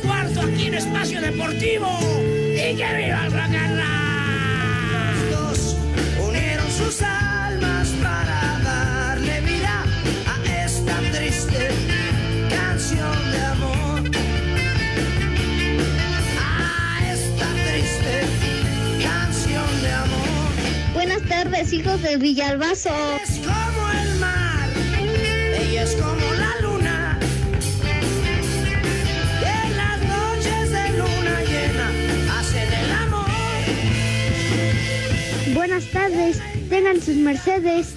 Cuarto 0.00 0.40
aquí 0.40 0.66
en 0.66 0.74
Espacio 0.74 1.20
Deportivo. 1.20 1.88
¡Y 2.54 2.76
que 2.76 2.96
viva 2.96 3.26
el 3.26 3.32
rock 3.32 3.54
and 3.54 3.78
roll! 3.78 5.30
Los 5.30 5.30
dos 5.30 5.76
unieron 6.26 6.70
sus 6.70 7.02
almas 7.02 7.88
para 8.02 8.60
darle 8.62 9.40
vida 9.40 9.84
a 10.26 10.64
esta 10.64 10.98
triste 11.12 11.68
canción 12.48 13.32
de 13.32 13.40
amor. 13.40 14.02
A 16.38 17.12
esta 17.12 17.46
triste 17.64 19.02
canción 19.02 19.82
de 19.82 19.92
amor. 19.92 20.50
Buenas 20.94 21.22
tardes, 21.22 21.72
hijos 21.72 22.02
de 22.02 22.16
Villalbazo. 22.16 22.90
Tengan 36.68 37.00
sus 37.00 37.16
mercedes. 37.16 37.94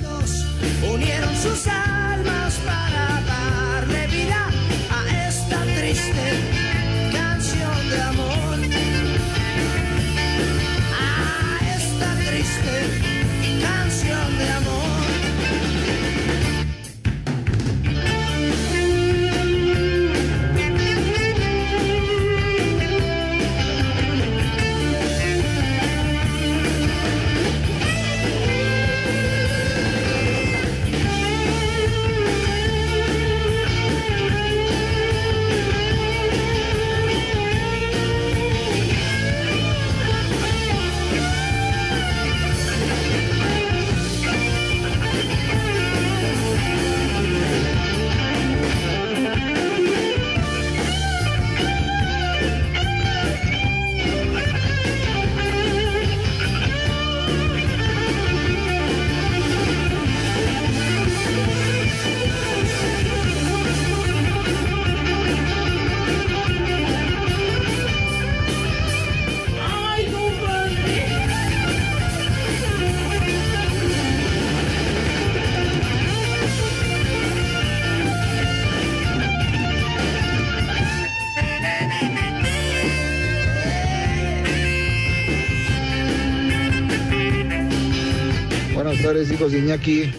Tardes, 89.24 89.32
hijos 89.32 89.52
de 89.52 89.60
Iñaki. 89.60 90.12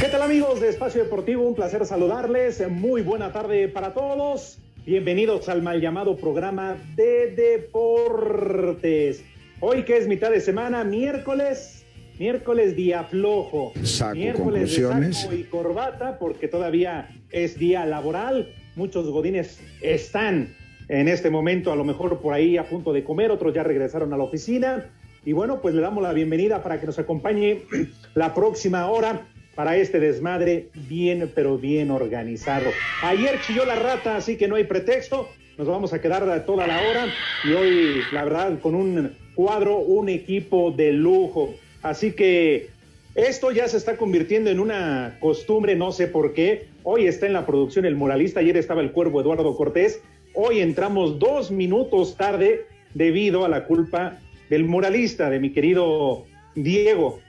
¿Qué 0.00 0.08
tal 0.08 0.22
amigos 0.22 0.60
de 0.60 0.68
Espacio 0.68 1.02
Deportivo? 1.04 1.46
Un 1.46 1.54
placer 1.54 1.84
saludarles. 1.86 2.62
Muy 2.70 3.02
buena 3.02 3.32
tarde 3.32 3.68
para 3.68 3.94
todos. 3.94 4.58
Bienvenidos 4.86 5.48
al 5.48 5.62
mal 5.62 5.80
llamado 5.80 6.16
programa 6.16 6.76
de 6.94 7.34
deportes. 7.34 9.24
Hoy 9.60 9.84
que 9.84 9.96
es 9.96 10.06
mitad 10.06 10.30
de 10.30 10.40
semana, 10.40 10.84
miércoles, 10.84 11.86
miércoles 12.18 12.76
día 12.76 13.04
flojo. 13.04 13.72
Saco 13.82 14.14
miércoles 14.14 14.76
de 14.76 14.82
conclusiones. 14.82 15.20
saco 15.22 15.34
y 15.34 15.44
corbata 15.44 16.18
porque 16.18 16.48
todavía 16.48 17.08
es 17.30 17.58
día 17.58 17.86
laboral. 17.86 18.52
Muchos 18.76 19.08
godines 19.08 19.60
están 19.80 20.54
en 20.88 21.08
este 21.08 21.30
momento 21.30 21.72
a 21.72 21.76
lo 21.76 21.84
mejor 21.84 22.18
por 22.20 22.34
ahí 22.34 22.56
a 22.56 22.68
punto 22.68 22.92
de 22.92 23.04
comer, 23.04 23.30
otros 23.30 23.54
ya 23.54 23.62
regresaron 23.62 24.12
a 24.12 24.16
la 24.16 24.24
oficina. 24.24 24.90
Y 25.24 25.32
bueno, 25.32 25.60
pues 25.62 25.74
le 25.74 25.80
damos 25.80 26.02
la 26.02 26.12
bienvenida 26.12 26.62
para 26.62 26.78
que 26.80 26.86
nos 26.86 26.98
acompañe 26.98 27.62
la 28.14 28.34
próxima 28.34 28.86
hora 28.88 29.26
para 29.54 29.76
este 29.76 30.00
desmadre 30.00 30.68
bien, 30.88 31.30
pero 31.34 31.56
bien 31.56 31.90
organizado. 31.90 32.70
Ayer 33.02 33.40
chilló 33.46 33.64
la 33.64 33.76
rata, 33.76 34.16
así 34.16 34.36
que 34.36 34.48
no 34.48 34.56
hay 34.56 34.64
pretexto. 34.64 35.28
Nos 35.56 35.68
vamos 35.68 35.92
a 35.92 36.00
quedar 36.00 36.44
toda 36.44 36.66
la 36.66 36.80
hora 36.82 37.06
y 37.44 37.52
hoy, 37.52 38.02
la 38.12 38.24
verdad, 38.24 38.58
con 38.60 38.74
un 38.74 39.16
cuadro, 39.36 39.78
un 39.78 40.08
equipo 40.08 40.72
de 40.72 40.92
lujo. 40.92 41.54
Así 41.82 42.12
que 42.12 42.68
esto 43.14 43.52
ya 43.52 43.68
se 43.68 43.76
está 43.76 43.96
convirtiendo 43.96 44.50
en 44.50 44.58
una 44.58 45.16
costumbre, 45.20 45.76
no 45.76 45.92
sé 45.92 46.08
por 46.08 46.34
qué. 46.34 46.66
Hoy 46.82 47.06
está 47.06 47.26
en 47.26 47.32
la 47.32 47.46
producción 47.46 47.84
el 47.84 47.94
muralista, 47.94 48.40
ayer 48.40 48.56
estaba 48.56 48.82
el 48.82 48.90
cuervo 48.90 49.20
Eduardo 49.20 49.56
Cortés. 49.56 50.02
Hoy 50.36 50.58
entramos 50.58 51.20
dos 51.20 51.52
minutos 51.52 52.16
tarde 52.16 52.66
debido 52.92 53.44
a 53.44 53.48
la 53.48 53.66
culpa 53.66 54.18
del 54.50 54.64
muralista, 54.64 55.30
de 55.30 55.38
mi 55.38 55.50
querido 55.50 56.24
Diego. 56.56 57.20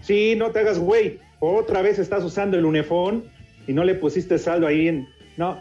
Sí, 0.00 0.34
no 0.38 0.52
te 0.52 0.60
hagas 0.60 0.78
güey. 0.78 1.18
Otra 1.38 1.82
vez 1.82 1.98
estás 1.98 2.24
usando 2.24 2.56
el 2.56 2.64
unefón 2.64 3.24
y 3.66 3.74
no 3.74 3.84
le 3.84 3.94
pusiste 3.94 4.38
saldo 4.38 4.66
ahí 4.66 4.88
en. 4.88 5.06
No, 5.36 5.60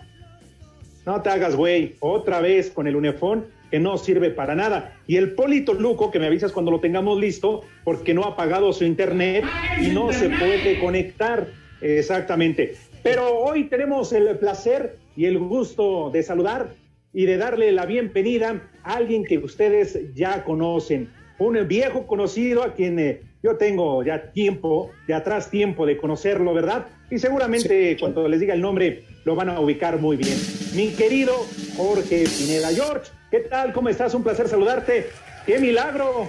no 1.05 1.21
te 1.21 1.29
hagas 1.29 1.57
güey. 1.57 1.95
Otra 1.99 2.39
vez 2.39 2.69
con 2.69 2.87
el 2.87 2.95
unefón 2.95 3.47
que 3.71 3.79
no 3.81 3.97
sirve 3.97 4.29
para 4.29 4.55
nada. 4.55 4.93
Y 5.05 5.17
el 5.17 5.33
Polito 5.33 5.73
Luco, 5.73 6.11
que 6.11 6.19
me 6.19 6.27
avisas 6.27 6.53
cuando 6.53 6.71
lo 6.71 6.79
tengamos 6.79 7.19
listo, 7.19 7.63
porque 7.83 8.13
no 8.13 8.23
ha 8.23 8.37
pagado 8.37 8.71
su 8.71 8.85
internet 8.85 9.43
y 9.81 9.87
no 9.87 10.13
se 10.13 10.29
puede 10.29 10.79
conectar. 10.79 11.47
Exactamente. 11.81 12.75
Pero 13.03 13.37
hoy 13.37 13.65
tenemos 13.65 14.13
el 14.13 14.37
placer 14.37 14.97
y 15.17 15.25
el 15.25 15.39
gusto 15.39 16.09
de 16.09 16.23
saludar 16.23 16.69
y 17.15 17.25
de 17.25 17.37
darle 17.37 17.71
la 17.71 17.85
bienvenida 17.85 18.61
a 18.83 18.95
alguien 18.95 19.23
que 19.23 19.37
ustedes 19.37 19.97
ya 20.13 20.43
conocen, 20.43 21.09
un 21.39 21.65
viejo 21.65 22.05
conocido 22.05 22.61
a 22.61 22.73
quien 22.73 22.99
eh, 22.99 23.21
yo 23.41 23.55
tengo 23.55 24.03
ya 24.03 24.33
tiempo, 24.33 24.91
de 25.07 25.13
atrás 25.13 25.49
tiempo 25.49 25.85
de 25.85 25.95
conocerlo, 25.95 26.53
¿verdad? 26.53 26.87
Y 27.09 27.17
seguramente 27.17 27.95
cuando 27.99 28.27
les 28.27 28.41
diga 28.41 28.53
el 28.53 28.61
nombre 28.61 29.05
lo 29.23 29.33
van 29.33 29.49
a 29.49 29.59
ubicar 29.61 29.97
muy 29.99 30.17
bien. 30.17 30.37
Mi 30.75 30.89
querido 30.89 31.33
Jorge 31.77 32.25
Pineda. 32.37 32.69
George, 32.69 33.11
¿qué 33.31 33.39
tal? 33.39 33.71
¿Cómo 33.71 33.87
estás? 33.87 34.13
Un 34.13 34.23
placer 34.23 34.49
saludarte. 34.49 35.07
¡Qué 35.45 35.57
milagro! 35.59 36.27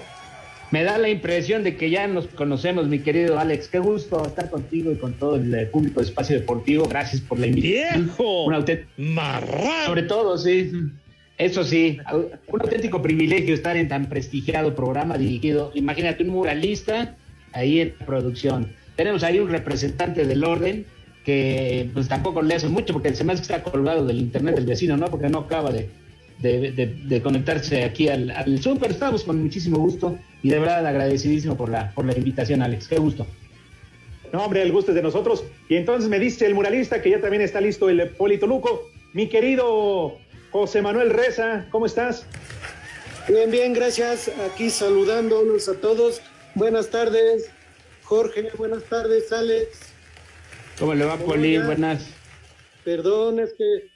Me 0.72 0.82
da 0.82 0.98
la 0.98 1.08
impresión 1.08 1.62
de 1.62 1.76
que 1.76 1.90
ya 1.90 2.06
nos 2.08 2.26
conocemos, 2.26 2.88
mi 2.88 2.98
querido 2.98 3.38
Alex. 3.38 3.68
Qué 3.68 3.78
gusto 3.78 4.26
estar 4.26 4.50
contigo 4.50 4.90
y 4.90 4.96
con 4.96 5.12
todo 5.14 5.36
el 5.36 5.54
eh, 5.54 5.66
público 5.66 6.00
de 6.00 6.06
Espacio 6.06 6.36
Deportivo. 6.36 6.88
Gracias 6.88 7.20
por 7.22 7.38
la 7.38 7.46
invitación. 7.46 8.06
¡Viejo! 8.06 8.44
Un 8.44 8.54
auténtico, 8.54 8.90
¡Marrano! 8.96 9.86
sobre 9.86 10.02
todo, 10.02 10.36
sí. 10.36 10.72
Eso 11.38 11.64
sí, 11.64 11.98
un 12.48 12.60
auténtico 12.62 13.02
privilegio 13.02 13.54
estar 13.54 13.76
en 13.76 13.88
tan 13.88 14.06
prestigiado 14.06 14.74
programa 14.74 15.18
dirigido. 15.18 15.70
Imagínate 15.74 16.22
un 16.22 16.30
muralista 16.30 17.14
ahí 17.52 17.80
en 17.80 17.94
producción. 18.06 18.68
Tenemos 18.96 19.22
ahí 19.22 19.38
un 19.38 19.50
representante 19.50 20.24
del 20.24 20.42
orden 20.42 20.86
que 21.24 21.90
pues 21.92 22.08
tampoco 22.08 22.40
le 22.40 22.54
hace 22.54 22.68
mucho 22.68 22.94
porque 22.94 23.14
se 23.14 23.22
me 23.24 23.34
hace 23.34 23.42
que 23.42 23.52
está 23.54 23.62
colgado 23.62 24.06
del 24.06 24.18
internet 24.18 24.54
del 24.54 24.64
vecino, 24.64 24.96
¿no? 24.96 25.06
Porque 25.08 25.28
no 25.28 25.40
acaba 25.40 25.70
de, 25.70 25.90
de, 26.38 27.20
conectarse 27.22 27.84
aquí 27.84 28.08
al, 28.08 28.30
al 28.30 28.60
Super. 28.62 28.90
Estamos 28.90 29.24
con 29.24 29.42
muchísimo 29.42 29.78
gusto 29.78 30.18
y 30.42 30.50
de 30.50 30.58
verdad 30.58 30.86
agradecidísimo 30.86 31.56
por 31.56 31.68
la, 31.68 31.92
por 31.92 32.04
la 32.04 32.16
invitación, 32.16 32.62
Alex. 32.62 32.88
Qué 32.88 32.98
gusto. 32.98 33.26
No, 34.32 34.44
hombre, 34.44 34.62
el 34.62 34.72
gusto 34.72 34.90
es 34.90 34.94
de 34.96 35.02
nosotros. 35.02 35.44
Y 35.68 35.76
entonces 35.76 36.08
me 36.08 36.18
dice 36.18 36.46
el 36.46 36.54
muralista 36.54 37.00
que 37.00 37.10
ya 37.10 37.20
también 37.20 37.42
está 37.42 37.60
listo 37.60 37.88
el 37.88 38.10
Polito 38.10 38.46
Luco. 38.46 38.90
Mi 39.12 39.28
querido 39.28 40.18
José 40.50 40.82
Manuel 40.82 41.10
Reza, 41.10 41.66
¿cómo 41.70 41.86
estás? 41.86 42.26
Bien, 43.28 43.50
bien, 43.50 43.72
gracias. 43.72 44.30
Aquí 44.52 44.70
saludándolos 44.70 45.68
a 45.68 45.74
todos. 45.74 46.20
Buenas 46.54 46.90
tardes, 46.90 47.50
Jorge. 48.04 48.50
Buenas 48.56 48.84
tardes, 48.84 49.32
Alex. 49.32 49.78
¿Cómo 50.78 50.94
le 50.94 51.04
va, 51.04 51.16
Poli? 51.16 51.58
Buenas. 51.58 52.08
Perdón, 52.84 53.40
es 53.40 53.52
que 53.54 53.88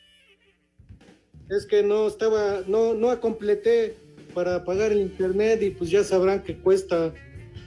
es 1.51 1.67
que 1.67 1.83
no 1.83 2.07
estaba, 2.07 2.63
no, 2.67 2.95
no 2.95 3.19
completé 3.21 3.97
para 4.35 4.65
pagar 4.65 4.93
el 4.93 5.01
internet 5.01 5.61
y 5.63 5.71
pues 5.71 5.91
ya 5.91 6.05
sabrán 6.05 6.43
que 6.43 6.57
cuesta. 6.57 7.13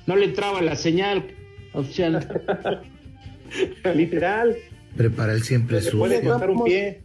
No 0.08 0.16
le 0.16 0.26
entraba 0.26 0.62
la 0.62 0.76
señal 0.76 1.26
oficial. 1.74 2.26
Literal. 3.96 4.56
Prepara 4.96 5.34
el 5.34 5.44
siempre 5.44 5.82
su. 5.82 5.98
Puede 5.98 6.22
costar 6.22 6.50
un 6.50 6.64
pie. 6.64 7.02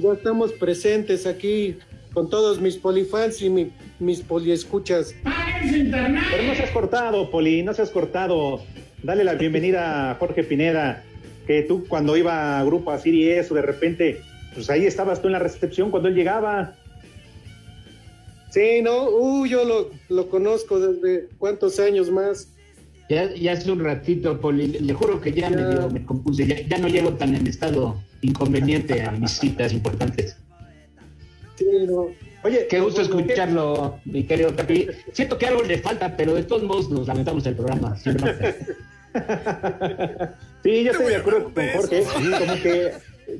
Ya 0.00 0.12
estamos 0.12 0.52
presentes 0.52 1.26
aquí 1.26 1.76
con 2.12 2.30
todos 2.30 2.60
mis 2.60 2.76
polifans 2.76 3.42
y 3.42 3.50
mi, 3.50 3.70
mis 3.98 4.20
poliescuchas. 4.20 5.14
Pero 5.22 6.42
no 6.44 6.54
se 6.54 6.62
has 6.62 6.70
cortado, 6.70 7.30
Poli, 7.30 7.62
no 7.62 7.74
se 7.74 7.82
has 7.82 7.90
cortado. 7.90 8.62
Dale 9.02 9.24
la 9.24 9.34
bienvenida 9.34 10.10
a 10.10 10.14
Jorge 10.14 10.44
Pineda, 10.44 11.04
que 11.46 11.62
tú 11.62 11.86
cuando 11.86 12.16
iba 12.16 12.58
a 12.58 12.64
Grupo 12.64 12.90
Asir 12.90 13.14
y 13.14 13.28
eso, 13.28 13.54
de 13.54 13.62
repente, 13.62 14.22
pues 14.54 14.70
ahí 14.70 14.86
estabas 14.86 15.20
tú 15.20 15.28
en 15.28 15.32
la 15.32 15.38
recepción 15.38 15.90
cuando 15.90 16.08
él 16.08 16.14
llegaba. 16.14 16.74
Sí, 18.50 18.80
no, 18.82 19.10
uh, 19.10 19.46
yo 19.46 19.64
lo, 19.64 19.90
lo 20.08 20.30
conozco 20.30 20.78
desde 20.78 21.28
cuántos 21.38 21.80
años 21.80 22.10
más. 22.10 22.48
Ya, 23.10 23.34
ya 23.34 23.52
hace 23.52 23.70
un 23.70 23.84
ratito, 23.84 24.40
Poli, 24.40 24.68
le 24.68 24.94
juro 24.94 25.20
que 25.20 25.32
ya, 25.32 25.50
Me, 25.50 25.88
me, 25.88 26.04
compuse, 26.04 26.66
ya, 26.68 26.78
no 26.78 26.88
llego 26.88 27.12
tan 27.14 27.34
en 27.34 27.46
estado 27.46 28.00
inconveniente 28.22 29.02
a 29.02 29.10
mis 29.10 29.32
citas 29.32 29.72
importantes. 29.72 30.36
Sí, 31.56 31.66
no. 31.86 32.06
Oye, 32.44 32.66
qué 32.68 32.80
gusto 32.80 33.02
escucharlo, 33.02 33.98
mi 34.04 34.24
querido 34.24 34.54
Capi. 34.54 34.86
Siento 35.12 35.36
que 35.36 35.46
algo 35.46 35.62
le 35.62 35.78
falta, 35.78 36.16
pero 36.16 36.34
de 36.34 36.44
todos 36.44 36.62
modos 36.62 36.90
nos 36.90 37.08
lamentamos 37.08 37.44
el 37.46 37.56
programa. 37.56 37.96
sí, 40.62 40.84
yo 40.84 40.92
estoy 40.92 41.06
de 41.06 41.16
acuerdo 41.16 41.52
con 41.52 41.68
Jorge. 41.74 42.04
Como 42.38 42.54
que 42.62 42.92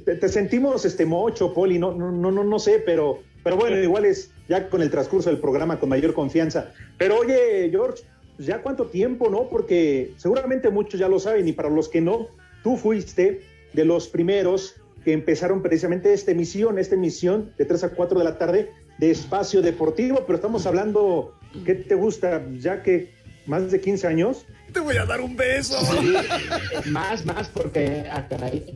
te, 0.04 0.28
sentimos 0.28 0.84
este 0.84 1.06
mocho, 1.06 1.52
Poli, 1.52 1.78
no, 1.78 1.92
no, 1.92 2.10
no, 2.12 2.44
no 2.44 2.58
sé, 2.58 2.82
pero, 2.84 3.20
pero 3.42 3.56
bueno, 3.56 3.76
igual 3.76 4.04
es 4.04 4.30
ya 4.48 4.68
con 4.68 4.82
el 4.82 4.90
transcurso 4.90 5.30
del 5.30 5.38
programa 5.38 5.78
con 5.78 5.88
mayor 5.88 6.14
confianza. 6.14 6.72
Pero 6.98 7.18
oye, 7.18 7.68
George, 7.70 8.02
pues 8.36 8.48
ya 8.48 8.62
cuánto 8.62 8.86
tiempo, 8.86 9.30
¿no? 9.30 9.48
Porque 9.48 10.12
seguramente 10.16 10.70
muchos 10.70 10.98
ya 10.98 11.08
lo 11.08 11.18
saben 11.18 11.46
y 11.46 11.52
para 11.52 11.70
los 11.70 11.88
que 11.88 12.00
no, 12.00 12.28
tú 12.62 12.76
fuiste 12.76 13.42
de 13.72 13.84
los 13.84 14.08
primeros 14.08 14.76
que 15.04 15.12
empezaron 15.12 15.62
precisamente 15.62 16.12
esta 16.12 16.30
emisión, 16.32 16.78
esta 16.78 16.94
emisión 16.94 17.52
de 17.58 17.64
3 17.64 17.84
a 17.84 17.88
4 17.90 18.18
de 18.18 18.24
la 18.24 18.38
tarde 18.38 18.70
de 18.98 19.10
espacio 19.10 19.60
deportivo, 19.60 20.20
pero 20.26 20.36
estamos 20.36 20.66
hablando, 20.66 21.34
¿qué 21.64 21.74
te 21.74 21.94
gusta? 21.94 22.42
Ya 22.58 22.82
que 22.82 23.10
más 23.46 23.70
de 23.70 23.80
15 23.80 24.06
años. 24.06 24.46
Te 24.72 24.80
voy 24.80 24.96
a 24.96 25.04
dar 25.04 25.20
un 25.20 25.36
beso. 25.36 25.78
más, 26.86 27.24
más, 27.24 27.48
porque, 27.48 28.04
ah, 28.10 28.26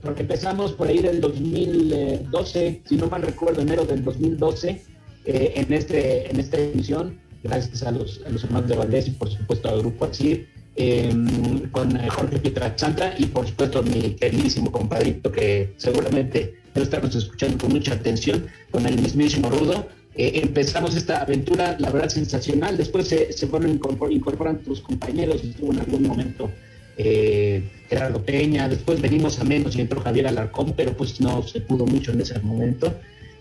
porque 0.03 0.23
empezamos 0.23 0.73
por 0.73 0.88
ahí 0.88 0.99
del 0.99 1.20
2012, 1.20 2.82
si 2.87 2.97
no 2.97 3.09
mal 3.09 3.23
recuerdo, 3.23 3.62
enero 3.62 3.85
del 3.85 4.05
2012, 4.05 4.82
eh, 5.25 5.53
en, 5.56 5.73
este, 5.73 6.31
en 6.31 6.41
esta 6.41 6.59
emisión, 6.59 7.20
gracias 7.43 7.82
a 7.82 7.91
los, 7.91 8.23
a 8.26 8.31
los 8.31 8.44
hermanos 8.44 8.69
de 8.69 8.76
Valdés 8.76 9.09
y 9.09 9.11
por 9.12 9.31
supuesto 9.31 9.69
al 9.69 9.81
Grupo 9.81 10.06
así 10.06 10.47
em, 10.76 11.70
con 11.70 11.97
eh, 11.97 12.09
Jorge 12.09 12.38
Pietrasanta 12.38 13.15
y 13.19 13.26
por 13.26 13.47
supuesto 13.47 13.82
mi 13.82 14.15
queridísimo 14.15 14.73
compadrito 14.73 15.31
que 15.31 15.75
seguramente 15.76 16.61
debe 16.75 16.85
estarnos 16.85 17.15
escuchando 17.15 17.59
con 17.59 17.73
mucha 17.73 17.94
atención, 17.94 18.47
con 18.70 18.87
el 18.87 19.00
mismísimo 19.00 19.50
Rudo. 19.50 19.88
Eh, 20.19 20.41
empezamos 20.43 20.97
esta 20.97 21.23
aventura, 21.23 21.76
la 21.79 21.91
verdad, 21.91 22.09
sensacional. 22.09 22.76
Después 22.76 23.06
se, 23.06 23.32
se 23.32 23.47
fueron 23.47 23.81
incorporando 24.11 24.61
tus 24.62 24.81
compañeros, 24.81 25.44
estuvo 25.44 25.73
en 25.73 25.79
algún 25.79 26.03
momento 26.03 26.50
eh, 26.97 27.62
Gerardo 27.88 28.25
Peña, 28.25 28.69
después 28.69 29.00
venimos 29.00 29.38
a 29.38 29.44
menos 29.44 29.76
y 29.76 29.81
entró 29.81 30.00
Javier 30.00 30.26
Alarcón, 30.26 30.75
pero 30.76 30.93
pues 30.94 31.20
no 31.20 31.44
se 31.44 31.61
pudo 31.61 31.87
mucho 31.87 32.11
en 32.11 32.20
ese 32.20 32.37
momento. 32.41 32.93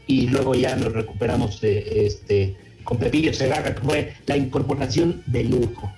Y 0.05 0.27
luego 0.27 0.53
ya 0.53 0.75
nos 0.75 0.93
recuperamos 0.93 1.59
de, 1.59 2.05
este, 2.05 2.55
con 2.83 2.99
Pepillo 2.99 3.33
Segarra, 3.33 3.73
que 3.73 3.81
fue 3.81 4.13
la 4.27 4.37
incorporación 4.37 5.23
de 5.25 5.45
lujo. 5.45 5.91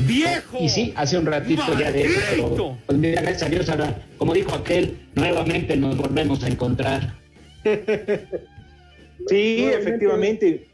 ¡Viejo! 0.00 0.58
Y 0.60 0.68
sí, 0.68 0.92
hace 0.94 1.16
un 1.16 1.24
ratito 1.24 1.64
ya 1.76 1.90
de 1.90 2.04
eso. 2.04 2.76
pues 2.86 2.98
mira, 2.98 3.22
gracias 3.22 3.44
a 3.44 3.48
Dios, 3.48 3.68
ahora, 3.70 4.02
como 4.18 4.34
dijo 4.34 4.54
aquel, 4.54 4.98
nuevamente 5.14 5.74
nos 5.76 5.96
volvemos 5.96 6.44
a 6.44 6.48
encontrar. 6.48 7.14
Sí, 9.26 9.64
efectivamente. 9.64 10.68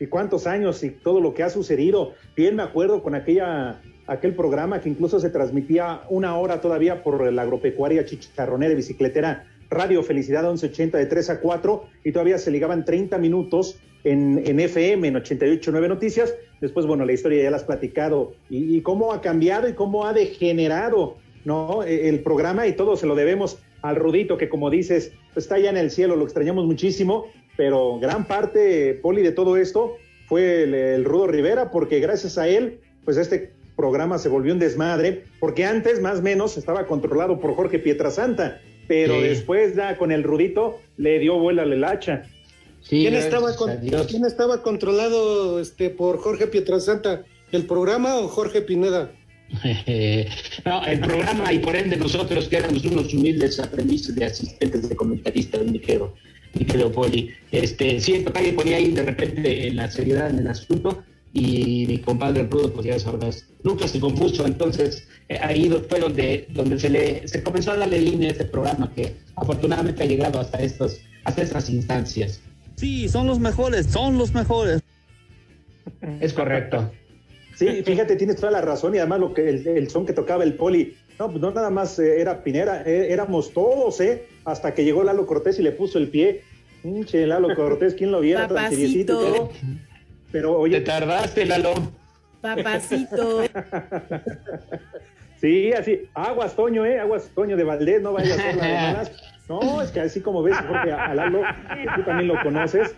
Y 0.00 0.06
cuántos 0.06 0.46
años 0.46 0.82
y 0.84 0.90
todo 0.90 1.20
lo 1.20 1.34
que 1.34 1.42
ha 1.42 1.50
sucedido. 1.50 2.14
Bien 2.36 2.56
me 2.56 2.62
acuerdo 2.62 3.02
con 3.02 3.14
aquella 3.14 3.80
aquel 4.06 4.34
programa 4.34 4.80
que 4.80 4.88
incluso 4.88 5.20
se 5.20 5.28
transmitía 5.28 6.02
una 6.08 6.36
hora 6.36 6.60
todavía 6.60 7.02
por 7.02 7.30
la 7.30 7.42
agropecuaria 7.42 8.04
chicharronera 8.06 8.70
de 8.70 8.76
bicicletera 8.76 9.46
Radio 9.70 10.02
Felicidad 10.02 10.44
1180 10.44 10.96
de 10.96 11.06
3 11.06 11.30
a 11.30 11.40
4 11.40 11.84
y 12.04 12.12
todavía 12.12 12.38
se 12.38 12.50
ligaban 12.50 12.86
30 12.86 13.18
minutos 13.18 13.78
en, 14.04 14.42
en 14.46 14.60
FM 14.60 15.08
en 15.08 15.14
88.9 15.16 15.88
Noticias. 15.88 16.34
Después, 16.60 16.86
bueno, 16.86 17.04
la 17.04 17.12
historia 17.12 17.42
ya 17.42 17.50
la 17.50 17.58
has 17.58 17.64
platicado 17.64 18.32
y, 18.48 18.76
y, 18.76 18.80
cómo 18.80 19.12
ha 19.12 19.20
cambiado 19.20 19.68
y 19.68 19.74
cómo 19.74 20.06
ha 20.06 20.14
degenerado 20.14 21.16
¿no? 21.44 21.82
E, 21.82 22.08
el 22.08 22.20
programa 22.20 22.66
y 22.66 22.72
todo 22.72 22.96
se 22.96 23.06
lo 23.06 23.14
debemos 23.14 23.58
al 23.82 23.96
Rudito 23.96 24.36
que 24.38 24.48
como 24.48 24.70
dices 24.70 25.12
está 25.36 25.56
allá 25.56 25.70
en 25.70 25.76
el 25.76 25.90
cielo, 25.90 26.16
lo 26.16 26.24
extrañamos 26.24 26.66
muchísimo 26.66 27.26
pero 27.58 27.98
gran 27.98 28.24
parte, 28.28 28.94
Poli, 29.02 29.20
de 29.20 29.32
todo 29.32 29.56
esto 29.56 29.96
fue 30.26 30.62
el, 30.62 31.04
Rudo 31.04 31.26
Rivera, 31.26 31.72
porque 31.72 31.98
gracias 31.98 32.38
a 32.38 32.46
él, 32.46 32.78
pues 33.04 33.16
este 33.16 33.50
programa 33.76 34.18
se 34.18 34.28
volvió 34.28 34.52
un 34.52 34.60
desmadre, 34.60 35.24
porque 35.40 35.64
antes 35.64 36.00
más 36.00 36.20
o 36.20 36.22
menos 36.22 36.56
estaba 36.56 36.86
controlado 36.86 37.40
por 37.40 37.56
Jorge 37.56 37.80
Pietrasanta, 37.80 38.60
pero 38.86 39.20
después 39.20 39.74
ya 39.74 39.98
con 39.98 40.12
el 40.12 40.22
Rudito 40.22 40.78
le 40.98 41.18
dio 41.18 41.36
vuela 41.36 41.62
al 41.62 41.82
hacha. 41.82 42.26
¿Quién, 42.88 43.16
estaba 43.16 43.50
¿Quién 44.06 44.24
estaba 44.24 44.62
controlado 44.62 45.58
este, 45.58 45.90
por 45.90 46.18
Jorge 46.18 46.46
Pietrasanta? 46.46 47.24
¿El 47.50 47.66
programa 47.66 48.18
o 48.18 48.28
Jorge 48.28 48.62
Pineda? 48.62 49.10
no, 50.64 50.86
el 50.86 51.00
programa 51.00 51.52
y 51.52 51.58
por 51.58 51.74
ende 51.74 51.96
nosotros 51.96 52.46
que 52.46 52.58
éramos 52.58 52.84
unos 52.84 53.12
humildes 53.12 53.58
aprendices 53.58 54.14
de 54.14 54.26
asistentes 54.26 54.88
de 54.88 54.94
comentaristas, 54.94 55.64
me 55.64 55.80
quedo 55.80 56.14
y 56.54 56.64
que 56.64 56.78
Poli. 56.78 57.30
Este, 57.52 58.00
siento 58.00 58.32
que 58.32 58.38
alguien 58.38 58.56
ponía 58.56 58.76
ahí 58.76 58.90
de 58.90 59.02
repente 59.02 59.68
en 59.68 59.76
la 59.76 59.90
seriedad 59.90 60.30
en 60.30 60.38
el 60.40 60.48
asunto 60.48 61.02
y 61.32 61.86
mi 61.86 61.98
compadre 61.98 62.44
Rudo, 62.44 62.72
pues 62.72 62.86
ya 62.86 62.98
sabrás, 62.98 63.46
nunca 63.62 63.86
se 63.86 64.00
compuso, 64.00 64.46
entonces 64.46 65.06
eh, 65.28 65.38
ahí 65.40 65.70
fue 65.88 66.00
donde, 66.00 66.46
donde 66.50 66.78
se 66.78 66.88
le 66.88 67.28
se 67.28 67.42
comenzó 67.42 67.72
a 67.72 67.76
darle 67.76 68.00
línea 68.00 68.28
a 68.28 68.32
este 68.32 68.44
programa 68.46 68.90
que 68.94 69.14
afortunadamente 69.36 70.02
ha 70.02 70.06
llegado 70.06 70.40
hasta 70.40 70.58
estos, 70.58 71.00
hasta 71.24 71.42
estas 71.42 71.68
instancias. 71.68 72.40
Sí, 72.76 73.08
son 73.08 73.26
los 73.26 73.38
mejores, 73.38 73.86
son 73.86 74.18
los 74.18 74.32
mejores. 74.32 74.82
Es 76.20 76.32
correcto. 76.32 76.90
Sí, 77.56 77.82
fíjate, 77.84 78.14
tienes 78.14 78.36
toda 78.36 78.52
la 78.52 78.60
razón 78.60 78.94
y 78.94 78.98
además 78.98 79.18
lo 79.18 79.34
que 79.34 79.48
el, 79.48 79.90
son 79.90 80.06
que 80.06 80.12
tocaba 80.12 80.44
el 80.44 80.54
poli, 80.54 80.96
no, 81.18 81.28
pues 81.28 81.40
no 81.40 81.50
nada 81.50 81.70
más 81.70 81.98
eh, 81.98 82.20
era 82.20 82.44
Pinera, 82.44 82.82
eh, 82.86 83.12
éramos 83.12 83.52
todos, 83.52 84.00
¿eh? 84.00 84.27
Hasta 84.44 84.74
que 84.74 84.84
llegó 84.84 85.04
Lalo 85.04 85.26
Cortés 85.26 85.58
y 85.58 85.62
le 85.62 85.72
puso 85.72 85.98
el 85.98 86.08
pie. 86.08 86.42
Pinche 86.82 87.26
Lalo 87.26 87.54
Cortés, 87.56 87.94
¿quién 87.94 88.10
lo 88.10 88.20
viera? 88.20 88.48
Papacito. 88.48 89.50
Pero 90.32 90.58
oye. 90.58 90.80
Te 90.80 90.86
tardaste, 90.86 91.46
Lalo. 91.46 91.74
Papacito. 92.40 93.42
sí, 95.40 95.72
así. 95.72 96.08
Aguas, 96.14 96.54
Toño, 96.54 96.86
¿eh? 96.86 97.00
Aguas, 97.00 97.30
Toño 97.34 97.56
de 97.56 97.64
Valdés, 97.64 98.02
no 98.02 98.12
vayas 98.12 98.38
a 98.38 98.42
hacer 98.42 98.56
la 98.56 98.66
de 98.66 98.72
malas. 98.72 99.12
No, 99.48 99.80
es 99.80 99.90
que 99.90 100.00
así 100.00 100.20
como 100.20 100.42
ves, 100.42 100.56
porque 100.68 100.92
a 100.92 101.14
Lalo, 101.14 101.40
tú 101.96 102.02
también 102.02 102.28
lo 102.28 102.40
conoces, 102.42 102.94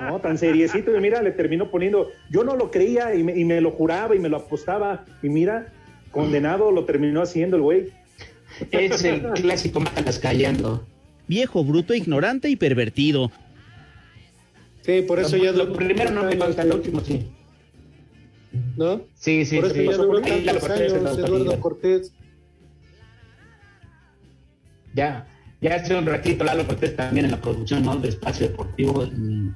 ¿no? 0.00 0.18
Tan 0.18 0.36
seriecito, 0.36 0.96
y 0.96 1.00
mira, 1.00 1.22
le 1.22 1.30
terminó 1.30 1.70
poniendo, 1.70 2.10
yo 2.28 2.42
no 2.42 2.56
lo 2.56 2.72
creía 2.72 3.14
y 3.14 3.22
me, 3.22 3.38
y 3.38 3.44
me 3.44 3.60
lo 3.60 3.70
juraba 3.70 4.16
y 4.16 4.18
me 4.18 4.28
lo 4.28 4.38
apostaba, 4.38 5.04
y 5.22 5.28
mira, 5.28 5.68
condenado 6.10 6.72
lo 6.72 6.84
terminó 6.86 7.22
haciendo 7.22 7.56
el 7.56 7.62
güey. 7.62 7.92
Es 8.70 9.04
el 9.04 9.22
clásico 9.32 9.80
mátalas 9.80 10.18
callando. 10.18 10.86
Viejo, 11.28 11.64
bruto, 11.64 11.94
ignorante 11.94 12.48
y 12.48 12.56
pervertido. 12.56 13.30
Sí, 14.82 15.02
por 15.02 15.20
eso 15.20 15.36
ya... 15.36 15.52
Lo 15.52 15.72
primero 15.72 16.10
no 16.10 16.24
me 16.24 16.36
gusta, 16.36 16.62
el 16.62 16.72
último 16.72 17.00
sí. 17.00 17.26
¿No? 18.76 19.02
Sí, 19.14 19.44
sí, 19.44 19.56
por 19.56 19.66
eso 19.66 19.74
sí. 19.74 19.86
ya 19.86 19.96
duró 19.96 20.20
tantos 20.20 20.70
años 20.70 21.18
Eduardo 21.18 21.60
Cortés. 21.60 22.12
ya, 24.94 25.26
ya 25.60 25.76
hace 25.76 25.94
un 25.94 26.06
ratito 26.06 26.44
Lalo 26.44 26.66
Cortés 26.66 26.96
también 26.96 27.26
en 27.26 27.32
la 27.32 27.40
producción 27.40 27.84
¿no? 27.84 27.96
de 27.96 28.08
Espacio 28.08 28.48
Deportivo, 28.48 29.04
y, 29.04 29.50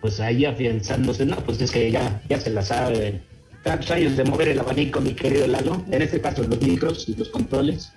pues 0.00 0.18
ahí 0.20 0.44
afianzándose, 0.44 1.26
no, 1.26 1.36
pues 1.36 1.60
es 1.60 1.70
que 1.70 1.90
ya, 1.90 2.22
ya 2.28 2.40
se 2.40 2.50
la 2.50 2.62
sabe. 2.62 3.20
Tantos 3.62 3.90
años 3.90 4.16
de 4.16 4.24
mover 4.24 4.48
el 4.48 4.58
abanico, 4.58 5.00
mi 5.00 5.12
querido 5.12 5.46
Lalo, 5.46 5.84
en 5.90 6.02
este 6.02 6.20
caso 6.20 6.42
los 6.42 6.60
micros 6.62 7.08
y 7.08 7.14
los 7.14 7.28
controles. 7.28 7.92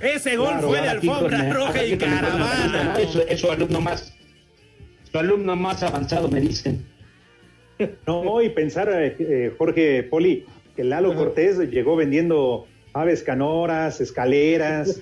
Ese 0.00 0.36
gol 0.36 0.48
Claro, 0.48 0.68
fue 0.68 0.80
de 0.82 0.88
alfombra 0.88 1.38
con- 1.38 1.52
roja 1.54 1.84
y 1.84 1.96
caravana. 1.96 2.94
Es, 3.00 3.10
su- 3.10 3.22
es 3.22 3.40
su 3.40 3.50
alumno 3.50 3.80
más, 3.80 4.14
su 5.10 5.18
alumno 5.18 5.56
más 5.56 5.82
avanzado, 5.82 6.28
me 6.28 6.40
dicen. 6.40 6.84
No, 8.06 8.40
y 8.42 8.50
pensar, 8.50 8.88
eh, 8.90 9.16
eh, 9.18 9.52
Jorge 9.56 10.02
Poli, 10.02 10.44
que 10.74 10.84
Lalo 10.84 11.14
Cortés 11.14 11.58
llegó 11.70 11.96
vendiendo 11.96 12.66
aves 12.92 13.22
canoras, 13.22 14.00
escaleras. 14.00 15.00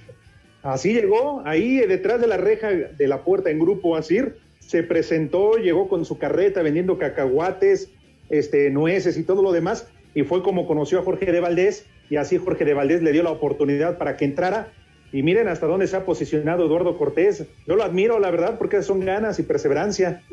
Así 0.62 0.92
llegó, 0.94 1.42
ahí 1.44 1.78
eh, 1.80 1.86
detrás 1.86 2.20
de 2.20 2.26
la 2.26 2.36
reja 2.36 2.70
de 2.70 3.06
la 3.08 3.22
puerta 3.22 3.50
en 3.50 3.58
Grupo 3.58 3.96
Asir, 3.96 4.36
se 4.60 4.82
presentó, 4.82 5.56
llegó 5.56 5.88
con 5.88 6.04
su 6.04 6.18
carreta 6.18 6.62
vendiendo 6.62 6.98
cacahuates, 6.98 7.90
este, 8.30 8.70
nueces 8.70 9.18
y 9.18 9.22
todo 9.24 9.42
lo 9.42 9.52
demás, 9.52 9.88
y 10.14 10.22
fue 10.22 10.42
como 10.42 10.66
conoció 10.66 10.98
a 11.00 11.02
Jorge 11.02 11.30
de 11.30 11.40
Valdés, 11.40 11.86
y 12.08 12.16
así 12.16 12.38
Jorge 12.38 12.64
de 12.64 12.74
Valdés 12.74 13.02
le 13.02 13.12
dio 13.12 13.22
la 13.22 13.30
oportunidad 13.30 13.98
para 13.98 14.16
que 14.16 14.24
entrara. 14.24 14.72
Y 15.14 15.22
miren 15.22 15.46
hasta 15.46 15.66
dónde 15.66 15.86
se 15.86 15.94
ha 15.94 16.04
posicionado 16.04 16.66
Eduardo 16.66 16.98
Cortés. 16.98 17.46
Yo 17.68 17.76
lo 17.76 17.84
admiro, 17.84 18.18
la 18.18 18.32
verdad, 18.32 18.58
porque 18.58 18.82
son 18.82 18.98
ganas 18.98 19.38
y 19.38 19.44
perseverancia. 19.44 20.24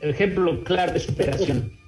Ejemplo 0.00 0.64
claro 0.64 0.94
de 0.94 1.00
superación. 1.00 1.78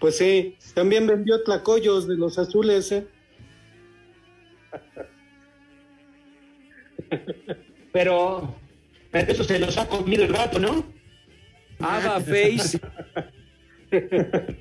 Pues 0.00 0.16
sí, 0.16 0.56
también 0.74 1.06
vendió 1.06 1.40
tlacoyos 1.44 2.08
de 2.08 2.16
los 2.16 2.36
azules, 2.36 2.90
¿eh? 2.90 3.06
Pero, 7.92 8.56
pero 9.12 9.32
eso 9.32 9.44
se 9.44 9.60
los 9.60 9.78
ha 9.78 9.86
comido 9.86 10.24
el 10.24 10.32
gato, 10.32 10.58
¿no? 10.58 10.84
Ava 11.78 12.20
Face. 12.20 12.80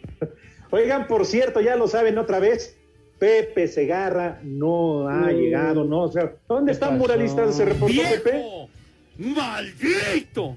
Oigan, 0.69 1.07
por 1.07 1.25
cierto, 1.25 1.61
ya 1.61 1.75
lo 1.75 1.87
saben 1.87 2.19
otra 2.19 2.37
vez, 2.37 2.78
Pepe 3.19 3.67
Segarra 3.67 4.39
no 4.43 5.07
ha 5.09 5.31
Mm. 5.31 5.35
llegado, 5.35 5.83
¿no? 5.83 6.03
O 6.03 6.11
sea, 6.11 6.33
¿dónde 6.47 6.71
está 6.71 6.87
pasó? 6.87 6.97
Muralista? 6.99 7.51
¿Se 7.51 7.65
reportó 7.65 8.01
Pepe? 8.23 8.43
¡Maldito! 9.17 10.55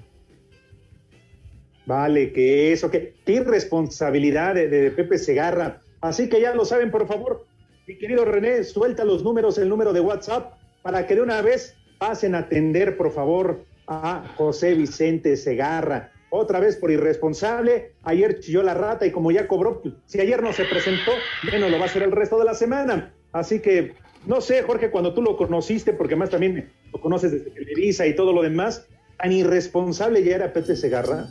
Vale, 1.84 2.32
que 2.32 2.72
eso, 2.72 2.90
que 2.90 3.14
qué 3.26 3.32
irresponsabilidad 3.34 4.54
de, 4.54 4.68
de 4.68 4.90
Pepe 4.92 5.18
Segarra. 5.18 5.80
Así 6.00 6.28
que 6.28 6.40
ya 6.40 6.54
lo 6.54 6.64
saben, 6.64 6.90
por 6.92 7.06
favor. 7.08 7.44
Mi 7.88 7.98
querido 7.98 8.24
René, 8.24 8.62
suelta 8.62 9.04
los 9.04 9.24
números, 9.24 9.58
el 9.58 9.68
número 9.68 9.92
de 9.92 10.00
WhatsApp, 10.00 10.54
para 10.82 11.06
que 11.06 11.16
de 11.16 11.22
una 11.22 11.42
vez 11.42 11.74
pasen 11.98 12.36
a 12.36 12.40
atender, 12.40 12.96
por 12.96 13.10
favor, 13.12 13.64
a 13.88 14.24
José 14.36 14.74
Vicente 14.74 15.36
Segarra. 15.36 16.11
Otra 16.34 16.60
vez 16.60 16.76
por 16.76 16.90
irresponsable, 16.90 17.92
ayer 18.04 18.40
chilló 18.40 18.62
la 18.62 18.72
rata 18.72 19.04
y 19.04 19.10
como 19.10 19.30
ya 19.30 19.46
cobró, 19.46 19.82
pues, 19.82 19.92
si 20.06 20.18
ayer 20.18 20.42
no 20.42 20.54
se 20.54 20.64
presentó, 20.64 21.12
menos 21.42 21.70
lo 21.70 21.76
va 21.76 21.84
a 21.84 21.88
hacer 21.88 22.02
el 22.02 22.10
resto 22.10 22.38
de 22.38 22.46
la 22.46 22.54
semana. 22.54 23.12
Así 23.32 23.60
que, 23.60 23.92
no 24.26 24.40
sé, 24.40 24.62
Jorge, 24.62 24.90
cuando 24.90 25.12
tú 25.12 25.20
lo 25.20 25.36
conociste, 25.36 25.92
porque 25.92 26.16
más 26.16 26.30
también 26.30 26.72
lo 26.90 27.02
conoces 27.02 27.32
desde 27.32 27.50
Televisa 27.50 28.06
y 28.06 28.16
todo 28.16 28.32
lo 28.32 28.40
demás, 28.40 28.86
tan 29.18 29.30
irresponsable 29.30 30.24
ya 30.24 30.36
era 30.36 30.54
Pepe 30.54 30.74
Segarra. 30.74 31.26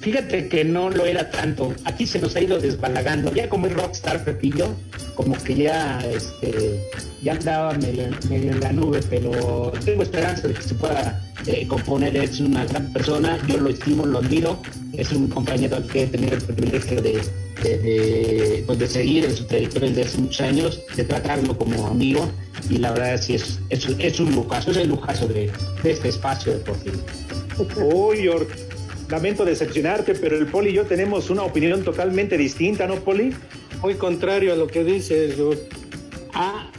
Fíjate 0.00 0.50
que 0.50 0.62
no 0.62 0.90
lo 0.90 1.06
era 1.06 1.30
tanto. 1.30 1.72
Aquí 1.86 2.06
se 2.06 2.18
nos 2.18 2.36
ha 2.36 2.42
ido 2.42 2.60
desbalagando. 2.60 3.32
Ya 3.32 3.48
como 3.48 3.66
el 3.66 3.72
rockstar 3.72 4.22
Pepillo, 4.26 4.74
como 5.14 5.42
que 5.42 5.54
ya, 5.54 6.00
este, 6.00 6.82
ya 7.22 7.32
andaba 7.32 7.72
medio 7.72 8.10
en 8.30 8.60
la 8.60 8.72
nube, 8.72 9.00
pero 9.08 9.72
tengo 9.86 10.02
esperanza 10.02 10.48
de 10.48 10.52
que 10.52 10.62
se 10.62 10.74
pueda 10.74 11.18
eh, 11.46 11.66
componer. 11.66 12.16
Es 12.16 12.40
una 12.40 12.64
gran 12.64 12.92
persona, 12.92 13.38
yo 13.46 13.58
lo 13.58 13.70
estimo, 13.70 14.06
lo 14.06 14.18
admiro. 14.18 14.60
Es 14.92 15.12
un 15.12 15.28
compañero 15.28 15.76
al 15.76 15.86
que 15.86 16.02
he 16.02 16.06
tenido 16.06 16.34
el 16.34 16.42
privilegio 16.42 17.00
de, 17.00 17.20
de, 17.62 17.78
de, 17.78 18.64
pues, 18.66 18.78
de 18.78 18.86
seguir 18.86 19.24
en 19.24 19.36
su 19.36 19.44
territorio 19.44 19.88
desde 19.88 20.02
hace 20.02 20.18
muchos 20.18 20.40
años, 20.40 20.82
de 20.96 21.04
tratarlo 21.04 21.56
como 21.56 21.86
amigo. 21.86 22.30
Y 22.68 22.78
la 22.78 22.92
verdad 22.92 23.20
sí 23.20 23.34
es, 23.34 23.60
es, 23.70 23.88
es 23.98 24.20
un 24.20 24.34
lujazo, 24.34 24.72
es 24.72 24.78
el 24.78 24.88
lujazo 24.88 25.28
de, 25.28 25.50
de 25.82 25.90
este 25.90 26.08
espacio 26.08 26.52
deportivo. 26.52 26.96
Uy, 27.76 28.24
York, 28.24 28.48
lamento 29.08 29.44
decepcionarte, 29.44 30.14
pero 30.14 30.36
el 30.36 30.46
Poli 30.46 30.70
y 30.70 30.74
yo 30.74 30.84
tenemos 30.84 31.30
una 31.30 31.42
opinión 31.42 31.82
totalmente 31.82 32.36
distinta, 32.36 32.86
¿no, 32.86 32.96
Poli? 32.96 33.32
Muy 33.82 33.94
contrario 33.94 34.52
a 34.52 34.56
lo 34.56 34.66
que 34.66 34.84
dices. 34.84 35.36
Ah, 36.34 36.70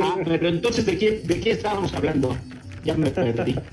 ah, 0.00 0.16
pero 0.24 0.48
entonces, 0.48 0.84
¿de 0.84 0.98
quién, 0.98 1.26
¿de 1.26 1.40
quién 1.40 1.56
estábamos 1.56 1.92
hablando? 1.94 2.36
Ya 2.84 2.94
me 2.96 3.10
perdí. 3.10 3.54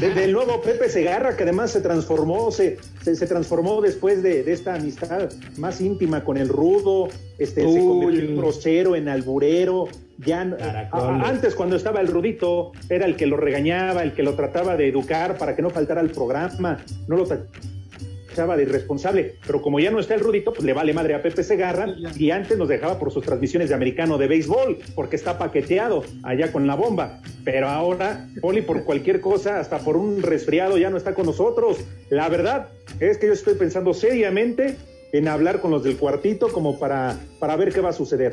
De- 0.00 0.14
del 0.14 0.32
nuevo 0.32 0.62
Pepe 0.62 0.88
Segarra, 0.88 1.36
que 1.36 1.42
además 1.42 1.72
se 1.72 1.80
transformó, 1.80 2.50
se, 2.52 2.78
se, 3.02 3.16
se 3.16 3.26
transformó 3.26 3.82
después 3.82 4.22
de, 4.22 4.42
de 4.44 4.52
esta 4.52 4.74
amistad 4.76 5.28
más 5.58 5.80
íntima 5.80 6.22
con 6.24 6.36
el 6.36 6.48
rudo, 6.48 7.08
este, 7.38 7.60
se 7.72 7.78
convirtió 7.80 8.20
en 8.28 8.36
grosero, 8.36 8.96
en 8.96 9.08
alburero. 9.08 9.88
Ya, 10.18 10.42
a- 10.92 11.28
antes, 11.28 11.54
cuando 11.54 11.76
estaba 11.76 12.00
el 12.00 12.06
rudito, 12.06 12.72
era 12.88 13.04
el 13.06 13.16
que 13.16 13.26
lo 13.26 13.36
regañaba, 13.36 14.02
el 14.04 14.12
que 14.14 14.22
lo 14.22 14.34
trataba 14.34 14.76
de 14.76 14.88
educar 14.88 15.36
para 15.36 15.54
que 15.56 15.62
no 15.62 15.68
faltara 15.70 16.00
al 16.00 16.10
programa, 16.10 16.78
no 17.08 17.16
lo 17.16 17.26
tachaba 18.36 18.56
de 18.56 18.64
irresponsable. 18.64 19.36
Pero 19.46 19.62
como 19.62 19.80
ya 19.80 19.90
no 19.90 19.98
está 19.98 20.14
el 20.14 20.20
rudito, 20.20 20.52
pues 20.52 20.64
le 20.64 20.74
vale 20.74 20.92
madre 20.92 21.14
a 21.14 21.22
Pepe 21.22 21.42
Segarra 21.42 21.86
y 22.18 22.30
antes 22.30 22.58
nos 22.58 22.68
dejaba 22.68 22.98
por 22.98 23.10
sus 23.10 23.24
transmisiones 23.24 23.70
de 23.70 23.74
americano 23.74 24.18
de 24.18 24.28
béisbol, 24.28 24.78
porque 24.94 25.16
está 25.16 25.38
paqueteado 25.38 26.04
allá 26.22 26.52
con 26.52 26.66
la 26.66 26.74
bomba. 26.74 27.22
Pero 27.44 27.68
ahora, 27.68 28.28
Poli, 28.42 28.60
por 28.60 28.84
cualquier 28.84 29.20
cosa, 29.20 29.58
hasta 29.58 29.78
por 29.78 29.96
un 29.96 30.22
resfriado, 30.22 30.76
ya 30.76 30.90
no 30.90 30.98
está 30.98 31.14
con 31.14 31.26
nosotros. 31.26 31.78
La 32.10 32.28
verdad 32.28 32.68
es 33.00 33.16
que 33.16 33.26
yo 33.26 33.32
estoy 33.32 33.54
pensando 33.54 33.94
seriamente 33.94 34.76
en 35.12 35.28
hablar 35.28 35.60
con 35.60 35.70
los 35.70 35.82
del 35.82 35.96
cuartito 35.96 36.48
como 36.48 36.78
para, 36.78 37.18
para 37.40 37.56
ver 37.56 37.72
qué 37.72 37.80
va 37.80 37.90
a 37.90 37.94
suceder. 37.94 38.32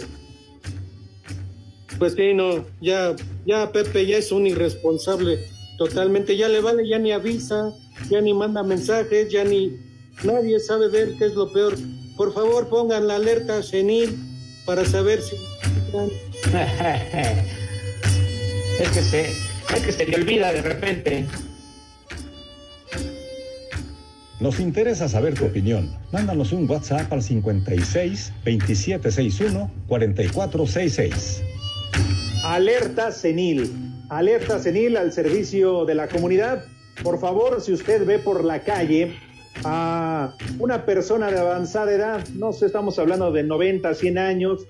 Pues 1.98 2.13
sí, 2.13 2.33
no, 2.33 2.65
ya, 2.81 3.15
ya 3.45 3.72
Pepe 3.72 4.05
ya 4.05 4.17
es 4.17 4.31
un 4.31 4.48
irresponsable 4.48 5.39
totalmente, 5.77 6.36
ya 6.36 6.50
le 6.50 6.60
vale, 6.60 6.88
ya 6.88 7.00
ni 7.00 7.12
avisa, 7.12 7.72
ya 8.10 8.22
ni 8.22 8.33
manda 8.33 8.63
mensajes, 8.63 9.29
ya 9.29 9.43
ni 9.43 9.77
nadie 10.24 10.60
sabe 10.60 10.89
de 10.89 11.03
él, 11.03 11.15
qué 11.17 11.25
es 11.25 11.34
lo 11.34 11.51
peor. 11.51 11.75
Por 12.17 12.34
favor, 12.34 12.70
pongan 12.70 13.08
la 13.08 13.15
alerta 13.15 13.63
senil 13.63 14.17
para 14.65 14.86
saber 14.86 15.22
si 15.22 15.36
es 18.79 18.89
que 18.89 19.01
se, 19.01 19.29
es 19.75 19.86
que 19.86 19.91
se 19.91 20.05
le 20.05 20.15
olvida 20.15 20.51
de 20.53 20.62
repente. 20.62 21.25
Nos 24.39 24.60
interesa 24.60 25.08
saber 25.08 25.36
tu 25.36 25.46
opinión. 25.46 25.96
Mándanos 26.12 26.51
un 26.51 26.70
WhatsApp 26.70 27.13
al 27.13 27.24
56 27.24 28.34
2761 28.43 29.72
4466. 29.88 31.41
Alerta 32.43 33.12
senil. 33.12 33.72
Alerta 34.10 34.60
senil 34.60 34.98
al 34.98 35.13
servicio 35.13 35.86
de 35.86 35.96
la 35.96 36.10
comunidad. 36.10 36.65
Por 37.03 37.22
favor, 37.22 37.62
si 37.62 37.72
usted 37.72 38.05
ve 38.05 38.20
por 38.20 38.43
la 38.43 38.63
calle 38.63 39.15
a 39.63 40.36
una 40.60 40.86
persona 40.86 41.31
de 41.31 41.39
avanzada 41.39 41.91
edad, 41.91 42.27
no 42.36 42.53
sé, 42.53 42.67
estamos 42.67 43.00
hablando 43.00 43.31
de 43.31 43.43
90, 43.43 43.93
100 43.93 44.17
años, 44.17 44.67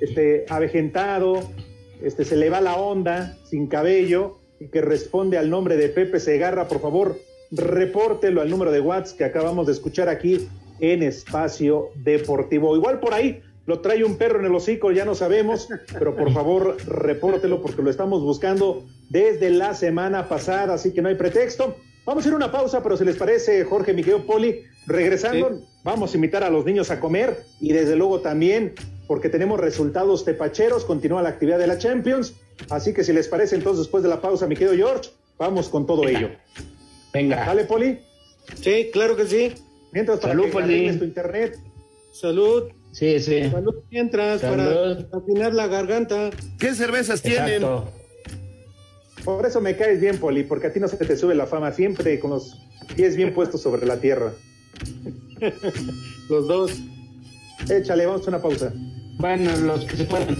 este, 0.00 0.46
avejentado, 0.48 1.50
este, 2.02 2.24
se 2.24 2.36
le 2.36 2.50
va 2.50 2.60
la 2.60 2.76
onda, 2.76 3.36
sin 3.44 3.66
cabello, 3.66 4.38
y 4.60 4.68
que 4.68 4.80
responde 4.80 5.38
al 5.38 5.50
nombre 5.50 5.76
de 5.76 5.88
Pepe 5.88 6.20
Segarra, 6.20 6.68
por 6.68 6.80
favor, 6.80 7.18
repórtelo 7.50 8.40
al 8.40 8.50
número 8.50 8.72
de 8.72 8.80
WhatsApp 8.80 9.18
que 9.18 9.24
acabamos 9.24 9.66
de 9.66 9.72
escuchar 9.72 10.08
aquí 10.08 10.48
en 10.80 11.02
Espacio 11.02 11.90
Deportivo. 11.96 12.76
Igual 12.76 13.00
por 13.00 13.14
ahí 13.14 13.42
lo 13.66 13.80
trae 13.80 14.04
un 14.04 14.16
perro 14.16 14.40
en 14.40 14.46
el 14.46 14.54
hocico, 14.54 14.92
ya 14.92 15.04
no 15.04 15.14
sabemos, 15.14 15.68
pero 15.98 16.14
por 16.14 16.32
favor 16.32 16.76
repórtelo 16.86 17.62
porque 17.62 17.82
lo 17.82 17.90
estamos 17.90 18.22
buscando 18.22 18.84
desde 19.08 19.50
la 19.50 19.74
semana 19.74 20.28
pasada, 20.28 20.74
así 20.74 20.92
que 20.92 21.00
no 21.00 21.08
hay 21.08 21.14
pretexto. 21.14 21.76
Vamos 22.04 22.24
a 22.24 22.28
ir 22.28 22.34
a 22.34 22.36
una 22.36 22.52
pausa, 22.52 22.82
pero 22.82 22.96
si 22.96 23.04
les 23.04 23.16
parece, 23.16 23.64
Jorge, 23.64 23.94
Miguel 23.94 24.22
Poli, 24.22 24.62
regresando, 24.86 25.60
vamos 25.82 26.12
a 26.12 26.16
invitar 26.16 26.44
a 26.44 26.50
los 26.50 26.64
niños 26.64 26.90
a 26.90 27.00
comer 27.00 27.44
y 27.60 27.72
desde 27.72 27.96
luego 27.96 28.20
también, 28.20 28.74
porque 29.06 29.30
tenemos 29.30 29.58
resultados 29.58 30.24
tepacheros, 30.24 30.84
continúa 30.84 31.22
la 31.22 31.30
actividad 31.30 31.58
de 31.58 31.66
la 31.66 31.78
Champions, 31.78 32.34
así 32.68 32.92
que 32.92 33.04
si 33.04 33.12
les 33.12 33.28
parece, 33.28 33.56
entonces 33.56 33.84
después 33.84 34.02
de 34.02 34.10
la 34.10 34.20
pausa, 34.20 34.46
mi 34.46 34.54
querido 34.54 34.76
George, 34.76 35.10
vamos 35.38 35.68
con 35.68 35.86
todo 35.86 36.06
ello. 36.06 36.30
Venga. 37.12 37.46
¿Dale, 37.46 37.64
Poli? 37.64 38.00
Sí, 38.60 38.90
claro 38.92 39.16
que 39.16 39.26
sí. 39.26 39.54
Mientras 39.92 40.18
para 40.18 40.32
Salud, 40.32 40.46
que 40.46 40.50
Poli. 40.52 40.98
tu 40.98 41.04
internet. 41.04 41.58
Salud. 42.12 42.64
Sí, 42.92 43.18
sí. 43.20 43.50
Salud 43.50 43.74
mientras 43.90 44.40
Salud. 44.40 45.06
para 45.06 45.22
afinar 45.22 45.54
la 45.54 45.68
garganta. 45.68 46.30
¿Qué 46.58 46.74
cervezas 46.74 47.22
tienen? 47.22 47.62
Por 49.24 49.46
eso 49.46 49.60
me 49.60 49.76
caes 49.76 50.00
bien, 50.00 50.18
Poli, 50.18 50.44
porque 50.44 50.66
a 50.66 50.72
ti 50.72 50.80
no 50.80 50.88
se 50.88 50.96
te 50.96 51.16
sube 51.16 51.34
la 51.34 51.46
fama, 51.46 51.72
siempre 51.72 52.20
con 52.20 52.30
los 52.30 52.60
pies 52.94 53.16
bien 53.16 53.32
puestos 53.32 53.62
sobre 53.62 53.86
la 53.86 53.98
tierra. 53.98 54.32
Los 56.28 56.48
dos. 56.48 56.72
Échale, 57.68 58.06
vamos 58.06 58.26
a 58.26 58.30
una 58.30 58.42
pausa. 58.42 58.72
Bueno, 59.18 59.56
los 59.58 59.84
que 59.84 59.96
se 59.96 60.04
puedan. 60.04 60.36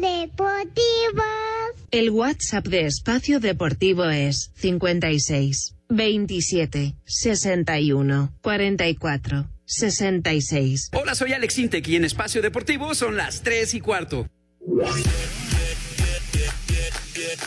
Deportivo. 0.00 1.24
El 1.90 2.10
WhatsApp 2.10 2.66
de 2.66 2.86
Espacio 2.86 3.40
Deportivo 3.40 4.04
es 4.04 4.52
56 4.54 5.74
27 5.88 6.94
61 7.04 8.32
44 8.40 9.48
66. 9.64 10.90
Hola, 10.92 11.14
soy 11.14 11.32
Alex 11.32 11.58
Intec 11.58 11.88
y 11.88 11.96
en 11.96 12.04
Espacio 12.04 12.42
Deportivo 12.42 12.94
son 12.94 13.16
las 13.16 13.42
3 13.42 13.74
y 13.74 13.80
cuarto. 13.80 14.28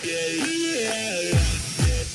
yeah. 0.03 0.50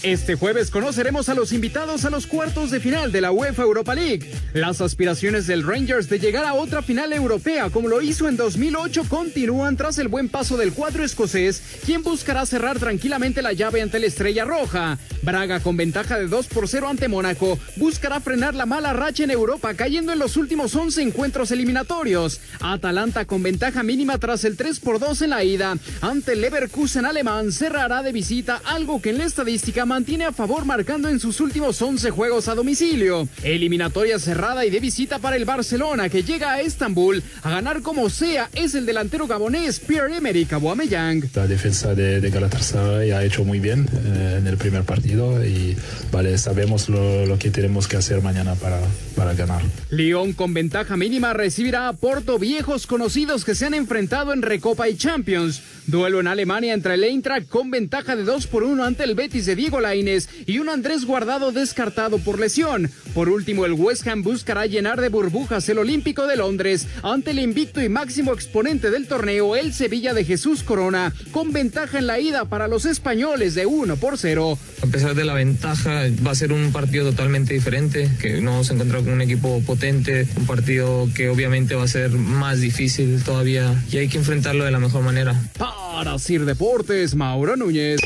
Este 0.06 0.36
jueves 0.36 0.70
conoceremos 0.70 1.28
a 1.28 1.34
los 1.34 1.50
invitados 1.50 2.04
a 2.04 2.10
los 2.10 2.28
cuartos 2.28 2.70
de 2.70 2.78
final 2.78 3.10
de 3.10 3.20
la 3.20 3.32
UEFA 3.32 3.64
Europa 3.64 3.92
League. 3.92 4.30
Las 4.54 4.80
aspiraciones 4.80 5.48
del 5.48 5.64
Rangers 5.66 6.08
de 6.08 6.20
llegar 6.20 6.44
a 6.44 6.54
otra 6.54 6.80
final 6.80 7.12
europea 7.12 7.70
como 7.70 7.88
lo 7.88 8.00
hizo 8.00 8.28
en 8.28 8.36
2008 8.36 9.02
continúan 9.08 9.76
tras 9.76 9.98
el 9.98 10.06
buen 10.06 10.28
paso 10.28 10.56
del 10.56 10.72
cuadro 10.72 11.02
escocés, 11.02 11.60
quien 11.84 12.04
buscará 12.04 12.46
cerrar 12.46 12.78
tranquilamente 12.78 13.42
la 13.42 13.52
llave 13.52 13.82
ante 13.82 13.98
la 13.98 14.06
Estrella 14.06 14.44
Roja. 14.44 14.96
Braga 15.22 15.58
con 15.58 15.76
ventaja 15.76 16.16
de 16.20 16.28
2 16.28 16.46
por 16.46 16.68
0 16.68 16.88
ante 16.88 17.08
Mónaco 17.08 17.58
buscará 17.74 18.20
frenar 18.20 18.54
la 18.54 18.64
mala 18.64 18.92
racha 18.92 19.24
en 19.24 19.32
Europa 19.32 19.74
cayendo 19.74 20.12
en 20.12 20.20
los 20.20 20.36
últimos 20.36 20.76
11 20.76 21.02
encuentros 21.02 21.50
eliminatorios. 21.50 22.40
Atalanta 22.60 23.24
con 23.24 23.42
ventaja 23.42 23.82
mínima 23.82 24.18
tras 24.18 24.44
el 24.44 24.56
3 24.56 24.78
por 24.78 25.00
2 25.00 25.22
en 25.22 25.30
la 25.30 25.42
ida 25.42 25.76
ante 26.00 26.36
Leverkusen 26.36 27.06
alemán 27.06 27.50
cerrará 27.50 28.04
de 28.04 28.12
visita 28.12 28.62
algo 28.64 29.02
que 29.02 29.10
en 29.10 29.18
la 29.18 29.24
estadística 29.24 29.84
mantiene 29.96 30.26
a 30.26 30.32
favor 30.32 30.66
marcando 30.66 31.08
en 31.08 31.18
sus 31.18 31.40
últimos 31.40 31.80
11 31.80 32.10
juegos 32.10 32.48
a 32.48 32.54
domicilio. 32.54 33.26
Eliminatoria 33.42 34.18
cerrada 34.18 34.66
y 34.66 34.68
de 34.68 34.78
visita 34.78 35.20
para 35.20 35.36
el 35.36 35.46
Barcelona 35.46 36.10
que 36.10 36.22
llega 36.22 36.52
a 36.52 36.60
Estambul 36.60 37.22
a 37.42 37.50
ganar 37.50 37.80
como 37.80 38.10
sea 38.10 38.50
es 38.52 38.74
el 38.74 38.84
delantero 38.84 39.26
gabonés 39.26 39.80
Pierre-Emerick 39.80 40.52
Aubameyang. 40.52 41.30
La 41.34 41.46
defensa 41.46 41.94
de, 41.94 42.20
Galatasaray 42.28 43.12
ha 43.12 43.24
hecho 43.24 43.42
muy 43.46 43.58
bien 43.58 43.88
eh, 43.90 44.36
en 44.38 44.46
el 44.46 44.58
primer 44.58 44.82
partido 44.82 45.42
y 45.42 45.74
vale, 46.12 46.36
sabemos 46.36 46.90
lo 46.90 47.38
que 47.38 47.50
tenemos 47.50 47.88
que 47.88 47.96
hacer 47.96 48.20
mañana 48.20 48.54
para, 48.54 48.80
para 49.16 49.34
ganar. 49.34 49.62
Lyon 49.90 50.32
con 50.32 50.54
ventaja 50.54 50.96
mínima 50.96 51.32
recibirá 51.32 51.88
a 51.88 51.94
Porto 51.94 52.38
viejos 52.38 52.86
conocidos 52.86 53.44
que 53.44 53.54
se 53.54 53.66
han 53.66 53.74
enfrentado 53.74 54.32
en 54.32 54.42
Recopa 54.42 54.88
y 54.88 54.96
Champions. 54.96 55.62
Duelo 55.86 56.20
en 56.20 56.26
Alemania 56.26 56.74
entre 56.74 56.94
el 56.94 57.04
Eintracht 57.04 57.48
con 57.48 57.70
ventaja 57.70 58.16
de 58.16 58.24
2 58.24 58.48
por 58.48 58.64
1 58.64 58.84
ante 58.84 59.04
el 59.04 59.14
Betis 59.14 59.46
de 59.46 59.54
Diego 59.54 59.80
Lainez 59.80 60.28
y 60.46 60.58
un 60.58 60.68
Andrés 60.68 61.04
Guardado 61.04 61.52
descartado 61.52 62.18
por 62.18 62.38
lesión. 62.40 62.90
Por 63.14 63.28
último, 63.28 63.64
el 63.64 63.72
West 63.72 64.06
Ham 64.06 64.22
buscará 64.22 64.66
llenar 64.66 65.00
de 65.00 65.08
burbujas 65.08 65.68
el 65.68 65.78
Olímpico 65.78 66.26
de 66.26 66.36
Londres 66.36 66.86
ante 67.02 67.30
el 67.30 67.38
invicto 67.38 67.80
y 67.80 67.88
máximo 67.88 68.32
exponente 68.32 68.90
del 68.90 69.06
torneo, 69.06 69.56
el 69.56 69.72
Sevilla 69.72 70.12
de 70.12 70.24
Jesús 70.24 70.62
Corona, 70.62 71.14
con 71.30 71.52
ventaja 71.52 71.98
en 71.98 72.08
la 72.08 72.18
ida 72.18 72.44
para 72.44 72.68
los 72.68 72.84
españoles 72.84 73.54
de 73.54 73.66
1 73.66 73.96
por 73.96 74.18
0. 74.18 74.58
A 74.82 74.86
pesar 74.86 75.14
de 75.14 75.24
la 75.24 75.34
ventaja, 75.34 76.02
va 76.26 76.32
a 76.32 76.34
ser 76.34 76.52
un 76.52 76.72
partido 76.72 77.10
totalmente 77.10 77.54
diferente, 77.54 78.10
que 78.20 78.40
no 78.40 78.50
vamos 78.52 78.70
a 78.70 78.74
encontrar 78.74 79.05
con 79.06 79.14
un 79.14 79.22
equipo 79.22 79.62
potente, 79.64 80.26
un 80.36 80.46
partido 80.46 81.08
que 81.14 81.28
obviamente 81.28 81.76
va 81.76 81.84
a 81.84 81.88
ser 81.88 82.10
más 82.10 82.60
difícil 82.60 83.22
todavía 83.22 83.80
y 83.88 83.98
hay 83.98 84.08
que 84.08 84.18
enfrentarlo 84.18 84.64
de 84.64 84.72
la 84.72 84.80
mejor 84.80 85.04
manera. 85.04 85.40
Para 85.56 86.18
Sir 86.18 86.44
Deportes, 86.44 87.14
Mauro 87.14 87.56
Núñez. 87.56 88.00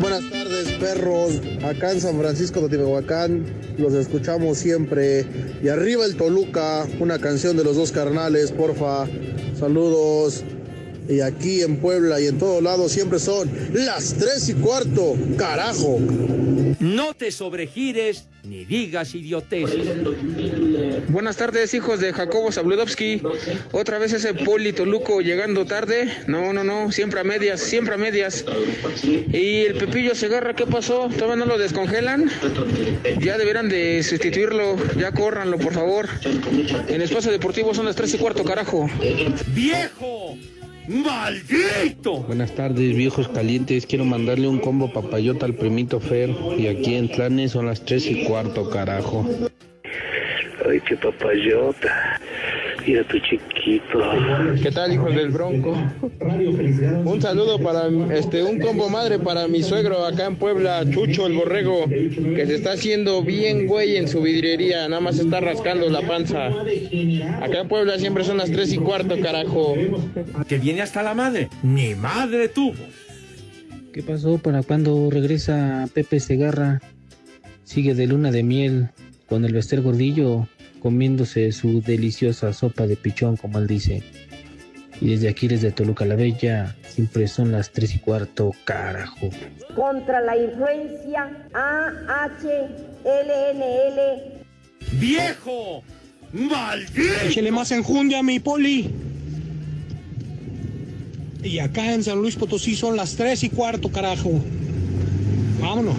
Buenas 0.00 0.30
tardes, 0.30 0.68
perros. 0.78 1.40
Acá 1.62 1.92
en 1.92 2.00
San 2.00 2.18
Francisco 2.18 2.62
de 2.62 2.70
Tepehuacán 2.70 3.44
los 3.76 3.92
escuchamos 3.94 4.58
siempre. 4.58 5.26
Y 5.62 5.68
arriba 5.68 6.06
el 6.06 6.16
Toluca, 6.16 6.86
una 7.00 7.18
canción 7.18 7.56
de 7.56 7.64
los 7.64 7.76
dos 7.76 7.92
carnales, 7.92 8.50
porfa. 8.50 9.06
Saludos. 9.58 10.42
Y 11.08 11.20
aquí 11.20 11.60
en 11.62 11.78
Puebla 11.78 12.20
y 12.20 12.28
en 12.28 12.38
todos 12.38 12.62
lados 12.62 12.92
siempre 12.92 13.18
son 13.18 13.50
las 13.74 14.14
tres 14.14 14.48
y 14.48 14.54
cuarto. 14.54 15.16
Carajo. 15.36 15.98
No 16.78 17.14
te 17.14 17.30
sobregires 17.30 18.24
ni 18.44 18.64
digas 18.64 19.14
idioteces. 19.14 19.86
Buenas 21.10 21.36
tardes, 21.36 21.74
hijos 21.74 21.98
de 21.98 22.12
Jacobo 22.12 22.52
Zabludovsky. 22.52 23.20
Otra 23.72 23.98
vez 23.98 24.12
ese 24.12 24.32
Poli 24.32 24.72
Toluco 24.72 25.20
llegando 25.20 25.66
tarde. 25.66 26.08
No, 26.28 26.52
no, 26.52 26.62
no, 26.62 26.92
siempre 26.92 27.18
a 27.18 27.24
medias, 27.24 27.60
siempre 27.60 27.94
a 27.94 27.96
medias. 27.96 28.44
Y 29.02 29.62
el 29.62 29.74
Pepillo 29.74 30.14
Segarra, 30.14 30.54
¿qué 30.54 30.66
pasó? 30.66 31.08
¿Todavía 31.08 31.34
no 31.34 31.46
lo 31.46 31.58
descongelan? 31.58 32.30
Ya 33.18 33.38
deberán 33.38 33.68
de 33.68 34.04
sustituirlo, 34.04 34.76
ya 34.96 35.10
córranlo, 35.10 35.58
por 35.58 35.72
favor. 35.72 36.08
En 36.86 37.02
espacio 37.02 37.32
deportivo 37.32 37.74
son 37.74 37.86
las 37.86 37.96
tres 37.96 38.14
y 38.14 38.18
cuarto, 38.18 38.44
carajo. 38.44 38.88
¡Viejo! 39.48 40.38
¡Maldito! 40.86 42.18
Buenas 42.20 42.54
tardes, 42.54 42.94
viejos 42.94 43.26
calientes. 43.28 43.84
Quiero 43.84 44.04
mandarle 44.04 44.46
un 44.46 44.60
combo 44.60 44.92
papayota 44.92 45.44
al 45.44 45.54
primito 45.54 45.98
Fer. 45.98 46.30
Y 46.56 46.68
aquí 46.68 46.94
en 46.94 47.10
Tlanes 47.10 47.50
son 47.50 47.66
las 47.66 47.84
tres 47.84 48.06
y 48.06 48.22
cuarto, 48.24 48.70
carajo. 48.70 49.28
Ay, 50.68 50.80
qué 50.80 50.96
papayota. 50.96 52.20
Mira 52.86 53.04
tu 53.04 53.18
chiquito. 53.18 54.00
¿Qué 54.62 54.70
tal, 54.70 54.92
hijos 54.92 55.14
del 55.14 55.28
Bronco? 55.30 55.76
Un 57.04 57.20
saludo 57.20 57.58
para 57.58 57.88
este 58.14 58.42
un 58.42 58.58
combo 58.58 58.88
madre 58.88 59.18
para 59.18 59.46
mi 59.48 59.62
suegro 59.62 60.04
acá 60.04 60.26
en 60.26 60.36
Puebla, 60.36 60.84
Chucho 60.90 61.26
el 61.26 61.34
Borrego, 61.34 61.86
que 61.88 62.44
se 62.46 62.54
está 62.54 62.72
haciendo 62.72 63.22
bien 63.22 63.66
güey 63.66 63.96
en 63.96 64.08
su 64.08 64.22
vidriería, 64.22 64.88
nada 64.88 65.00
más 65.00 65.18
está 65.18 65.40
rascando 65.40 65.88
la 65.90 66.00
panza. 66.02 66.46
Acá 66.46 67.60
en 67.60 67.68
Puebla 67.68 67.98
siempre 67.98 68.24
son 68.24 68.38
las 68.38 68.50
tres 68.50 68.72
y 68.72 68.78
cuarto, 68.78 69.20
carajo. 69.20 69.74
Que 70.48 70.58
viene 70.58 70.82
hasta 70.82 71.02
la 71.02 71.14
madre. 71.14 71.48
Ni 71.62 71.94
madre 71.94 72.48
tuvo. 72.48 72.74
¿Qué 73.92 74.02
pasó 74.02 74.38
para 74.38 74.62
cuando 74.62 75.10
regresa 75.10 75.86
Pepe 75.92 76.20
Segarra? 76.20 76.80
Sigue 77.64 77.94
de 77.94 78.06
luna 78.06 78.30
de 78.30 78.42
miel 78.42 78.90
con 79.30 79.44
el 79.44 79.54
Bester 79.54 79.80
Gordillo 79.80 80.48
comiéndose 80.80 81.52
su 81.52 81.80
deliciosa 81.80 82.52
sopa 82.52 82.86
de 82.86 82.96
pichón, 82.96 83.36
como 83.36 83.60
él 83.60 83.68
dice. 83.68 84.02
Y 85.00 85.10
desde 85.10 85.28
aquí, 85.28 85.46
desde 85.46 85.70
Toluca 85.70 86.04
la 86.04 86.16
Bella, 86.16 86.74
siempre 86.86 87.28
son 87.28 87.52
las 87.52 87.70
tres 87.70 87.94
y 87.94 87.98
cuarto, 88.00 88.50
carajo. 88.64 89.30
Contra 89.74 90.20
la 90.20 90.36
influencia 90.36 91.30
AHLNL. 91.54 92.40
¡Viejo! 94.98 95.82
¡Maldito! 96.32 97.24
Échele 97.24 97.52
más 97.52 97.70
enjundia, 97.70 98.22
mi 98.22 98.40
poli. 98.40 98.90
Y 101.42 101.58
acá 101.60 101.94
en 101.94 102.02
San 102.02 102.18
Luis 102.18 102.36
Potosí 102.36 102.74
son 102.74 102.96
las 102.96 103.14
tres 103.14 103.44
y 103.44 103.48
cuarto, 103.48 103.90
carajo. 103.90 104.32
Vámonos. 105.60 105.96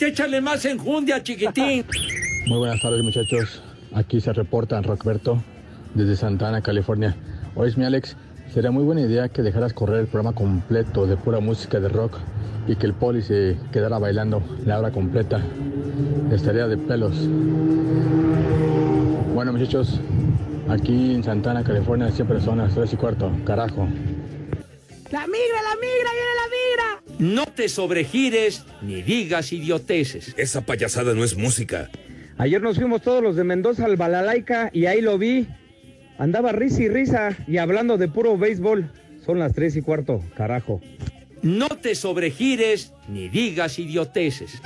Échale 0.00 0.40
más 0.40 0.64
enjundia, 0.64 1.22
chiquitín. 1.22 1.84
Muy 2.46 2.58
buenas 2.58 2.80
tardes, 2.80 3.02
muchachos. 3.02 3.62
Aquí 3.94 4.20
se 4.20 4.32
reporta 4.32 4.80
Rockberto 4.80 5.42
desde 5.94 6.16
Santana, 6.16 6.62
California. 6.62 7.14
Oye, 7.54 7.74
mi 7.76 7.84
Alex, 7.84 8.16
sería 8.52 8.70
muy 8.70 8.82
buena 8.82 9.02
idea 9.02 9.28
que 9.28 9.42
dejaras 9.42 9.72
correr 9.72 10.00
el 10.00 10.06
programa 10.06 10.34
completo 10.34 11.06
de 11.06 11.16
pura 11.16 11.40
música 11.40 11.80
de 11.80 11.88
rock 11.88 12.16
y 12.66 12.76
que 12.76 12.86
el 12.86 12.94
poli 12.94 13.22
se 13.22 13.56
quedara 13.72 13.98
bailando 13.98 14.42
la 14.64 14.78
hora 14.78 14.90
completa. 14.90 15.40
Estaría 16.32 16.66
de 16.66 16.76
pelos. 16.78 17.14
Bueno, 19.34 19.52
muchachos, 19.52 20.00
aquí 20.68 21.14
en 21.14 21.22
Santana, 21.22 21.62
California, 21.62 22.10
siempre 22.10 22.40
son 22.40 22.58
las 22.58 22.74
3 22.74 22.92
y 22.92 22.96
cuarto. 22.96 23.30
Carajo. 23.44 23.86
¡La 25.10 25.26
migra, 25.26 25.62
la 25.62 25.74
migra, 25.74 26.10
viene 26.12 26.34
la 26.36 26.46
migra! 27.18 27.44
No 27.44 27.46
te 27.46 27.68
sobregires 27.68 28.64
ni 28.80 29.02
digas 29.02 29.52
idioteces. 29.52 30.34
Esa 30.36 30.62
payasada 30.62 31.14
no 31.14 31.22
es 31.24 31.36
música. 31.36 31.90
Ayer 32.40 32.62
nos 32.62 32.78
fuimos 32.78 33.02
todos 33.02 33.22
los 33.22 33.36
de 33.36 33.44
Mendoza 33.44 33.84
al 33.84 33.96
Balalaica 33.96 34.70
y 34.72 34.86
ahí 34.86 35.02
lo 35.02 35.18
vi. 35.18 35.46
Andaba 36.16 36.52
risa 36.52 36.82
y 36.82 36.88
risa 36.88 37.36
y 37.46 37.58
hablando 37.58 37.98
de 37.98 38.08
puro 38.08 38.38
béisbol. 38.38 38.90
Son 39.26 39.38
las 39.38 39.52
tres 39.52 39.76
y 39.76 39.82
cuarto, 39.82 40.24
carajo. 40.34 40.80
No 41.42 41.68
te 41.68 41.94
sobregires 41.94 42.94
ni 43.08 43.28
digas 43.28 43.78
idioteces. 43.78 44.58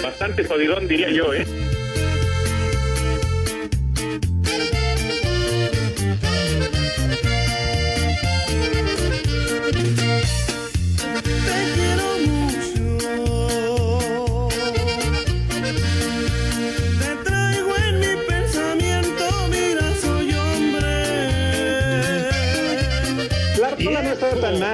Bastante 0.00 0.44
jodidón, 0.44 0.86
diría 0.86 1.10
yo, 1.10 1.34
¿eh? 1.34 1.63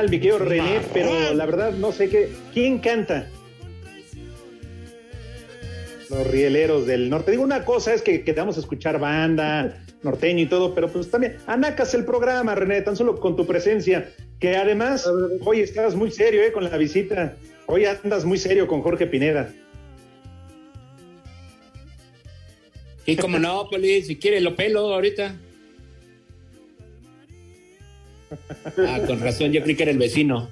Mi 0.08 0.18
querido 0.18 0.38
René, 0.38 0.80
pero 0.92 1.34
la 1.34 1.46
verdad 1.46 1.72
no 1.72 1.92
sé 1.92 2.08
qué. 2.08 2.30
¿Quién 2.52 2.78
canta? 2.78 3.28
Los 6.08 6.26
rieleros 6.26 6.86
del 6.86 7.10
norte. 7.10 7.30
Digo, 7.32 7.42
una 7.42 7.64
cosa 7.64 7.94
es 7.94 8.02
que, 8.02 8.24
que 8.24 8.32
te 8.32 8.40
vamos 8.40 8.56
a 8.56 8.60
escuchar 8.60 8.98
banda, 8.98 9.84
norteño 10.02 10.42
y 10.42 10.46
todo, 10.46 10.74
pero 10.74 10.88
pues 10.88 11.10
también 11.10 11.36
anacas 11.46 11.94
el 11.94 12.04
programa, 12.04 12.54
René, 12.54 12.80
tan 12.82 12.96
solo 12.96 13.20
con 13.20 13.36
tu 13.36 13.46
presencia, 13.46 14.10
que 14.38 14.56
además 14.56 15.08
hoy 15.44 15.60
estás 15.60 15.94
muy 15.94 16.10
serio 16.10 16.42
eh, 16.42 16.52
con 16.52 16.64
la 16.64 16.76
visita. 16.76 17.36
Hoy 17.66 17.84
andas 17.84 18.24
muy 18.24 18.38
serio 18.38 18.66
con 18.66 18.82
Jorge 18.82 19.06
Pineda. 19.06 19.52
Y 23.06 23.16
como 23.16 23.38
no, 23.38 23.68
Poli, 23.68 24.02
si 24.02 24.16
quiere 24.16 24.40
lo 24.40 24.56
pelo 24.56 24.92
ahorita. 24.92 25.36
Ah, 28.86 29.00
con 29.06 29.20
razón, 29.20 29.52
yo 29.52 29.62
creí 29.62 29.74
que 29.74 29.84
era 29.84 29.92
el 29.92 29.98
vecino. 29.98 30.48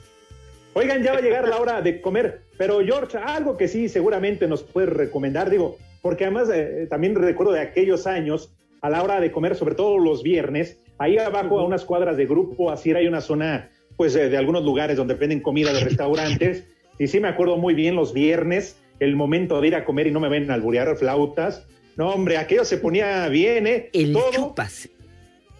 Oigan, 0.75 1.03
ya 1.03 1.13
va 1.13 1.19
a 1.19 1.23
llegar 1.23 1.49
la 1.49 1.59
hora 1.59 1.83
de 1.83 2.01
comer, 2.01 2.43
pero 2.57 2.81
George, 2.85 3.19
algo 3.19 3.57
que 3.57 3.69
sí 3.69 3.89
seguramente 3.89 4.47
nos 4.47 4.63
puede 4.63 4.87
recomendar, 4.87 5.51
digo, 5.51 5.77
porque 6.03 6.25
además 6.25 6.49
eh, 6.55 6.87
también 6.89 7.15
recuerdo 7.15 7.53
de 7.53 7.61
aquellos 7.61 8.07
años, 8.07 8.53
a 8.81 8.91
la 8.91 9.03
hora 9.03 9.21
de 9.21 9.33
comer, 9.33 9.57
sobre 9.57 9.75
todo 9.75 9.99
los 9.99 10.23
viernes, 10.23 10.79
ahí 10.99 11.19
abajo 11.19 11.59
a 11.59 11.65
unas 11.65 11.85
cuadras 11.85 12.17
de 12.17 12.27
grupo, 12.27 12.71
así 12.71 12.93
hay 12.93 13.09
una 13.09 13.21
zona, 13.21 13.71
pues 13.97 14.15
de, 14.15 14.29
de 14.29 14.37
algunos 14.37 14.63
lugares 14.63 14.97
donde 14.97 15.15
venden 15.15 15.41
comida 15.41 15.73
de 15.73 15.81
restaurantes, 15.81 16.65
y 16.99 17.09
sí 17.09 17.19
me 17.19 17.29
acuerdo 17.29 17.57
muy 17.57 17.75
bien 17.75 17.97
los 17.97 18.13
viernes, 18.13 18.77
el 19.01 19.17
momento 19.17 19.61
de 19.61 19.69
ir 19.69 19.75
a 19.75 19.85
comer 19.85 20.09
y 20.09 20.11
no 20.11 20.21
me 20.21 20.29
ven 20.29 20.51
a 20.51 20.55
alburear 20.55 20.97
flautas. 20.97 21.67
No, 21.97 22.11
hombre, 22.11 22.37
aquello 22.37 22.65
se 22.65 22.79
ponía 22.79 23.29
bien, 23.29 23.67
¿eh? 23.67 23.91
El 23.93 24.13
Todo, 24.13 24.31
chupas. 24.31 24.89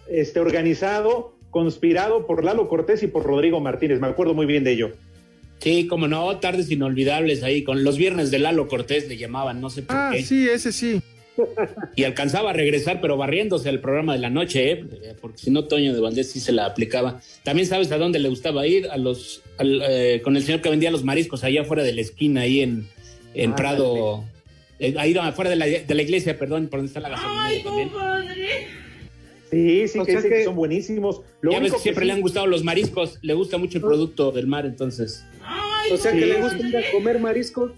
Este, 0.09 0.39
organizado, 0.39 1.35
conspirado 1.51 2.25
por 2.27 2.43
Lalo 2.43 2.67
Cortés 2.67 3.03
y 3.03 3.07
por 3.07 3.23
Rodrigo 3.23 3.59
Martínez. 3.59 3.99
Me 3.99 4.07
acuerdo 4.07 4.33
muy 4.33 4.45
bien 4.45 4.63
de 4.63 4.71
ello. 4.73 4.91
Sí, 5.59 5.87
como 5.87 6.07
no, 6.07 6.37
tardes 6.39 6.71
inolvidables 6.71 7.43
ahí, 7.43 7.63
con 7.63 7.83
los 7.83 7.97
viernes 7.97 8.31
de 8.31 8.39
Lalo 8.39 8.67
Cortés 8.67 9.07
le 9.09 9.17
llamaban, 9.17 9.59
no 9.59 9.69
sé 9.69 9.81
por 9.83 9.95
Ah, 9.95 10.11
qué. 10.13 10.23
sí, 10.23 10.47
ese 10.47 10.71
sí. 10.71 11.01
Y 11.95 12.03
alcanzaba 12.03 12.49
a 12.49 12.53
regresar, 12.53 12.99
pero 13.01 13.15
barriéndose 13.17 13.69
al 13.69 13.79
programa 13.79 14.13
de 14.13 14.19
la 14.19 14.29
noche, 14.29 14.71
¿eh? 14.71 14.85
porque 15.21 15.37
si 15.37 15.51
no, 15.51 15.65
Toño 15.65 15.93
de 15.93 15.99
Valdés 16.01 16.31
sí 16.31 16.39
se 16.41 16.51
la 16.51 16.65
aplicaba. 16.65 17.21
También 17.43 17.65
sabes 17.67 17.91
a 17.91 17.97
dónde 17.97 18.19
le 18.19 18.27
gustaba 18.29 18.67
ir, 18.67 18.87
a 18.89 18.97
los, 18.97 19.41
al, 19.57 19.81
eh, 19.87 20.21
con 20.21 20.35
el 20.37 20.43
señor 20.43 20.61
que 20.61 20.69
vendía 20.69 20.91
los 20.91 21.03
mariscos 21.05 21.43
allá 21.45 21.61
afuera 21.61 21.83
de 21.83 21.93
la 21.93 22.01
esquina, 22.01 22.41
ahí 22.41 22.61
en, 22.61 22.87
en 23.33 23.51
Ah, 23.51 23.55
Prado, 23.55 24.23
eh, 24.79 24.95
ahí 24.97 25.15
afuera 25.17 25.49
de 25.49 25.55
la, 25.55 25.65
de 25.65 25.95
la 25.95 26.01
iglesia, 26.01 26.37
perdón, 26.37 26.67
por 26.67 26.79
donde 26.79 26.89
está 26.89 26.99
la 26.99 27.09
gasolinera 27.09 27.63
también. 27.63 27.89
Sí, 29.49 29.87
sí, 29.87 29.99
que, 30.05 30.15
que 30.17 30.29
que- 30.29 30.43
son 30.45 30.55
buenísimos. 30.55 31.21
Lo 31.41 31.51
ya 31.51 31.59
ves 31.59 31.73
que 31.73 31.79
siempre 31.79 32.03
sí- 32.03 32.07
le 32.07 32.13
han 32.13 32.21
gustado 32.21 32.45
los 32.47 32.63
mariscos, 32.63 33.17
le 33.21 33.33
gusta 33.33 33.57
mucho 33.57 33.77
el 33.79 33.83
producto 33.83 34.31
del 34.31 34.47
mar, 34.47 34.65
entonces. 34.65 35.25
O 35.91 35.97
sea 35.97 36.11
que 36.11 36.19
Sí. 36.21 36.25
le 36.25 36.41
gusta 36.41 36.67
ir 36.67 36.77
a 36.77 36.81
comer 36.91 37.19
mariscos. 37.19 37.71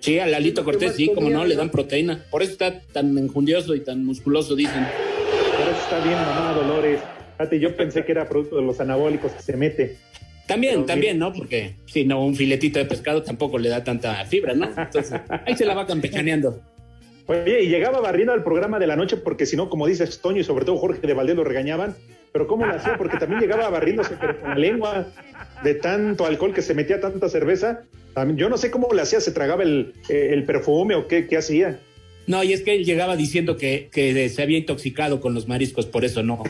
Sí, 0.00 0.18
a 0.18 0.26
Lalito 0.26 0.62
¿Qué 0.62 0.64
Cortés, 0.64 0.94
sí, 0.96 1.10
como 1.14 1.28
no, 1.30 1.44
le 1.44 1.54
dan 1.56 1.70
proteína. 1.70 2.24
Por 2.30 2.42
eso 2.42 2.52
está 2.52 2.80
tan 2.80 3.16
enjundioso 3.18 3.74
y 3.74 3.80
tan 3.80 4.04
musculoso, 4.04 4.56
dicen. 4.56 4.82
Por 5.58 5.68
eso 5.68 5.78
está 5.82 5.98
bien, 6.02 6.14
mamá 6.16 6.54
Dolores. 6.54 7.00
Fíjate, 7.36 7.60
yo 7.60 7.76
pensé 7.76 8.04
que 8.04 8.12
era 8.12 8.28
producto 8.28 8.56
de 8.56 8.62
los 8.62 8.80
anabólicos 8.80 9.30
que 9.32 9.42
se 9.42 9.56
mete. 9.56 9.96
También, 10.46 10.74
Pero 10.74 10.86
también, 10.86 11.18
¿no? 11.18 11.32
Porque 11.32 11.76
si 11.86 12.04
no, 12.04 12.24
un 12.24 12.34
filetito 12.34 12.78
de 12.78 12.86
pescado 12.86 13.22
tampoco 13.22 13.58
le 13.58 13.68
da 13.68 13.84
tanta 13.84 14.24
fibra, 14.24 14.52
¿no? 14.54 14.68
Entonces, 14.76 15.20
ahí 15.46 15.54
se 15.56 15.64
la 15.64 15.74
va 15.74 15.86
campechaneando. 15.86 16.60
Oye, 17.26 17.62
y 17.62 17.68
llegaba 17.68 18.00
barriendo 18.00 18.32
al 18.32 18.42
programa 18.42 18.78
de 18.78 18.86
la 18.86 18.96
noche 18.96 19.16
porque 19.16 19.46
si 19.46 19.56
no, 19.56 19.70
como 19.70 19.86
dices 19.86 20.20
Toño 20.20 20.40
y 20.40 20.44
sobre 20.44 20.64
todo 20.64 20.76
Jorge 20.78 21.06
de 21.06 21.14
Valdés 21.14 21.36
lo 21.36 21.44
regañaban. 21.44 21.94
Pero 22.32 22.46
¿cómo 22.46 22.66
lo 22.66 22.74
hacía? 22.74 22.96
Porque 22.96 23.18
también 23.18 23.40
llegaba 23.40 23.68
barriéndose 23.70 24.16
pero 24.20 24.40
con 24.40 24.50
la 24.50 24.56
lengua 24.56 25.06
de 25.64 25.74
tanto 25.74 26.26
alcohol 26.26 26.54
que 26.54 26.62
se 26.62 26.74
metía 26.74 27.00
tanta 27.00 27.28
cerveza. 27.28 27.82
También, 28.14 28.38
yo 28.38 28.48
no 28.48 28.56
sé 28.56 28.70
cómo 28.70 28.88
le 28.92 29.02
hacía, 29.02 29.20
se 29.20 29.32
tragaba 29.32 29.62
el, 29.62 29.94
eh, 30.08 30.30
el 30.32 30.44
perfume 30.44 30.94
o 30.94 31.06
qué, 31.08 31.26
qué 31.26 31.36
hacía. 31.36 31.80
No, 32.26 32.44
y 32.44 32.52
es 32.52 32.62
que 32.62 32.74
él 32.74 32.84
llegaba 32.84 33.16
diciendo 33.16 33.56
que, 33.56 33.88
que 33.90 34.28
se 34.28 34.42
había 34.42 34.58
intoxicado 34.58 35.20
con 35.20 35.34
los 35.34 35.48
mariscos, 35.48 35.86
por 35.86 36.04
eso 36.04 36.22
no. 36.22 36.44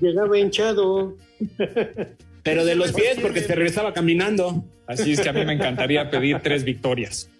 Llegaba 0.00 0.38
hinchado. 0.38 1.16
Pero 2.42 2.64
de 2.64 2.74
los 2.74 2.92
pies, 2.92 3.18
porque 3.20 3.40
se 3.40 3.54
regresaba 3.54 3.92
caminando. 3.94 4.64
Así 4.86 5.12
es 5.12 5.20
que 5.20 5.28
a 5.28 5.32
mí 5.32 5.44
me 5.44 5.52
encantaría 5.52 6.10
pedir 6.10 6.38
tres 6.42 6.64
victorias. 6.64 7.30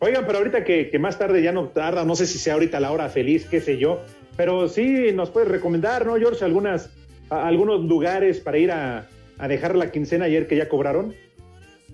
Oigan, 0.00 0.24
pero 0.26 0.38
ahorita 0.38 0.64
que, 0.64 0.90
que 0.90 0.98
más 0.98 1.18
tarde 1.18 1.42
ya 1.42 1.52
no 1.52 1.68
tarda, 1.68 2.04
no 2.04 2.14
sé 2.16 2.26
si 2.26 2.38
sea 2.38 2.54
ahorita 2.54 2.78
la 2.80 2.92
hora 2.92 3.08
feliz, 3.08 3.46
qué 3.50 3.60
sé 3.60 3.78
yo, 3.78 4.02
pero 4.36 4.68
sí 4.68 5.12
nos 5.12 5.30
puedes 5.30 5.48
recomendar, 5.48 6.06
¿no, 6.06 6.16
George? 6.16 6.44
Algunas, 6.44 6.90
a- 7.30 7.46
algunos 7.48 7.84
lugares 7.84 8.38
para 8.40 8.58
ir 8.58 8.70
a, 8.70 9.08
a 9.38 9.48
dejar 9.48 9.74
la 9.76 9.90
quincena 9.90 10.26
ayer 10.26 10.46
que 10.46 10.56
ya 10.56 10.68
cobraron. 10.68 11.14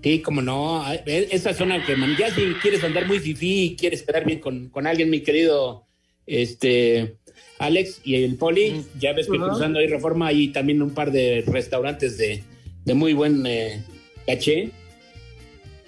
Sí, 0.02 0.20
como 0.20 0.42
no. 0.42 0.84
e- 1.06 1.28
Esa 1.30 1.54
zona 1.54 1.82
que 1.84 1.96
man- 1.96 2.14
ya 2.18 2.30
si 2.30 2.42
quieres 2.60 2.84
andar 2.84 3.06
muy 3.06 3.20
fifí 3.20 3.64
y 3.64 3.76
quieres 3.76 4.02
quedar 4.02 4.26
bien 4.26 4.38
con, 4.40 4.68
con 4.68 4.86
alguien, 4.86 5.08
mi 5.08 5.20
querido 5.22 5.86
este 6.26 7.16
Alex 7.64 8.00
y 8.04 8.22
el 8.22 8.36
Poli, 8.36 8.82
ya 8.98 9.12
ves 9.12 9.26
que 9.28 9.36
Ajá. 9.36 9.48
cruzando 9.48 9.78
ahí 9.78 9.86
Reforma 9.86 10.28
hay 10.28 10.48
también 10.48 10.82
un 10.82 10.90
par 10.90 11.10
de 11.12 11.44
restaurantes 11.46 12.16
de, 12.18 12.42
de 12.84 12.94
muy 12.94 13.12
buen 13.12 13.46
eh, 13.46 13.82
caché. 14.26 14.70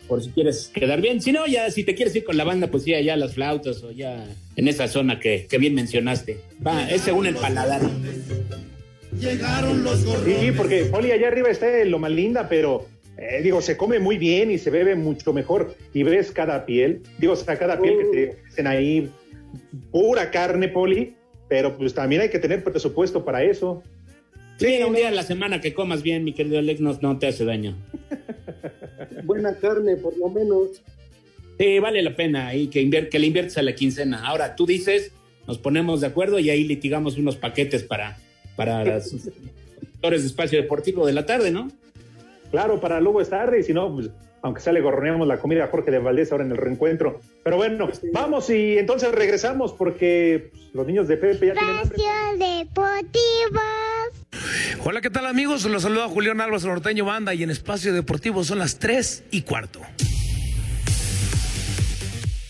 Por 0.08 0.22
si 0.22 0.30
quieres 0.30 0.70
quedar 0.72 1.00
bien. 1.00 1.20
Si 1.20 1.32
no, 1.32 1.46
ya 1.46 1.70
si 1.70 1.82
te 1.82 1.94
quieres 1.94 2.14
ir 2.14 2.24
con 2.24 2.36
la 2.36 2.44
banda, 2.44 2.68
pues 2.68 2.84
sí, 2.84 2.94
allá 2.94 3.16
las 3.16 3.34
flautas 3.34 3.82
o 3.82 3.90
ya 3.90 4.24
en 4.54 4.68
esa 4.68 4.86
zona 4.86 5.18
que, 5.18 5.46
que 5.48 5.58
bien 5.58 5.74
mencionaste. 5.74 6.38
Va, 6.64 6.88
es 6.88 7.00
según 7.02 7.26
el 7.26 7.34
paladar. 7.34 7.82
Llegaron 9.18 9.82
los 9.82 10.00
Sí, 10.00 10.52
porque 10.56 10.84
Poli, 10.84 11.10
allá 11.10 11.28
arriba 11.28 11.48
está 11.48 11.66
Loma 11.84 12.08
Linda, 12.08 12.48
pero 12.48 12.86
eh, 13.16 13.40
digo, 13.42 13.62
se 13.62 13.76
come 13.76 13.98
muy 13.98 14.18
bien 14.18 14.50
y 14.50 14.58
se 14.58 14.70
bebe 14.70 14.94
mucho 14.94 15.32
mejor. 15.32 15.74
Y 15.94 16.02
ves 16.02 16.30
cada 16.30 16.66
piel, 16.66 17.02
digo, 17.18 17.32
o 17.32 17.36
sea, 17.36 17.58
cada 17.58 17.80
piel 17.80 17.96
que 17.98 18.04
te 18.04 18.30
ofrecen 18.40 18.66
ahí, 18.66 19.10
pura 19.90 20.30
carne, 20.30 20.68
Poli, 20.68 21.14
pero 21.48 21.76
pues 21.76 21.94
también 21.94 22.22
hay 22.22 22.30
que 22.30 22.38
tener 22.38 22.62
presupuesto 22.64 23.24
para 23.24 23.42
eso. 23.42 23.82
Sí, 24.58 24.78
un 24.86 24.94
día 24.94 25.08
a 25.08 25.10
la 25.10 25.22
semana 25.22 25.60
que 25.60 25.74
comas 25.74 26.02
bien, 26.02 26.24
mi 26.24 26.32
querido 26.32 26.58
Alex, 26.58 26.80
no, 26.80 26.98
no 27.02 27.18
te 27.18 27.26
hace 27.26 27.44
daño. 27.44 27.76
Buena 29.24 29.54
carne, 29.56 29.96
por 29.96 30.16
lo 30.16 30.28
menos. 30.28 30.82
Sí, 31.58 31.78
vale 31.78 32.02
la 32.02 32.14
pena 32.16 32.48
ahí 32.48 32.68
que, 32.68 32.82
invier- 32.82 33.08
que 33.08 33.18
le 33.18 33.26
inviertes 33.28 33.56
a 33.58 33.62
la 33.62 33.74
quincena. 33.74 34.26
Ahora, 34.26 34.56
tú 34.56 34.66
dices, 34.66 35.12
nos 35.46 35.58
ponemos 35.58 36.00
de 36.00 36.06
acuerdo 36.08 36.38
y 36.38 36.50
ahí 36.50 36.64
litigamos 36.64 37.16
unos 37.18 37.36
paquetes 37.36 37.82
para, 37.82 38.16
para 38.56 38.84
los 38.84 39.14
actores 39.94 40.22
de 40.22 40.28
espacio 40.28 40.60
deportivo 40.60 41.06
de 41.06 41.12
la 41.12 41.26
tarde, 41.26 41.50
¿no? 41.50 41.70
Claro, 42.50 42.80
para 42.80 43.00
luego 43.00 43.20
es 43.20 43.28
tarde, 43.30 43.60
y 43.60 43.62
si 43.62 43.72
no, 43.72 43.92
pues, 43.92 44.08
aunque 44.46 44.60
sea 44.60 44.72
le 44.72 44.80
gorroneamos 44.80 45.26
la 45.26 45.38
comida 45.38 45.64
a 45.64 45.66
Jorge 45.66 45.90
de 45.90 45.98
Valdés 45.98 46.30
ahora 46.30 46.44
en 46.44 46.52
el 46.52 46.56
reencuentro. 46.56 47.20
Pero 47.42 47.56
bueno, 47.56 47.88
vamos 48.12 48.48
y 48.50 48.78
entonces 48.78 49.10
regresamos 49.12 49.72
porque 49.72 50.50
pues, 50.52 50.62
los 50.72 50.86
niños 50.86 51.08
de 51.08 51.16
Pepe 51.16 51.48
ya 51.48 51.54
tienen 51.54 51.76
hambre. 51.76 51.98
Deportivo. 52.38 53.60
Hola, 54.84 55.00
¿qué 55.00 55.10
tal 55.10 55.26
amigos? 55.26 55.64
Los 55.64 55.82
saluda 55.82 56.08
Julián 56.08 56.40
Álvarez 56.40 56.64
Norteño 56.64 57.04
Banda 57.04 57.34
y 57.34 57.42
en 57.42 57.50
Espacio 57.50 57.92
Deportivo 57.92 58.44
son 58.44 58.60
las 58.60 58.78
3 58.78 59.24
y 59.32 59.42
cuarto. 59.42 59.80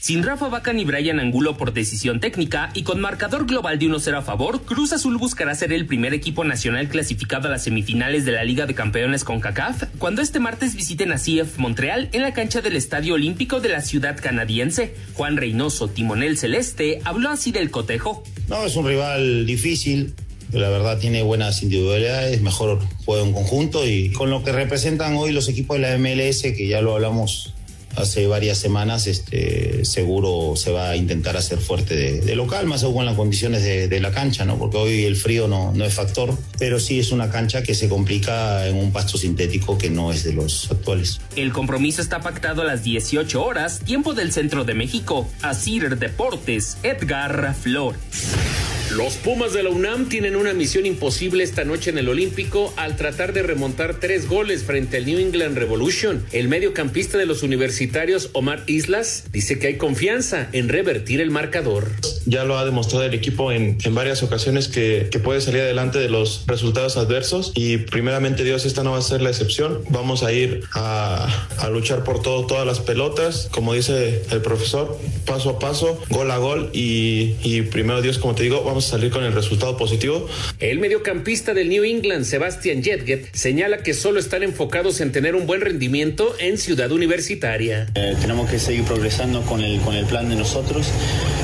Sin 0.06 0.22
Rafa 0.22 0.46
Vaca 0.46 0.72
ni 0.72 0.84
Brian 0.84 1.18
Angulo 1.18 1.56
por 1.56 1.72
decisión 1.72 2.20
técnica 2.20 2.70
y 2.74 2.84
con 2.84 3.00
marcador 3.00 3.44
global 3.44 3.76
de 3.80 3.86
1-0 3.86 4.18
a 4.18 4.22
favor, 4.22 4.62
Cruz 4.62 4.92
Azul 4.92 5.18
buscará 5.18 5.52
ser 5.56 5.72
el 5.72 5.84
primer 5.84 6.14
equipo 6.14 6.44
nacional 6.44 6.88
clasificado 6.88 7.48
a 7.48 7.50
las 7.50 7.64
semifinales 7.64 8.24
de 8.24 8.30
la 8.30 8.44
Liga 8.44 8.66
de 8.66 8.74
Campeones 8.76 9.24
con 9.24 9.40
CACAF 9.40 9.82
cuando 9.98 10.22
este 10.22 10.38
martes 10.38 10.76
visiten 10.76 11.10
a 11.10 11.16
CF 11.16 11.58
Montreal 11.58 12.08
en 12.12 12.22
la 12.22 12.32
cancha 12.34 12.60
del 12.60 12.76
Estadio 12.76 13.14
Olímpico 13.14 13.58
de 13.58 13.70
la 13.70 13.80
ciudad 13.80 14.16
canadiense. 14.16 14.94
Juan 15.14 15.36
Reynoso, 15.36 15.88
timonel 15.88 16.38
celeste, 16.38 17.00
habló 17.02 17.30
así 17.30 17.50
del 17.50 17.72
cotejo. 17.72 18.22
No, 18.46 18.64
es 18.64 18.76
un 18.76 18.86
rival 18.86 19.44
difícil, 19.44 20.14
la 20.52 20.68
verdad 20.68 21.00
tiene 21.00 21.22
buenas 21.22 21.64
individualidades, 21.64 22.40
mejor 22.42 22.78
juega 23.04 23.24
en 23.24 23.32
conjunto 23.32 23.84
y 23.84 24.12
con 24.12 24.30
lo 24.30 24.44
que 24.44 24.52
representan 24.52 25.16
hoy 25.16 25.32
los 25.32 25.48
equipos 25.48 25.78
de 25.78 25.82
la 25.82 25.98
MLS, 25.98 26.42
que 26.42 26.68
ya 26.68 26.80
lo 26.80 26.94
hablamos 26.94 27.55
hace 27.96 28.26
varias 28.26 28.58
semanas, 28.58 29.06
este, 29.06 29.84
seguro 29.84 30.54
se 30.56 30.70
va 30.70 30.90
a 30.90 30.96
intentar 30.96 31.36
hacer 31.36 31.58
fuerte 31.58 32.20
de, 32.20 32.36
local, 32.36 32.66
más 32.66 32.82
aún 32.82 33.00
en 33.00 33.06
las 33.06 33.16
condiciones 33.16 33.62
de, 33.62 33.88
de 33.88 34.00
la 34.00 34.10
cancha, 34.10 34.44
¿no? 34.44 34.58
Porque 34.58 34.76
hoy 34.76 35.04
el 35.04 35.16
frío 35.16 35.48
no, 35.48 35.72
no 35.72 35.84
es 35.84 35.94
factor, 35.94 36.36
pero 36.58 36.78
sí 36.78 36.98
es 36.98 37.12
una 37.12 37.30
cancha 37.30 37.62
que 37.62 37.74
se 37.74 37.88
complica 37.88 38.66
en 38.66 38.76
un 38.76 38.92
pasto 38.92 39.18
sintético 39.18 39.78
que 39.78 39.90
no 39.90 40.12
es 40.12 40.24
de 40.24 40.32
los 40.32 40.70
actuales. 40.70 41.20
El 41.34 41.52
compromiso 41.52 42.02
está 42.02 42.20
pactado 42.20 42.62
a 42.62 42.64
las 42.64 42.82
18 42.82 43.42
horas, 43.42 43.80
tiempo 43.80 44.14
del 44.14 44.32
centro 44.32 44.64
de 44.64 44.74
México. 44.74 45.28
Asir 45.42 45.98
Deportes, 45.98 46.78
Edgar 46.82 47.54
Flores. 47.54 48.75
Los 48.92 49.16
Pumas 49.16 49.52
de 49.52 49.64
la 49.64 49.70
UNAM 49.70 50.08
tienen 50.08 50.36
una 50.36 50.54
misión 50.54 50.86
imposible 50.86 51.42
esta 51.42 51.64
noche 51.64 51.90
en 51.90 51.98
el 51.98 52.08
Olímpico 52.08 52.72
al 52.76 52.96
tratar 52.96 53.32
de 53.32 53.42
remontar 53.42 53.98
tres 53.98 54.28
goles 54.28 54.62
frente 54.62 54.96
al 54.96 55.06
New 55.06 55.18
England 55.18 55.58
Revolution. 55.58 56.24
El 56.30 56.46
mediocampista 56.48 57.18
de 57.18 57.26
los 57.26 57.42
universitarios 57.42 58.30
Omar 58.32 58.62
Islas 58.66 59.24
dice 59.32 59.58
que 59.58 59.66
hay 59.66 59.76
confianza 59.76 60.48
en 60.52 60.68
revertir 60.68 61.20
el 61.20 61.32
marcador. 61.32 61.90
Ya 62.26 62.44
lo 62.44 62.58
ha 62.58 62.64
demostrado 62.64 63.04
el 63.04 63.12
equipo 63.14 63.50
en, 63.50 63.76
en 63.82 63.94
varias 63.94 64.22
ocasiones 64.22 64.68
que, 64.68 65.08
que 65.10 65.18
puede 65.18 65.40
salir 65.40 65.62
adelante 65.62 65.98
de 65.98 66.08
los 66.08 66.44
resultados 66.46 66.96
adversos 66.96 67.52
y 67.56 67.78
primeramente 67.78 68.44
Dios 68.44 68.64
esta 68.66 68.84
no 68.84 68.92
va 68.92 68.98
a 68.98 69.02
ser 69.02 69.20
la 69.20 69.30
excepción. 69.30 69.82
Vamos 69.90 70.22
a 70.22 70.32
ir 70.32 70.62
a, 70.74 71.48
a 71.58 71.68
luchar 71.70 72.04
por 72.04 72.22
todo, 72.22 72.46
todas 72.46 72.64
las 72.64 72.78
pelotas, 72.78 73.48
como 73.50 73.74
dice 73.74 74.22
el 74.30 74.42
profesor, 74.42 74.96
paso 75.26 75.50
a 75.50 75.58
paso, 75.58 76.00
gol 76.08 76.30
a 76.30 76.38
gol 76.38 76.70
y, 76.72 77.34
y 77.42 77.62
primero 77.62 78.00
Dios, 78.00 78.18
como 78.18 78.36
te 78.36 78.44
digo, 78.44 78.62
vamos 78.62 78.75
a 78.84 78.90
salir 78.90 79.10
con 79.10 79.24
el 79.24 79.32
resultado 79.32 79.76
positivo. 79.76 80.28
El 80.58 80.78
mediocampista 80.78 81.54
del 81.54 81.68
New 81.68 81.84
England, 81.84 82.24
Sebastian 82.24 82.82
Jetget, 82.82 83.34
señala 83.34 83.78
que 83.78 83.94
solo 83.94 84.20
están 84.20 84.42
enfocados 84.42 85.00
en 85.00 85.12
tener 85.12 85.34
un 85.34 85.46
buen 85.46 85.60
rendimiento 85.60 86.34
en 86.38 86.58
Ciudad 86.58 86.92
Universitaria. 86.92 87.86
Eh, 87.94 88.16
tenemos 88.20 88.50
que 88.50 88.58
seguir 88.58 88.84
progresando 88.84 89.42
con 89.42 89.62
el, 89.62 89.80
con 89.80 89.94
el 89.94 90.06
plan 90.06 90.28
de 90.28 90.36
nosotros. 90.36 90.86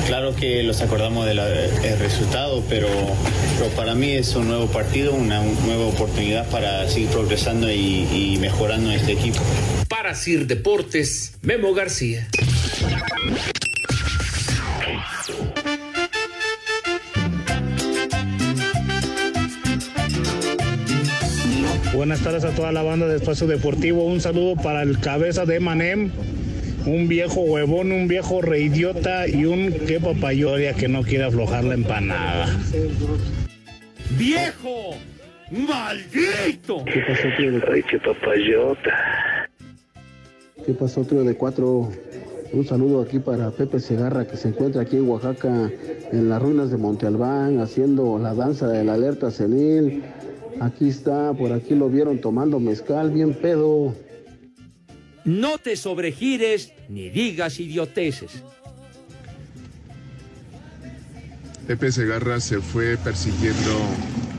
Claro 0.07 0.35
que 0.35 0.63
los 0.63 0.81
acordamos 0.81 1.25
del 1.25 1.39
resultado, 1.99 2.63
pero, 2.69 2.87
pero 3.57 3.69
para 3.71 3.95
mí 3.95 4.11
es 4.11 4.35
un 4.35 4.47
nuevo 4.47 4.67
partido, 4.67 5.13
una 5.13 5.41
nueva 5.41 5.85
oportunidad 5.85 6.49
para 6.49 6.87
seguir 6.89 7.09
progresando 7.09 7.71
y, 7.71 8.07
y 8.11 8.37
mejorando 8.39 8.91
este 8.91 9.13
equipo. 9.13 9.39
Para 9.87 10.13
Sir 10.15 10.47
Deportes, 10.47 11.33
Memo 11.41 11.73
García. 11.73 12.27
Buenas 22.03 22.19
tardes 22.19 22.43
a 22.43 22.53
toda 22.53 22.73
la 22.73 22.83
banda 22.83 23.07
de 23.07 23.15
Espacio 23.15 23.47
Deportivo. 23.47 24.03
Un 24.03 24.19
saludo 24.19 24.57
para 24.57 24.81
el 24.81 24.99
cabeza 24.99 25.45
de 25.45 25.61
Manem, 25.61 26.11
un 26.85 27.07
viejo 27.07 27.39
huevón, 27.39 27.93
un 27.93 28.09
viejo 28.09 28.41
reidiota 28.41 29.25
y 29.25 29.45
un 29.45 29.71
que 29.71 30.01
papayoria 30.01 30.73
que 30.73 30.89
no 30.89 31.03
quiere 31.03 31.23
aflojar 31.23 31.63
la 31.63 31.75
empanada. 31.75 32.59
¡Viejo! 34.17 34.97
¡Maldito! 35.49 36.83
¿Qué 36.83 36.99
pasó, 37.07 37.23
tío 37.37 37.53
de 37.53 37.63
Ay, 37.71 37.83
qué 37.83 37.97
papayota. 37.97 39.47
¿Qué 40.65 40.73
pasó, 40.73 41.05
tío 41.05 41.23
de 41.23 41.35
cuatro? 41.35 41.89
Un 42.51 42.67
saludo 42.67 43.01
aquí 43.01 43.19
para 43.19 43.49
Pepe 43.51 43.79
Segarra, 43.79 44.27
que 44.27 44.35
se 44.35 44.49
encuentra 44.49 44.81
aquí 44.81 44.97
en 44.97 45.07
Oaxaca, 45.07 45.71
en 46.11 46.27
las 46.27 46.41
ruinas 46.41 46.69
de 46.69 46.75
Monte 46.75 47.07
Albán, 47.07 47.61
haciendo 47.61 48.19
la 48.19 48.33
danza 48.33 48.67
de 48.67 48.83
la 48.83 48.95
alerta 48.95 49.31
senil. 49.31 50.03
Aquí 50.59 50.89
está, 50.89 51.33
por 51.33 51.51
aquí 51.51 51.75
lo 51.75 51.89
vieron 51.89 52.19
tomando 52.19 52.59
mezcal, 52.59 53.11
bien 53.11 53.33
pedo. 53.33 53.95
No 55.25 55.57
te 55.57 55.75
sobregires 55.75 56.73
ni 56.89 57.09
digas 57.09 57.59
idioteces. 57.59 58.43
Pepe 61.67 61.91
Segarra 61.91 62.39
se 62.41 62.59
fue 62.59 62.97
persiguiendo 62.97 63.79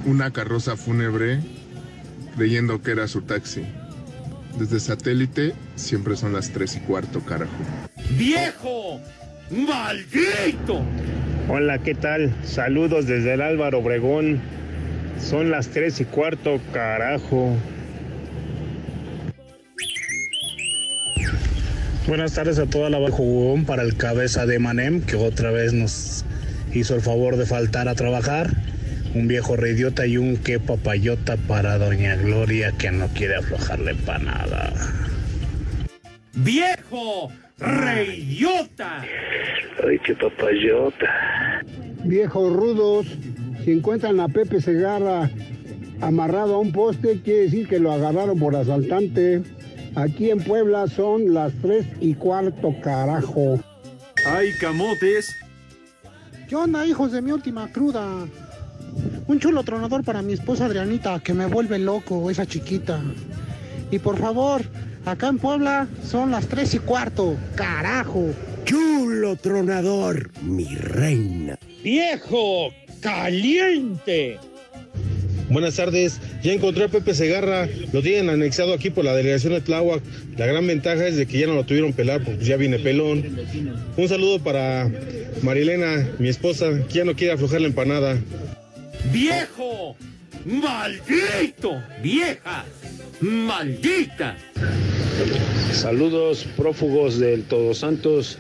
una 0.05 0.31
carroza 0.31 0.77
fúnebre 0.77 1.41
creyendo 2.37 2.83
que 2.83 2.91
era 2.91 3.09
su 3.09 3.23
taxi. 3.23 3.63
Desde 4.59 4.79
satélite 4.79 5.55
siempre 5.75 6.17
son 6.17 6.33
las 6.33 6.51
tres 6.51 6.77
y 6.77 6.81
cuarto, 6.81 7.21
carajo. 7.21 7.53
¡Viejo! 8.17 9.01
¡Maldito! 9.51 10.83
Hola, 11.49 11.83
¿qué 11.83 11.95
tal? 11.95 12.35
Saludos 12.45 13.07
desde 13.07 13.35
el 13.35 13.43
Álvaro 13.43 13.79
Obregón. 13.79 14.41
Son 15.19 15.51
las 15.51 15.69
tres 15.69 16.01
y 16.01 16.05
cuarto, 16.05 16.61
carajo. 16.73 17.57
Buenas 22.07 22.35
tardes 22.35 22.59
a 22.59 22.67
toda 22.67 22.91
la 22.91 23.11
jugón 23.11 23.65
para 23.65 23.83
el 23.83 23.97
cabeza 23.97 24.45
de 24.45 24.59
Manem, 24.59 25.01
que 25.01 25.17
otra 25.17 25.51
vez 25.51 25.73
nos 25.73 26.25
hizo 26.75 26.95
el 26.95 27.01
favor 27.01 27.37
de 27.37 27.47
faltar 27.47 27.89
a 27.89 27.95
trabajar. 27.95 28.51
Un 29.15 29.27
viejo 29.27 29.57
reidiota 29.57 30.07
y 30.07 30.19
un 30.19 30.37
que 30.37 30.59
papayota 30.59 31.37
para 31.37 31.79
Doña 31.79 32.17
Gloria 32.17 32.73
que 32.73 32.91
no 32.91 33.09
quiere 33.09 33.37
aflojarle 33.37 33.95
para 33.95 34.19
nada. 34.19 34.73
¡Viejo! 36.35 37.33
¡Reidiota! 37.59 39.03
Ay, 39.87 39.99
qué 40.05 40.15
papayota. 40.15 41.63
Viejos 42.05 42.53
rudos, 42.53 43.07
si 43.65 43.73
encuentran 43.73 44.21
a 44.21 44.29
Pepe 44.29 44.61
Segarra 44.61 45.31
amarrado 46.01 46.57
a 46.57 46.59
un 46.59 46.71
poste, 46.71 47.21
quiere 47.23 47.45
decir 47.45 47.67
que 47.67 47.79
lo 47.79 47.93
agarraron 47.93 48.39
por 48.39 48.55
asaltante. 48.55 49.43
Aquí 49.95 50.31
en 50.31 50.43
Puebla 50.43 50.87
son 50.87 51.33
las 51.33 51.53
tres 51.63 51.87
y 52.01 52.15
cuarto, 52.15 52.75
carajo. 52.83 53.59
¡Ay, 54.27 54.51
camotes! 54.61 55.35
¿Qué 56.49 56.57
onda, 56.57 56.87
hijos 56.87 57.13
de 57.13 57.23
mi 57.23 57.33
última 57.33 57.73
cruda? 57.73 58.27
Un 59.27 59.41
chulo 59.41 59.63
tronador 59.63 60.05
para 60.05 60.21
mi 60.21 60.35
esposa 60.35 60.67
Adrianita, 60.67 61.21
que 61.21 61.33
me 61.33 61.47
vuelve 61.47 61.79
loco, 61.79 62.31
esa 62.31 62.45
chiquita. 62.45 63.01
Y 63.91 63.99
por 63.99 64.19
favor, 64.19 64.63
acá 65.07 65.29
en 65.29 65.39
Puebla 65.39 65.89
son 66.03 66.31
las 66.31 66.49
tres 66.49 66.75
y 66.75 66.81
cuarto, 66.81 67.37
carajo. 67.55 68.27
Chulo 68.65 69.37
tronador, 69.37 70.31
mi 70.43 70.75
reina. 70.75 71.59
¡Viejo! 71.83 72.69
¡Caliente! 73.05 74.39
Buenas 75.51 75.77
tardes, 75.77 76.19
ya 76.43 76.55
encontré 76.55 76.85
a 76.85 76.89
Pepe 76.89 77.13
Segarra, 77.13 77.69
lo 77.93 78.01
tienen 78.01 78.31
anexado 78.31 78.73
aquí 78.73 78.89
por 78.89 79.05
la 79.05 79.15
delegación 79.15 79.53
de 79.53 79.61
Tláhuac. 79.61 80.03
La 80.39 80.47
gran 80.47 80.67
ventaja 80.67 81.07
es 81.07 81.19
de 81.19 81.27
que 81.27 81.39
ya 81.39 81.47
no 81.47 81.55
lo 81.55 81.65
tuvieron 81.65 81.93
pelar 81.93 82.25
porque 82.25 82.43
ya 82.43 82.57
viene 82.57 82.79
pelón. 82.79 83.39
Un 83.99 84.09
saludo 84.09 84.39
para 84.39 84.91
Marilena, 85.43 86.09
mi 86.19 86.31
esposa, 86.31 86.71
que 86.89 86.95
ya 86.95 87.05
no 87.05 87.15
quiere 87.15 87.35
aflojar 87.35 87.61
la 87.61 87.67
empanada. 87.67 88.19
¡Viejo! 89.13 89.97
¡Maldito! 90.47 91.83
¡Vieja! 92.03 92.65
¡Maldita! 93.21 94.39
Saludos 95.73 96.47
prófugos 96.57 97.19
del 97.19 97.43
Todos 97.43 97.79
Santos 97.81 98.39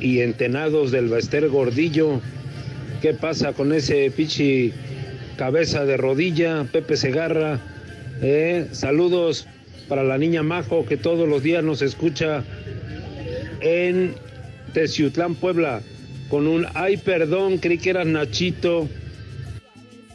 y 0.00 0.22
entenados 0.22 0.90
del 0.90 1.06
Bester 1.06 1.48
Gordillo. 1.48 2.20
¿Qué 3.02 3.14
pasa 3.14 3.52
con 3.52 3.72
ese 3.72 4.12
pichi 4.12 4.72
cabeza 5.36 5.84
de 5.84 5.96
rodilla, 5.96 6.64
Pepe 6.70 6.96
Segarra? 6.96 7.58
Eh, 8.22 8.68
saludos 8.70 9.48
para 9.88 10.04
la 10.04 10.18
niña 10.18 10.44
Majo 10.44 10.86
que 10.86 10.96
todos 10.96 11.28
los 11.28 11.42
días 11.42 11.64
nos 11.64 11.82
escucha 11.82 12.44
en 13.60 14.14
Teciutlán, 14.72 15.34
Puebla, 15.34 15.82
con 16.28 16.46
un 16.46 16.64
ay 16.74 16.96
perdón, 16.96 17.58
creí 17.58 17.78
que 17.78 17.90
eras 17.90 18.06
Nachito. 18.06 18.88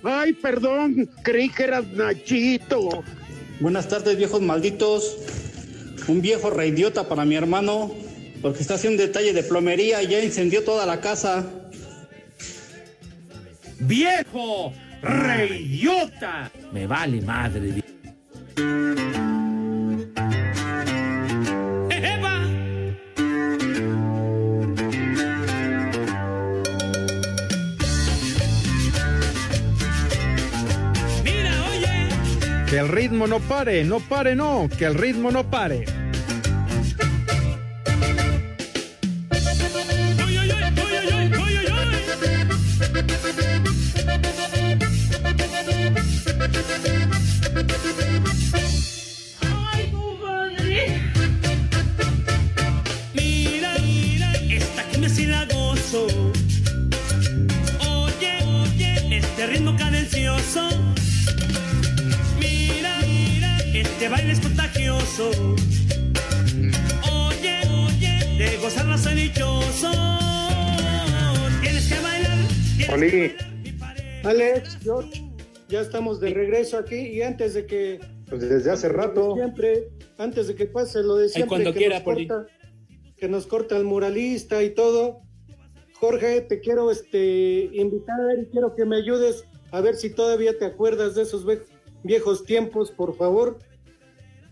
Ay, 0.02 0.32
perdón, 0.32 1.10
creí 1.24 1.50
que 1.50 1.64
eras 1.64 1.86
Nachito. 1.88 3.04
Buenas 3.60 3.90
tardes, 3.90 4.16
viejos 4.16 4.42
malditos. 4.42 5.18
Un 6.08 6.22
viejo 6.22 6.52
reidiota 6.52 7.10
para 7.10 7.26
mi 7.26 7.36
hermano, 7.36 7.94
porque 8.42 8.62
está 8.62 8.76
haciendo 8.76 9.04
un 9.04 9.10
detalle 9.10 9.34
de 9.34 9.44
plomería 9.44 10.02
y 10.04 10.08
ya 10.08 10.24
incendió 10.24 10.64
toda 10.64 10.86
la 10.86 11.02
casa. 11.02 11.46
¡Viejo! 13.80 14.74
¡Reidiota! 15.02 16.52
Me 16.72 16.88
vale 16.88 17.22
madre. 17.22 17.84
¡Eva! 21.90 22.40
Mira, 31.24 31.52
oye. 31.70 32.10
Que 32.70 32.80
el 32.80 32.88
ritmo 32.88 33.28
no 33.28 33.40
pare, 33.40 33.84
no 33.84 34.00
pare, 34.00 34.36
no, 34.36 34.68
que 34.76 34.86
el 34.86 34.96
ritmo 34.96 35.32
no 35.32 35.50
pare. 35.50 35.86
Alex, 74.28 74.80
George, 74.82 75.24
ya 75.70 75.80
estamos 75.80 76.20
de 76.20 76.32
regreso 76.32 76.78
aquí 76.78 76.98
y 76.98 77.22
antes 77.22 77.54
de 77.54 77.66
que... 77.66 78.02
Pues 78.28 78.42
desde 78.42 78.70
hace 78.72 78.90
rato. 78.90 79.36
Siempre, 79.36 79.88
antes 80.18 80.48
de 80.48 80.56
que 80.56 80.66
pase 80.66 81.02
lo 81.02 81.16
de 81.16 81.30
siempre. 81.30 81.48
cuando 81.48 81.72
que 81.72 81.80
quiera, 81.80 81.96
nos 81.96 82.04
corta, 82.04 82.48
Que 83.16 83.30
nos 83.30 83.48
corta 83.48 83.78
el 83.78 83.86
muralista 83.86 84.64
y 84.64 84.72
todo. 84.72 85.22
Jorge, 85.94 86.42
te 86.42 86.60
quiero 86.60 86.92
este, 86.92 87.70
invitar 87.72 88.20
y 88.42 88.48
quiero 88.48 88.76
que 88.76 88.84
me 88.84 88.98
ayudes 88.98 89.46
a 89.72 89.80
ver 89.80 89.96
si 89.96 90.10
todavía 90.10 90.58
te 90.58 90.66
acuerdas 90.66 91.16
de 91.16 91.22
esos 91.22 91.46
viejos 92.04 92.44
tiempos, 92.44 92.92
por 92.92 93.16
favor. 93.16 93.60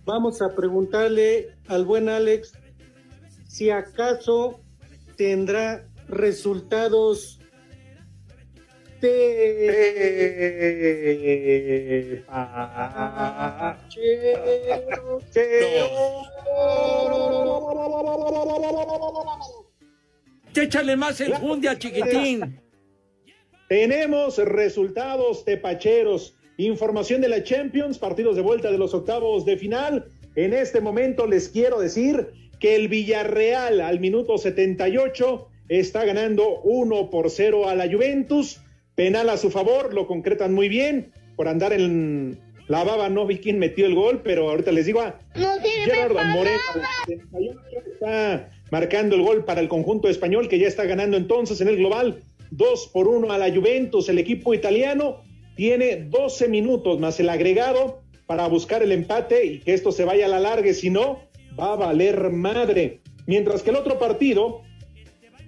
Vamos 0.06 0.42
a 0.42 0.56
preguntarle 0.56 1.50
al 1.68 1.84
buen 1.84 2.08
Alex 2.08 2.54
si 3.46 3.72
acaso 3.72 4.62
tendrá 5.18 5.86
resultados 6.08 7.40
de 9.06 9.86
Échale 20.56 20.96
más 20.96 21.22
enjundia, 21.22 21.78
chiquitín. 21.78 22.60
Tenemos 23.68 24.38
resultados 24.38 25.44
tepacheros, 25.44 26.38
información 26.58 27.22
de 27.22 27.30
la 27.30 27.44
Champions, 27.44 27.98
partidos 27.98 28.36
de 28.36 28.42
vuelta 28.42 28.72
de 28.72 28.78
los 28.78 28.94
octavos 28.94 29.46
de 29.46 29.58
final. 29.58 30.08
En 30.36 30.54
este 30.54 30.82
momento 30.82 31.28
les 31.28 31.50
quiero 31.50 31.80
decir 31.80 32.30
que 32.60 32.76
el 32.76 32.88
Villarreal 32.88 33.82
al 33.82 34.00
minuto 34.00 34.38
78 34.38 35.48
está 35.70 36.06
ganando 36.06 36.62
1 36.62 37.10
por 37.10 37.30
0 37.30 37.68
a 37.68 37.76
la 37.76 37.92
Juventus. 37.92 38.62
Penal 38.96 39.30
a 39.30 39.38
su 39.38 39.52
favor, 39.52 39.94
lo 39.94 40.08
concretan 40.08 40.54
muy 40.54 40.70
bien. 40.70 41.12
Por 41.36 41.48
andar 41.48 41.74
en 41.74 42.40
la 42.68 42.84
baba 42.84 43.10
no 43.10 43.28
vi 43.28 43.38
quién 43.38 43.60
metió 43.60 43.86
el 43.86 43.94
gol, 43.94 44.22
pero 44.24 44.50
ahorita 44.50 44.72
les 44.72 44.86
digo 44.86 45.02
a 45.02 45.20
Gerardo 45.36 46.24
Moreno 46.24 46.60
al 46.74 46.82
78 47.06 47.60
está 47.94 48.50
marcando 48.72 49.16
el 49.16 49.22
gol 49.22 49.46
para 49.46 49.62
el 49.62 49.68
conjunto 49.68 50.10
español 50.10 50.48
que 50.48 50.58
ya 50.58 50.68
está 50.68 50.86
ganando 50.86 51.16
entonces 51.16 51.62
en 51.62 51.68
el 51.68 51.78
global 51.78 52.24
2 52.52 52.88
por 52.88 53.08
1 53.08 53.32
a 53.32 53.38
la 53.38 53.54
Juventus. 53.54 54.10
El 54.10 54.18
equipo 54.18 54.54
italiano 54.54 55.22
tiene 55.56 56.08
12 56.10 56.48
minutos 56.48 57.00
más 57.00 57.20
el 57.20 57.30
agregado 57.30 58.02
para 58.26 58.48
buscar 58.48 58.82
el 58.82 58.92
empate 58.92 59.46
y 59.46 59.60
que 59.60 59.74
esto 59.74 59.92
se 59.92 60.04
vaya 60.04 60.26
a 60.26 60.30
la 60.30 60.40
larga, 60.40 60.74
si 60.74 60.90
no, 60.90 61.20
va 61.60 61.74
a 61.74 61.76
valer 61.76 62.32
madre. 62.32 63.02
Mientras 63.28 63.62
que 63.62 63.70
el 63.70 63.76
otro 63.76 64.00
partido, 64.00 64.62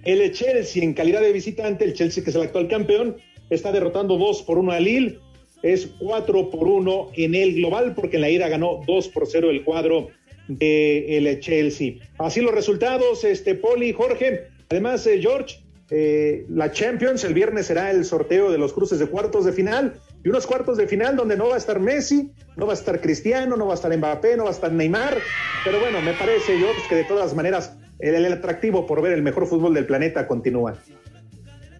el 0.04 0.32
Chelsea 0.32 0.84
en 0.84 0.94
calidad 0.94 1.20
de 1.20 1.32
visitante, 1.32 1.84
el 1.84 1.94
Chelsea 1.94 2.22
que 2.22 2.30
es 2.30 2.36
el 2.36 2.42
actual 2.42 2.68
campeón, 2.68 3.16
está 3.50 3.72
derrotando 3.72 4.16
2 4.16 4.42
por 4.42 4.58
1 4.58 4.72
a 4.72 4.80
Lille, 4.80 5.18
es 5.62 5.88
4 5.98 6.50
por 6.50 6.68
1 6.68 7.10
en 7.14 7.34
el 7.34 7.54
global, 7.56 7.94
porque 7.94 8.16
en 8.16 8.22
la 8.22 8.30
ida 8.30 8.48
ganó 8.48 8.80
2 8.86 9.08
por 9.08 9.26
0 9.26 9.50
el 9.50 9.64
cuadro 9.64 10.08
del 10.46 11.26
el 11.26 11.40
Chelsea. 11.40 11.94
Así 12.18 12.40
los 12.40 12.54
resultados, 12.54 13.24
este 13.24 13.54
Poli, 13.54 13.92
Jorge, 13.92 14.44
además 14.70 15.06
eh, 15.06 15.20
George, 15.20 15.60
eh, 15.90 16.44
la 16.50 16.70
Champions 16.70 17.24
el 17.24 17.32
viernes 17.32 17.66
será 17.66 17.90
el 17.90 18.04
sorteo 18.04 18.50
de 18.50 18.58
los 18.58 18.72
cruces 18.72 18.98
de 18.98 19.06
cuartos 19.06 19.46
de 19.46 19.52
final 19.52 19.94
y 20.22 20.28
unos 20.28 20.46
cuartos 20.46 20.76
de 20.76 20.86
final 20.86 21.16
donde 21.16 21.36
no 21.36 21.48
va 21.48 21.54
a 21.54 21.58
estar 21.58 21.80
Messi, 21.80 22.30
no 22.56 22.66
va 22.66 22.72
a 22.72 22.76
estar 22.76 23.00
Cristiano, 23.00 23.56
no 23.56 23.66
va 23.66 23.72
a 23.72 23.76
estar 23.76 23.96
Mbappé, 23.96 24.36
no 24.36 24.44
va 24.44 24.50
a 24.50 24.52
estar 24.52 24.70
Neymar, 24.70 25.16
pero 25.64 25.80
bueno, 25.80 26.02
me 26.02 26.12
parece 26.12 26.58
George 26.58 26.82
que 26.88 26.94
de 26.94 27.04
todas 27.04 27.34
maneras 27.34 27.74
el 28.00 28.32
atractivo 28.32 28.86
por 28.86 29.02
ver 29.02 29.12
el 29.12 29.22
mejor 29.22 29.46
fútbol 29.46 29.74
del 29.74 29.86
planeta 29.86 30.28
continúa. 30.28 30.78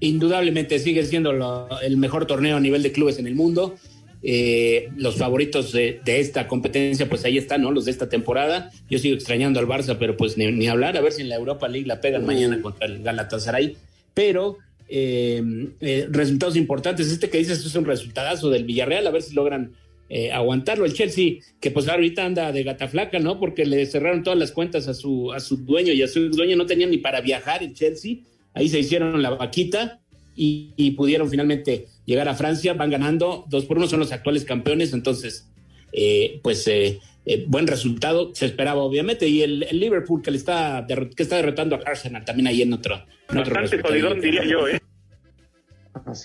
Indudablemente 0.01 0.79
sigue 0.79 1.05
siendo 1.05 1.33
lo- 1.33 1.69
el 1.81 1.97
mejor 1.97 2.27
torneo 2.27 2.57
a 2.57 2.61
nivel 2.61 2.83
de 2.83 2.93
clubes 2.93 3.19
en 3.19 3.27
el 3.27 3.35
mundo. 3.35 3.77
Eh, 4.23 4.89
los 4.97 5.17
favoritos 5.17 5.71
de, 5.73 6.01
de 6.05 6.19
esta 6.21 6.49
competencia, 6.49 7.09
pues 7.09 7.25
ahí 7.25 7.39
están, 7.39 7.63
¿no? 7.63 7.71
Los 7.71 7.85
de 7.85 7.93
esta 7.93 8.09
temporada. 8.09 8.71
Yo 8.91 8.99
sigo 8.99 9.15
extrañando 9.15 9.61
al 9.61 9.67
Barça, 9.67 9.97
pero 9.99 10.17
pues 10.17 10.37
ni, 10.37 10.51
ni 10.51 10.67
hablar, 10.67 10.97
a 10.97 11.01
ver 11.01 11.13
si 11.13 11.23
en 11.23 11.29
la 11.29 11.37
Europa 11.37 11.69
League 11.69 11.87
la 11.87 12.01
pegan 12.01 12.27
mañana 12.27 12.61
contra 12.61 12.87
el 12.87 13.03
Galatasaray. 13.03 13.77
Pero 14.15 14.59
eh, 14.89 15.43
eh, 15.81 16.07
resultados 16.11 16.57
importantes. 16.57 17.11
Este 17.13 17.31
que 17.31 17.39
dices 17.39 17.65
es 17.65 17.75
un 17.77 17.85
resultadazo 17.85 18.51
del 18.51 18.65
Villarreal, 18.65 19.07
a 19.07 19.11
ver 19.13 19.23
si 19.23 19.35
logran 19.35 19.73
eh, 20.09 20.33
aguantarlo. 20.33 20.85
El 20.85 20.95
Chelsea, 20.95 21.35
que 21.61 21.71
pues 21.71 21.87
ahorita 21.89 22.25
anda 22.25 22.51
de 22.51 22.63
gata 22.65 22.89
flaca, 22.89 23.21
¿no? 23.21 23.39
Porque 23.39 23.67
le 23.67 23.87
cerraron 23.87 24.25
todas 24.25 24.39
las 24.39 24.51
cuentas 24.51 24.89
a 24.89 24.95
su, 24.95 25.33
a 25.33 25.39
su 25.39 25.59
dueño 25.59 25.93
y 25.93 26.03
a 26.03 26.09
su 26.09 26.29
dueño 26.31 26.57
no 26.57 26.67
tenían 26.67 26.91
ni 26.91 26.99
para 26.99 27.21
viajar 27.21 27.63
el 27.63 27.73
Chelsea. 27.75 28.17
Ahí 28.59 28.69
se 28.69 28.79
hicieron 28.81 29.23
la 29.23 29.31
vaquita 29.31 30.01
y, 30.35 30.73
y 30.77 30.91
pudieron 30.93 31.29
finalmente 31.31 31.87
llegar 32.05 32.29
a 32.29 32.35
Francia. 32.35 32.75
Van 32.75 32.91
ganando 32.91 33.45
dos 33.49 33.65
por 33.67 33.77
uno, 33.79 33.87
son 33.87 34.01
los 34.01 34.13
actuales 34.13 34.45
campeones. 34.45 34.93
Entonces, 34.93 35.49
eh, 35.93 36.41
pues 36.43 36.67
eh, 36.69 36.99
eh, 37.25 37.45
buen 37.49 37.67
resultado, 37.67 38.35
se 38.35 38.47
esperaba 38.47 38.83
obviamente. 38.83 39.29
Y 39.29 39.43
el, 39.43 39.63
el 39.63 39.79
Liverpool 39.81 40.23
que 40.23 40.31
le 40.31 40.37
está, 40.39 40.87
que 41.17 41.23
está 41.23 41.37
derrotando 41.37 41.77
a 41.77 41.81
Arsenal 41.87 42.25
también 42.25 42.49
ahí 42.49 42.63
en 42.63 42.73
otro. 42.73 42.97
En 43.31 43.39
otro 43.39 43.55
Bastante 43.55 43.87
jodidón, 43.87 44.21
diría 44.21 44.45
yo, 44.45 44.67
¿eh? 44.69 44.81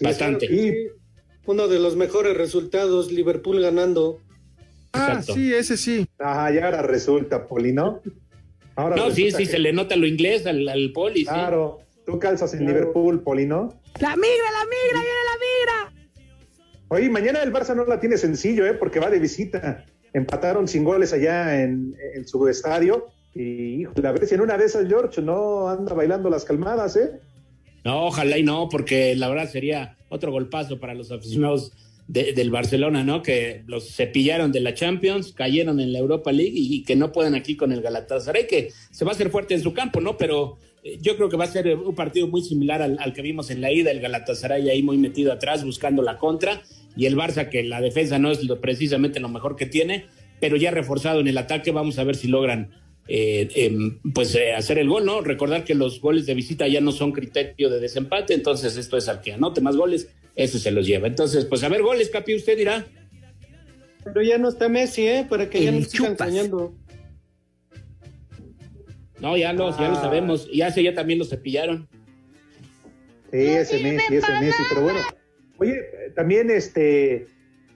Bastante. 0.01 0.45
Y 0.45 0.87
uno 1.45 1.67
de 1.67 1.79
los 1.79 1.95
mejores 1.95 2.35
resultados, 2.37 3.11
Liverpool 3.11 3.61
ganando. 3.61 4.19
Ah, 4.93 5.07
Exacto. 5.09 5.33
sí, 5.33 5.53
ese 5.53 5.75
sí. 5.77 6.05
Ah, 6.19 6.51
ya 6.53 6.65
ahora 6.65 6.81
resulta, 6.83 7.47
Poli, 7.47 7.73
¿no? 7.73 8.01
Ahora 8.75 8.95
No, 8.95 9.11
sí, 9.11 9.31
sí, 9.31 9.37
que- 9.37 9.45
se 9.47 9.59
le 9.59 9.73
nota 9.73 9.95
lo 9.95 10.05
inglés 10.07 10.45
al, 10.45 10.67
al 10.69 10.91
poli. 10.93 11.25
sí. 11.25 11.31
Tú 12.05 12.19
calzas 12.19 12.53
en 12.53 12.65
Liverpool, 12.65 13.21
Poli, 13.23 13.45
¿no? 13.45 13.69
La 13.99 14.15
migra, 14.15 14.51
la 14.51 14.65
migra, 14.65 15.01
viene 15.01 15.23
la 15.25 15.37
migra. 15.89 16.03
Oye, 16.89 17.09
mañana 17.09 17.41
el 17.41 17.51
Barça 17.53 17.75
no 17.75 17.85
la 17.85 17.99
tiene 17.99 18.17
sencillo, 18.17 18.65
¿eh? 18.67 18.73
Porque 18.73 18.99
va 18.99 19.09
de 19.09 19.19
visita. 19.19 19.85
Empataron 20.13 20.67
sin 20.67 20.83
goles 20.83 21.13
allá 21.13 21.61
en, 21.63 21.95
en 22.15 22.27
su 22.27 22.47
estadio. 22.47 23.07
Y, 23.33 23.81
híjole, 23.81 24.07
a 24.07 24.11
ver 24.11 24.27
si 24.27 24.35
en 24.35 24.41
una 24.41 24.57
de 24.57 24.65
esas, 24.65 24.87
George, 24.87 25.21
no 25.21 25.69
anda 25.69 25.93
bailando 25.93 26.29
las 26.29 26.43
calmadas, 26.45 26.95
¿eh? 26.97 27.19
No, 27.83 28.05
ojalá 28.07 28.37
y 28.37 28.43
no, 28.43 28.69
porque 28.69 29.15
la 29.15 29.27
verdad 29.29 29.49
sería 29.49 29.97
otro 30.09 30.31
golpazo 30.31 30.79
para 30.79 30.93
los 30.93 31.11
aficionados 31.11 31.71
de- 32.07 32.33
del 32.33 32.51
Barcelona, 32.51 33.03
¿no? 33.03 33.23
Que 33.23 33.63
los 33.65 33.95
cepillaron 33.95 34.51
de 34.51 34.59
la 34.59 34.73
Champions, 34.73 35.33
cayeron 35.33 35.79
en 35.79 35.93
la 35.93 35.99
Europa 35.99 36.31
League 36.31 36.53
y, 36.53 36.75
y 36.75 36.83
que 36.83 36.95
no 36.95 37.11
puedan 37.11 37.33
aquí 37.33 37.57
con 37.57 37.71
el 37.71 37.81
Galatasaray, 37.81 38.45
que 38.45 38.69
se 38.91 39.03
va 39.05 39.11
a 39.11 39.15
hacer 39.15 39.29
fuerte 39.31 39.53
en 39.55 39.61
su 39.61 39.73
campo, 39.73 39.99
¿no? 39.99 40.15
Pero 40.17 40.57
yo 41.01 41.15
creo 41.15 41.29
que 41.29 41.37
va 41.37 41.45
a 41.45 41.47
ser 41.47 41.75
un 41.75 41.95
partido 41.95 42.27
muy 42.27 42.41
similar 42.41 42.81
al, 42.81 42.97
al 42.99 43.13
que 43.13 43.21
vimos 43.21 43.49
en 43.49 43.61
la 43.61 43.71
ida, 43.71 43.91
el 43.91 44.01
Galatasaray 44.01 44.69
ahí 44.69 44.83
muy 44.83 44.97
metido 44.97 45.31
atrás 45.31 45.63
buscando 45.63 46.01
la 46.01 46.17
contra 46.17 46.61
y 46.95 47.05
el 47.05 47.15
Barça 47.15 47.49
que 47.49 47.63
la 47.63 47.81
defensa 47.81 48.19
no 48.19 48.31
es 48.31 48.43
lo, 48.43 48.59
precisamente 48.59 49.19
lo 49.19 49.29
mejor 49.29 49.55
que 49.55 49.65
tiene, 49.65 50.05
pero 50.39 50.57
ya 50.57 50.71
reforzado 50.71 51.19
en 51.19 51.27
el 51.27 51.37
ataque, 51.37 51.71
vamos 51.71 51.99
a 51.99 52.03
ver 52.03 52.15
si 52.15 52.27
logran 52.27 52.71
eh, 53.07 53.49
em, 53.55 53.99
pues 54.13 54.33
eh, 54.35 54.53
hacer 54.53 54.77
el 54.77 54.87
gol, 54.87 55.05
¿no? 55.05 55.21
Recordar 55.21 55.65
que 55.65 55.75
los 55.75 55.99
goles 55.99 56.25
de 56.25 56.35
visita 56.35 56.67
ya 56.67 56.81
no 56.81 56.91
son 56.91 57.11
criterio 57.11 57.69
de 57.69 57.79
desempate, 57.79 58.33
entonces 58.33 58.77
esto 58.77 58.97
es 58.97 59.07
al 59.09 59.21
que 59.21 59.33
anote 59.33 59.61
más 59.61 59.75
goles, 59.75 60.09
ese 60.35 60.59
se 60.59 60.71
los 60.71 60.85
lleva. 60.85 61.07
Entonces, 61.07 61.45
pues 61.45 61.63
a 61.63 61.69
ver 61.69 61.81
goles, 61.81 62.09
Capi, 62.09 62.35
usted 62.35 62.57
dirá. 62.57 62.85
Pero 64.03 64.21
ya 64.21 64.37
no 64.37 64.49
está 64.49 64.69
Messi, 64.69 65.07
¿eh? 65.07 65.25
Para 65.29 65.49
que 65.49 65.63
ya 65.63 65.71
no 65.71 65.81
sigan 65.81 66.11
chupas. 66.13 66.33
No, 69.23 69.38
ya 69.38 69.53
lo, 69.53 69.71
ya 69.79 69.88
lo 69.88 69.97
Ah. 69.97 70.01
sabemos, 70.01 70.49
y 70.51 70.62
hace 70.62 70.83
ya 70.83 70.93
también 70.93 71.17
lo 71.17 71.23
cepillaron. 71.25 71.88
Sí, 73.31 73.38
ese 73.39 73.81
Messi, 73.81 74.17
ese 74.17 74.31
Messi, 74.41 74.62
pero 74.69 74.81
bueno. 74.81 74.99
Oye, 75.57 75.79
también 76.13 76.51
este, 76.51 77.25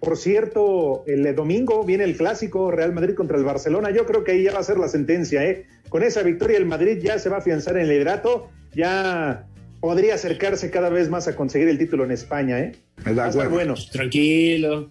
por 0.01 0.17
cierto, 0.17 1.03
el 1.07 1.33
domingo 1.35 1.83
viene 1.85 2.03
el 2.03 2.17
clásico 2.17 2.69
Real 2.69 2.91
Madrid 2.93 3.15
contra 3.15 3.37
el 3.37 3.45
Barcelona. 3.45 3.91
Yo 3.91 4.05
creo 4.05 4.25
que 4.25 4.33
ahí 4.33 4.43
ya 4.43 4.51
va 4.51 4.59
a 4.59 4.63
ser 4.63 4.77
la 4.77 4.89
sentencia, 4.89 5.43
¿eh? 5.45 5.65
Con 5.89 6.03
esa 6.03 6.21
victoria 6.21 6.57
el 6.57 6.65
Madrid 6.65 6.99
ya 7.01 7.17
se 7.17 7.29
va 7.29 7.37
a 7.37 7.39
afianzar 7.39 7.77
en 7.77 7.83
el 7.83 7.89
liderato, 7.89 8.49
ya 8.75 9.47
podría 9.79 10.15
acercarse 10.15 10.69
cada 10.69 10.89
vez 10.89 11.09
más 11.09 11.29
a 11.29 11.35
conseguir 11.37 11.69
el 11.69 11.77
título 11.77 12.03
en 12.03 12.11
España, 12.11 12.59
¿eh? 12.59 12.73
Va 13.17 13.29
bueno. 13.47 13.75
Tranquilo, 13.91 14.89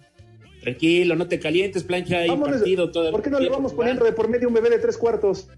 tranquilo, 0.61 1.15
no 1.15 1.27
te 1.27 1.39
calientes, 1.39 1.83
plancha 1.83 2.25
y 2.25 2.29
Vámonos, 2.29 2.57
partido 2.57 2.89
todavía. 2.89 3.11
¿Por 3.11 3.21
qué 3.21 3.29
no 3.29 3.39
le 3.39 3.49
vamos 3.49 3.75
poniendo 3.75 4.03
de 4.03 4.11
por 4.11 4.27
medio 4.27 4.47
un 4.47 4.55
bebé 4.55 4.71
de 4.71 4.79
tres 4.79 4.97
cuartos? 4.97 5.49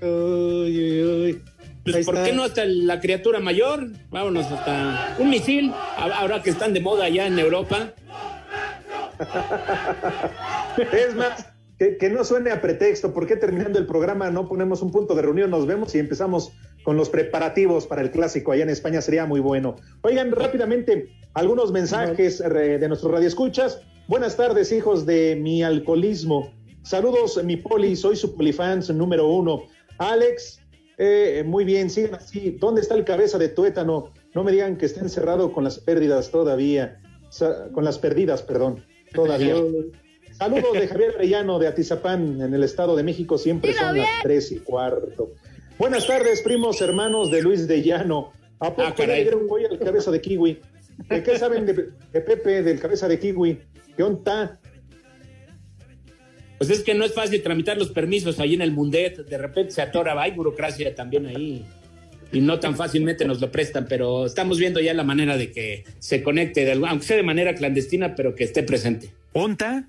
Pues, 0.00 2.06
¿Por 2.06 2.22
qué 2.22 2.32
no 2.32 2.44
hasta 2.44 2.64
la 2.64 3.00
criatura 3.00 3.40
mayor? 3.40 3.88
Vámonos 4.10 4.46
hasta 4.46 5.16
un 5.18 5.28
misil, 5.28 5.72
ahora 5.96 6.42
que 6.42 6.50
están 6.50 6.72
de 6.72 6.80
moda 6.80 7.04
allá 7.04 7.26
en 7.26 7.38
Europa. 7.38 7.92
Es 10.92 11.14
más, 11.14 11.46
que, 11.78 11.96
que 11.96 12.10
no 12.10 12.24
suene 12.24 12.50
a 12.50 12.60
pretexto, 12.60 13.14
¿por 13.14 13.26
qué 13.26 13.36
terminando 13.36 13.78
el 13.78 13.86
programa 13.86 14.30
no 14.30 14.48
ponemos 14.48 14.82
un 14.82 14.90
punto 14.90 15.14
de 15.14 15.22
reunión, 15.22 15.50
nos 15.50 15.66
vemos 15.66 15.94
y 15.94 15.98
empezamos 15.98 16.52
con 16.82 16.96
los 16.96 17.10
preparativos 17.10 17.86
para 17.86 18.02
el 18.02 18.10
clásico 18.10 18.52
allá 18.52 18.64
en 18.64 18.70
España? 18.70 19.00
Sería 19.00 19.26
muy 19.26 19.40
bueno. 19.40 19.76
Oigan, 20.02 20.32
rápidamente, 20.32 21.10
algunos 21.34 21.70
mensajes 21.70 22.40
eh, 22.40 22.78
de 22.78 22.88
nuestros 22.88 23.12
radioescuchas. 23.12 23.80
Buenas 24.08 24.36
tardes, 24.36 24.72
hijos 24.72 25.06
de 25.06 25.36
mi 25.36 25.62
alcoholismo. 25.62 26.52
Saludos, 26.82 27.42
mi 27.42 27.56
poli, 27.56 27.96
soy 27.96 28.16
su 28.16 28.36
polifans 28.36 28.90
número 28.90 29.26
uno. 29.26 29.62
Alex, 29.98 30.60
eh, 30.98 31.42
muy 31.46 31.64
bien, 31.64 31.90
sigan 31.90 32.14
así. 32.14 32.56
¿Dónde 32.60 32.80
está 32.80 32.94
el 32.94 33.04
cabeza 33.04 33.38
de 33.38 33.48
tuétano? 33.48 34.12
No 34.34 34.44
me 34.44 34.52
digan 34.52 34.76
que 34.76 34.86
está 34.86 35.00
encerrado 35.00 35.52
con 35.52 35.64
las 35.64 35.78
pérdidas 35.78 36.30
todavía. 36.30 37.00
con 37.72 37.84
las 37.84 37.98
perdidas, 37.98 38.42
perdón, 38.42 38.84
todavía. 39.12 39.56
Saludos 40.32 40.72
de 40.72 40.88
Javier 40.88 41.14
Arellano 41.16 41.60
de 41.60 41.68
Atizapán, 41.68 42.40
en 42.40 42.52
el 42.54 42.64
Estado 42.64 42.96
de 42.96 43.04
México, 43.04 43.38
siempre 43.38 43.72
son 43.72 43.98
las 43.98 44.08
tres 44.22 44.50
y 44.50 44.58
cuarto. 44.58 45.32
Buenas 45.78 46.06
tardes, 46.06 46.42
primos 46.42 46.80
hermanos 46.80 47.30
de 47.30 47.42
Luis 47.42 47.68
de 47.68 47.82
Llano. 47.82 48.32
¿A 48.58 48.70
poco 48.74 48.94
Ah, 49.02 49.06
le 49.06 49.22
dieron 49.22 49.46
hoy 49.48 49.64
al 49.64 49.78
cabeza 49.78 50.10
de 50.10 50.20
kiwi? 50.20 50.60
¿De 51.08 51.22
qué 51.22 51.38
saben 51.38 51.66
de, 51.66 51.90
de 52.12 52.20
Pepe, 52.20 52.62
del 52.62 52.80
cabeza 52.80 53.06
de 53.08 53.18
kiwi? 53.18 53.60
¿Qué 53.96 54.02
onda? 54.02 54.58
Pues 56.66 56.78
es 56.78 56.84
que 56.84 56.94
no 56.94 57.04
es 57.04 57.12
fácil 57.12 57.42
tramitar 57.42 57.76
los 57.76 57.90
permisos 57.90 58.40
ahí 58.40 58.54
en 58.54 58.62
el 58.62 58.72
Mundet. 58.72 59.26
De 59.26 59.36
repente 59.38 59.72
se 59.72 59.82
atora, 59.82 60.20
hay 60.20 60.30
burocracia 60.32 60.94
también 60.94 61.26
ahí. 61.26 61.64
Y 62.32 62.40
no 62.40 62.58
tan 62.58 62.74
fácilmente 62.74 63.26
nos 63.26 63.40
lo 63.40 63.52
prestan, 63.52 63.86
pero 63.86 64.24
estamos 64.26 64.58
viendo 64.58 64.80
ya 64.80 64.94
la 64.94 65.04
manera 65.04 65.36
de 65.36 65.52
que 65.52 65.84
se 65.98 66.22
conecte, 66.22 66.64
de, 66.64 66.72
algo- 66.72 66.86
aunque 66.86 67.04
sea 67.06 67.16
de 67.18 67.22
manera 67.22 67.54
clandestina, 67.54 68.14
pero 68.14 68.34
que 68.34 68.44
esté 68.44 68.62
presente. 68.62 69.12
¿Onta? 69.34 69.86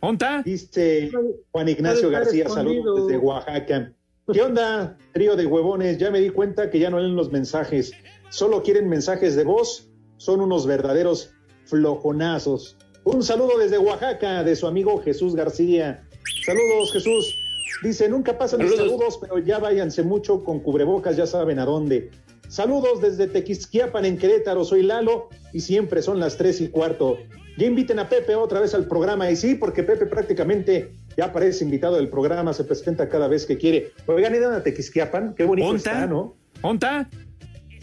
¿Onta? 0.00 0.42
Dice 0.44 1.10
Juan 1.50 1.68
Ignacio 1.70 2.10
García, 2.10 2.48
saludos 2.48 3.06
desde 3.08 3.18
Oaxaca. 3.18 3.92
¿Qué 4.30 4.42
onda, 4.42 4.98
trío 5.14 5.34
de 5.34 5.46
huevones? 5.46 5.96
Ya 5.96 6.10
me 6.10 6.20
di 6.20 6.28
cuenta 6.28 6.68
que 6.70 6.78
ya 6.78 6.90
no 6.90 7.00
leen 7.00 7.16
los 7.16 7.32
mensajes. 7.32 7.92
Solo 8.28 8.62
quieren 8.62 8.86
mensajes 8.88 9.34
de 9.34 9.44
voz. 9.44 9.88
Son 10.18 10.40
unos 10.42 10.66
verdaderos 10.66 11.30
flojonazos. 11.64 12.76
Un 13.04 13.22
saludo 13.22 13.56
desde 13.58 13.78
Oaxaca 13.78 14.44
de 14.44 14.54
su 14.54 14.66
amigo 14.66 15.00
Jesús 15.02 15.34
García. 15.34 16.04
Saludos, 16.44 16.92
Jesús. 16.92 17.34
Dice, 17.82 18.08
nunca 18.08 18.36
pasan 18.38 18.60
mis 18.60 18.70
Saludos. 18.70 18.90
saludos, 18.92 19.18
pero 19.20 19.38
ya 19.38 19.58
váyanse 19.58 20.02
mucho 20.02 20.42
con 20.42 20.60
cubrebocas, 20.60 21.16
ya 21.16 21.26
saben 21.26 21.58
a 21.58 21.64
dónde. 21.64 22.10
Saludos 22.48 23.00
desde 23.02 23.26
Tequisquiapan 23.26 24.04
en 24.06 24.16
Querétaro, 24.18 24.64
soy 24.64 24.82
Lalo 24.82 25.28
y 25.52 25.60
siempre 25.60 26.00
son 26.02 26.18
las 26.18 26.36
tres 26.38 26.60
y 26.60 26.68
cuarto. 26.68 27.18
Ya 27.58 27.66
inviten 27.66 27.98
a 27.98 28.08
Pepe 28.08 28.34
otra 28.36 28.60
vez 28.60 28.72
al 28.74 28.86
programa 28.86 29.30
y 29.30 29.36
sí, 29.36 29.54
porque 29.54 29.82
Pepe 29.82 30.06
prácticamente 30.06 30.92
ya 31.16 31.26
aparece 31.26 31.64
invitado 31.64 31.96
del 31.96 32.08
programa, 32.08 32.52
se 32.54 32.64
presenta 32.64 33.08
cada 33.08 33.28
vez 33.28 33.44
que 33.44 33.58
quiere. 33.58 33.90
Oigan, 34.06 34.34
¿iban 34.34 34.52
a 34.54 34.62
Tequisquiapan? 34.62 35.34
Qué 35.34 35.44
bonito 35.44 35.68
¿Onta? 35.68 35.76
está, 35.92 36.06
¿no? 36.06 36.36
¿Onta? 36.62 37.08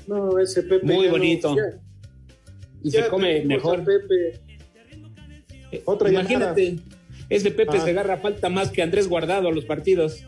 No, 0.08 0.40
ese 0.40 0.64
Pepe. 0.64 0.86
Muy 0.86 1.06
no, 1.06 1.12
bonito. 1.12 1.56
ya- 1.56 1.80
Y 2.84 2.90
ya 2.90 3.04
se 3.04 3.10
come 3.10 3.44
mejor. 3.46 3.84
Pepe. 3.84 4.40
Otra 5.86 6.10
Imagínate, 6.10 6.78
ese 7.30 7.52
Pepe 7.52 7.78
Ah. 7.78 7.82
se 7.84 7.90
agarra 7.92 8.18
falta 8.18 8.50
más 8.50 8.70
que 8.72 8.82
Andrés 8.82 9.08
Guardado 9.08 9.48
a 9.48 9.52
los 9.52 9.66
partidos. 9.66 10.26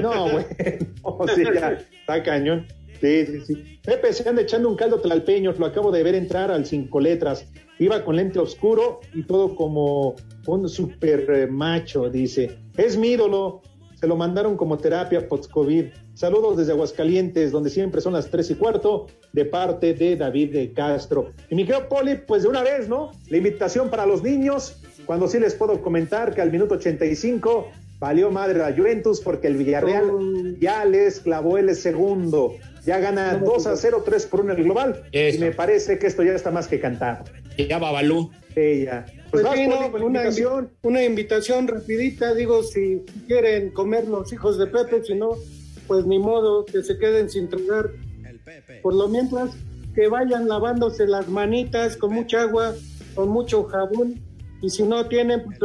No, 0.00 0.30
güey. 0.30 0.44
No, 1.02 1.26
sí, 1.34 1.42
ya, 1.42 1.78
está 2.00 2.22
cañón. 2.22 2.66
Sí, 3.00 3.26
sí, 3.26 3.40
sí. 3.46 3.80
Pepe 3.84 4.12
se 4.12 4.28
anda 4.28 4.42
echando 4.42 4.68
un 4.68 4.76
caldo 4.76 5.00
tlalpeño, 5.00 5.52
lo 5.56 5.66
acabo 5.66 5.90
de 5.90 6.02
ver 6.02 6.14
entrar 6.14 6.50
al 6.50 6.66
cinco 6.66 7.00
letras. 7.00 7.46
Iba 7.78 8.04
con 8.04 8.16
lente 8.16 8.38
oscuro 8.40 9.00
y 9.14 9.22
todo 9.22 9.54
como 9.54 10.16
un 10.46 10.68
super 10.68 11.26
eh, 11.30 11.46
macho, 11.46 12.10
dice. 12.10 12.58
Es 12.76 12.96
mi 12.96 13.10
ídolo. 13.10 13.62
Se 13.94 14.06
lo 14.06 14.16
mandaron 14.16 14.56
como 14.56 14.78
terapia 14.78 15.26
post-COVID. 15.28 15.86
Saludos 16.14 16.56
desde 16.56 16.72
Aguascalientes, 16.72 17.50
donde 17.50 17.70
siempre 17.70 18.00
son 18.00 18.12
las 18.12 18.30
tres 18.30 18.48
y 18.50 18.54
cuarto, 18.54 19.06
de 19.32 19.44
parte 19.44 19.94
de 19.94 20.16
David 20.16 20.52
de 20.52 20.72
Castro. 20.72 21.32
Y 21.50 21.54
mi 21.56 21.64
querido 21.64 21.88
Poli, 21.88 22.16
pues 22.26 22.42
de 22.42 22.48
una 22.48 22.62
vez, 22.62 22.88
¿no? 22.88 23.10
La 23.28 23.36
invitación 23.38 23.90
para 23.90 24.06
los 24.06 24.22
niños, 24.22 24.77
cuando 25.06 25.28
sí 25.28 25.38
les 25.38 25.54
puedo 25.54 25.80
comentar 25.80 26.34
que 26.34 26.40
al 26.42 26.50
minuto 26.52 26.74
85 26.74 27.68
valió 27.98 28.30
madre 28.30 28.58
la 28.58 28.72
Juventus 28.72 29.20
porque 29.20 29.46
el 29.48 29.56
Villarreal 29.56 30.56
ya 30.60 30.84
les 30.84 31.20
clavó 31.20 31.58
el 31.58 31.74
segundo. 31.74 32.54
Ya 32.84 32.98
gana 33.00 33.36
2 33.36 33.66
a 33.66 33.76
0, 33.76 34.02
3 34.04 34.26
por 34.26 34.40
1 34.40 34.52
el 34.54 34.64
global. 34.64 35.02
Y 35.12 35.38
me 35.38 35.52
parece 35.52 35.98
que 35.98 36.06
esto 36.06 36.22
ya 36.22 36.32
está 36.32 36.50
más 36.50 36.68
que 36.68 36.80
cantado. 36.80 37.24
Ya 37.56 37.78
Babalú. 37.78 38.30
Ya. 38.56 39.04
Pues, 39.30 39.44
vas, 39.44 39.54
sí, 39.56 39.66
no, 39.68 39.88
una, 39.88 39.98
invitación. 40.00 40.64
invi- 40.66 40.70
una 40.82 41.04
invitación 41.04 41.68
rapidita, 41.68 42.34
digo, 42.34 42.62
si 42.62 43.04
quieren 43.26 43.70
comer 43.70 44.08
los 44.08 44.32
hijos 44.32 44.58
de 44.58 44.66
Pepe, 44.66 45.04
si 45.04 45.14
no, 45.14 45.30
pues 45.86 46.06
ni 46.06 46.18
modo, 46.18 46.64
que 46.64 46.82
se 46.82 46.98
queden 46.98 47.28
sin 47.28 47.48
tragar. 47.48 47.90
Por 48.82 48.94
lo 48.94 49.06
mientras, 49.08 49.50
que 49.94 50.08
vayan 50.08 50.48
lavándose 50.48 51.06
las 51.06 51.28
manitas 51.28 51.96
con 51.96 52.14
mucha 52.14 52.42
agua, 52.42 52.74
con 53.14 53.28
mucho 53.28 53.64
jabón, 53.64 54.20
y 54.60 54.70
si 54.70 54.82
no 54.82 55.06
tienen, 55.08 55.42
pues, 55.44 55.60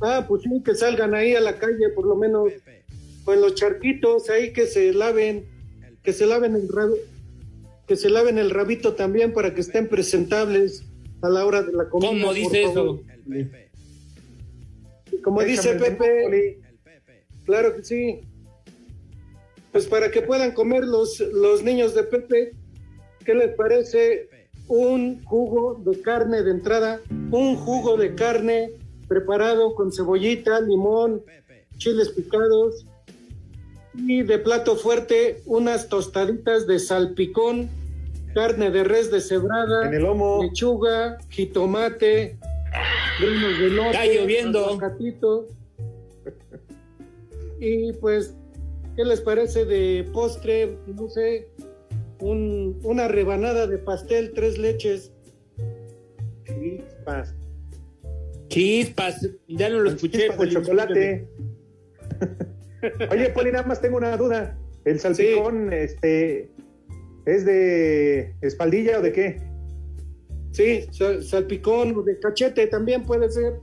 ah, 0.00 0.24
pues 0.28 0.42
sí, 0.42 0.62
que 0.64 0.74
salgan 0.74 1.14
ahí 1.14 1.34
a 1.34 1.40
la 1.40 1.58
calle, 1.58 1.88
por 1.94 2.06
lo 2.06 2.16
menos, 2.16 2.52
con 3.24 3.40
los 3.40 3.54
charquitos 3.54 4.28
ahí 4.30 4.52
que 4.52 4.66
se 4.66 4.92
laven, 4.92 5.46
que 6.02 6.12
se 6.12 6.26
laven 6.26 6.54
el 6.54 6.68
rabo, 6.68 6.96
que 7.86 7.96
se 7.96 8.10
laven 8.10 8.38
el 8.38 8.50
rabito 8.50 8.94
también 8.94 9.32
para 9.32 9.54
que 9.54 9.60
estén 9.60 9.88
presentables 9.88 10.84
a 11.22 11.28
la 11.28 11.46
hora 11.46 11.62
de 11.62 11.72
la 11.72 11.88
comida. 11.88 12.10
¿Cómo 12.10 12.34
dice 12.34 12.64
favor. 12.64 13.00
eso? 13.26 13.62
Como 15.22 15.42
dice 15.42 15.70
el 15.70 15.78
Pepe, 15.78 16.58
claro 17.44 17.76
que 17.76 17.84
sí. 17.84 18.20
Pues 19.70 19.86
para 19.86 20.10
que 20.10 20.20
puedan 20.20 20.52
comer 20.52 20.84
los, 20.84 21.20
los 21.20 21.62
niños 21.62 21.94
de 21.94 22.02
Pepe, 22.02 22.52
¿qué 23.24 23.34
les 23.34 23.54
parece 23.54 24.28
un 24.74 25.22
jugo 25.24 25.74
de 25.84 26.00
carne 26.00 26.42
de 26.42 26.50
entrada? 26.50 27.00
Un 27.30 27.56
jugo 27.56 27.98
de 27.98 28.14
carne 28.14 28.70
preparado 29.06 29.74
con 29.74 29.92
cebollita, 29.92 30.60
limón, 30.62 31.22
chiles 31.76 32.08
picados 32.08 32.86
y 33.94 34.22
de 34.22 34.38
plato 34.38 34.76
fuerte 34.76 35.42
unas 35.44 35.90
tostaditas 35.90 36.66
de 36.66 36.78
salpicón, 36.78 37.68
carne 38.34 38.70
de 38.70 38.84
res 38.84 39.10
deshebrada, 39.10 39.88
En 39.88 39.92
el 39.94 40.02
lomo. 40.04 40.42
lechuga, 40.42 41.18
jitomate, 41.28 42.38
granos 43.20 43.58
de 43.58 43.68
lote, 43.68 43.90
Está 43.90 44.06
lloviendo. 44.06 44.64
aguacatito. 44.64 45.48
Y 47.60 47.92
pues, 47.92 48.34
¿qué 48.96 49.04
les 49.04 49.20
parece 49.20 49.66
de 49.66 50.08
postre? 50.14 50.78
No 50.86 51.10
sé, 51.10 51.48
un- 52.22 52.78
una 52.84 53.08
rebanada 53.08 53.66
de 53.66 53.78
pastel, 53.78 54.32
tres 54.34 54.56
leches. 54.58 55.12
Chispas. 56.46 57.34
Chispas, 58.48 59.28
ya 59.48 59.68
no 59.70 59.80
lo 59.80 59.90
escuché. 59.90 60.18
Chispas 60.28 60.38
de 60.38 60.48
chocolate. 60.50 61.28
Oye, 63.10 63.28
Poli, 63.30 63.50
nada 63.52 63.66
más 63.66 63.80
tengo 63.80 63.96
una 63.96 64.16
duda. 64.16 64.56
¿El 64.84 64.98
salpicón 65.00 65.72
este, 65.72 66.50
es 67.26 67.44
de 67.44 68.34
espaldilla 68.40 68.98
o 68.98 69.02
de 69.02 69.12
qué? 69.12 69.40
Sí, 70.52 70.86
sal- 70.90 71.22
salpicón 71.22 71.96
o 71.96 72.02
de 72.02 72.18
cachete 72.18 72.66
también 72.66 73.04
puede 73.04 73.30
ser. 73.30 73.54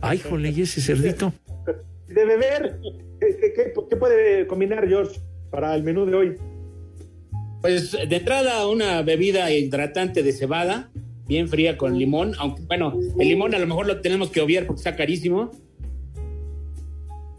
Ay, 0.00 0.18
jole, 0.18 0.50
¿y 0.50 0.62
ese 0.62 0.80
cerdito? 0.80 1.32
De 2.06 2.24
beber. 2.24 2.78
¿Qué, 3.20 3.36
qué- 3.36 3.52
qué- 3.52 3.72
qué 3.90 3.96
puede 3.96 4.46
combinar, 4.46 4.86
George, 4.88 5.20
para 5.50 5.74
el 5.74 5.82
menú 5.82 6.06
de 6.06 6.14
hoy? 6.14 6.36
Pues 7.60 7.92
de 7.92 8.16
entrada 8.16 8.66
una 8.68 9.02
bebida 9.02 9.50
hidratante 9.50 10.22
de 10.22 10.32
cebada, 10.32 10.90
bien 11.26 11.48
fría 11.48 11.76
con 11.76 11.98
limón, 11.98 12.34
aunque 12.38 12.62
bueno, 12.62 12.98
el 13.18 13.28
limón 13.28 13.54
a 13.54 13.58
lo 13.58 13.66
mejor 13.66 13.86
lo 13.86 14.00
tenemos 14.00 14.30
que 14.30 14.40
obviar 14.40 14.66
porque 14.66 14.80
está 14.80 14.96
carísimo. 14.96 15.50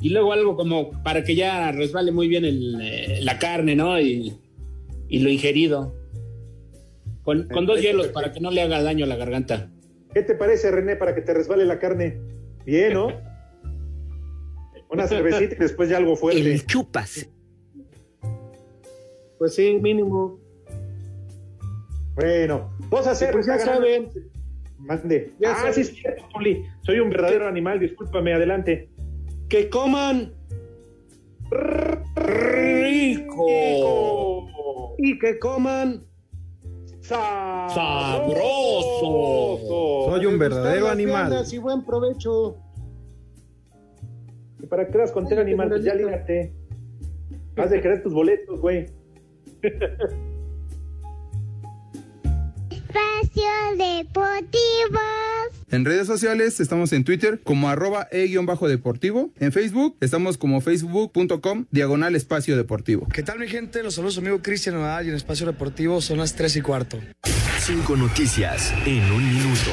Y 0.01 0.09
luego 0.09 0.31
algo 0.31 0.55
como 0.55 0.91
para 1.03 1.23
que 1.23 1.35
ya 1.35 1.71
resbale 1.71 2.11
muy 2.11 2.27
bien 2.27 2.45
el, 2.45 2.79
eh, 2.81 3.19
la 3.21 3.37
carne, 3.37 3.75
¿no? 3.75 3.99
Y, 3.99 4.33
y 5.09 5.19
lo 5.19 5.29
ingerido. 5.29 5.93
Con, 7.23 7.47
con 7.49 7.65
dos 7.65 7.81
hielos 7.81 8.07
para 8.07 8.31
que 8.31 8.39
no 8.39 8.49
le 8.49 8.61
haga 8.61 8.81
daño 8.81 9.05
a 9.05 9.07
la 9.07 9.17
garganta. 9.17 9.69
¿Qué 10.13 10.21
te 10.21 10.35
parece, 10.35 10.71
René, 10.71 10.95
para 10.95 11.13
que 11.13 11.21
te 11.21 11.33
resbale 11.33 11.65
la 11.65 11.79
carne? 11.79 12.17
Bien, 12.65 12.93
¿no? 12.93 13.07
Una 14.89 15.07
cervecita 15.07 15.55
y 15.55 15.59
después 15.59 15.89
ya 15.89 15.97
algo 15.97 16.15
fuerte. 16.15 16.41
El 16.41 16.65
chupas. 16.65 17.29
Pues 19.39 19.55
sí, 19.55 19.79
mínimo. 19.81 20.37
Bueno, 22.15 22.69
vamos 22.89 23.07
a 23.07 23.11
hacer. 23.11 23.31
Pues 23.31 23.47
ya 23.47 23.57
saben. 23.57 24.09
Mande. 24.77 25.31
Ya 25.39 25.53
ah, 25.53 25.71
sí, 25.73 25.81
es 25.81 25.95
cierto, 25.95 26.25
Poli. 26.33 26.65
Soy 26.81 26.99
un 26.99 27.09
verdadero 27.09 27.47
animal, 27.47 27.79
discúlpame, 27.79 28.33
adelante. 28.33 28.89
Que 29.47 29.69
coman 29.69 30.33
¡Rico! 32.15 33.47
y 34.97 35.17
que 35.17 35.39
coman 35.39 36.03
¡Sabroso! 37.01 38.35
Soy 40.09 40.25
un 40.25 40.37
verdadero 40.37 40.85
Las 40.85 40.93
animal. 40.93 41.45
Y 41.49 41.57
buen 41.57 41.83
provecho. 41.85 42.57
Y 44.61 44.67
para 44.67 44.85
que 44.85 44.91
quieras 44.91 45.11
contar 45.11 45.39
animal, 45.39 45.69
pues 45.69 45.83
ya 45.83 45.95
lígate. 45.95 46.53
Has 47.55 47.71
de 47.71 47.81
querer 47.81 48.03
tus 48.03 48.13
boletos, 48.13 48.59
güey. 48.61 48.98
Espacio 52.71 53.51
Deportivo. 53.77 54.99
En 55.71 55.85
redes 55.85 56.07
sociales 56.07 56.59
estamos 56.59 56.91
en 56.93 57.03
Twitter 57.03 57.41
como 57.43 57.69
arroba 57.69 58.07
e-deportivo. 58.11 59.31
En 59.39 59.51
Facebook 59.51 59.97
estamos 60.01 60.37
como 60.37 60.61
facebook.com 60.61 61.65
diagonal 61.71 62.15
espacio 62.15 62.57
deportivo. 62.57 63.07
¿Qué 63.13 63.21
tal 63.21 63.39
mi 63.39 63.47
gente? 63.47 63.83
Los 63.83 63.95
saludos 63.95 64.17
amigo 64.17 64.41
Cristian 64.41 64.75
Nadal 64.75 65.05
y 65.05 65.09
en 65.09 65.15
Espacio 65.15 65.45
Deportivo 65.45 66.01
son 66.01 66.17
las 66.19 66.35
3 66.35 66.55
y 66.55 66.61
cuarto. 66.61 66.99
Cinco 67.59 67.95
noticias 67.95 68.73
en 68.85 69.03
un 69.11 69.33
minuto. 69.33 69.71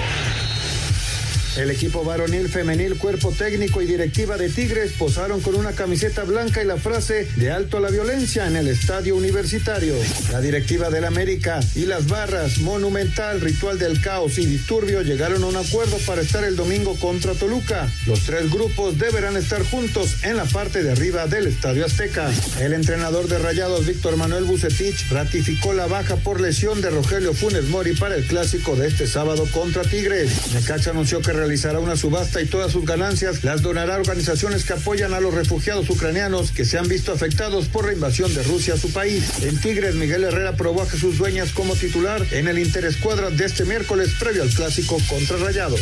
El 1.56 1.70
equipo 1.70 2.04
varonil, 2.04 2.50
femenil, 2.50 2.98
cuerpo 2.98 3.32
técnico 3.32 3.80
y 3.80 3.86
directiva 3.86 4.36
de 4.36 4.50
Tigres 4.50 4.92
posaron 4.92 5.40
con 5.40 5.54
una 5.54 5.72
camiseta 5.72 6.24
blanca 6.24 6.62
y 6.62 6.66
la 6.66 6.76
frase 6.76 7.26
de 7.36 7.50
alto 7.50 7.78
a 7.78 7.80
la 7.80 7.88
violencia 7.88 8.46
en 8.46 8.56
el 8.56 8.68
estadio 8.68 9.16
universitario. 9.16 9.94
La 10.32 10.42
directiva 10.42 10.90
del 10.90 11.06
América 11.06 11.60
y 11.74 11.86
las 11.86 12.08
barras 12.08 12.58
Monumental, 12.58 13.40
Ritual 13.40 13.78
del 13.78 14.02
Caos 14.02 14.36
y 14.36 14.44
Disturbio 14.44 15.00
llegaron 15.00 15.42
a 15.44 15.46
un 15.46 15.56
acuerdo 15.56 15.96
para 16.06 16.20
estar 16.20 16.44
el 16.44 16.56
domingo 16.56 16.94
contra 16.96 17.32
Toluca. 17.32 17.90
Los 18.06 18.24
tres 18.24 18.50
grupos 18.50 18.98
deberán 18.98 19.38
estar 19.38 19.62
juntos 19.62 20.24
en 20.24 20.36
la 20.36 20.44
parte 20.44 20.82
de 20.82 20.92
arriba 20.92 21.26
del 21.26 21.46
estadio 21.46 21.86
Azteca. 21.86 22.30
El 22.60 22.74
entrenador 22.74 23.28
de 23.28 23.38
Rayados, 23.38 23.86
Víctor 23.86 24.18
Manuel 24.18 24.44
Bucetich, 24.44 25.08
ratificó 25.10 25.72
la 25.72 25.86
baja 25.86 26.16
por 26.16 26.38
lesión 26.38 26.82
de 26.82 26.90
Rogelio 26.90 27.32
Funes 27.32 27.64
Mori 27.64 27.94
para 27.94 28.16
el 28.16 28.26
clásico 28.26 28.76
de 28.76 28.88
este 28.88 29.06
sábado 29.06 29.46
contra 29.52 29.82
Tigres. 29.82 30.52
Necaxa 30.52 30.90
anunció 30.90 31.22
que 31.22 31.45
realizará 31.46 31.78
una 31.78 31.94
subasta 31.94 32.42
y 32.42 32.46
todas 32.46 32.72
sus 32.72 32.84
ganancias 32.84 33.44
las 33.44 33.62
donará 33.62 33.94
a 33.94 33.98
organizaciones 33.98 34.64
que 34.64 34.72
apoyan 34.72 35.14
a 35.14 35.20
los 35.20 35.32
refugiados 35.32 35.88
ucranianos 35.88 36.50
que 36.50 36.64
se 36.64 36.76
han 36.76 36.88
visto 36.88 37.12
afectados 37.12 37.68
por 37.68 37.86
la 37.86 37.92
invasión 37.92 38.34
de 38.34 38.42
Rusia 38.42 38.74
a 38.74 38.76
su 38.76 38.92
país. 38.92 39.44
En 39.44 39.56
Tigres, 39.60 39.94
Miguel 39.94 40.24
Herrera 40.24 40.56
probó 40.56 40.82
a 40.82 40.86
Jesús 40.86 41.18
Dueñas 41.18 41.52
como 41.52 41.76
titular 41.76 42.26
en 42.32 42.48
el 42.48 42.58
Interescuadra 42.58 43.30
de 43.30 43.44
este 43.44 43.64
miércoles 43.64 44.10
previo 44.18 44.42
al 44.42 44.50
clásico 44.50 44.98
contra 45.08 45.36
Rayados. 45.36 45.80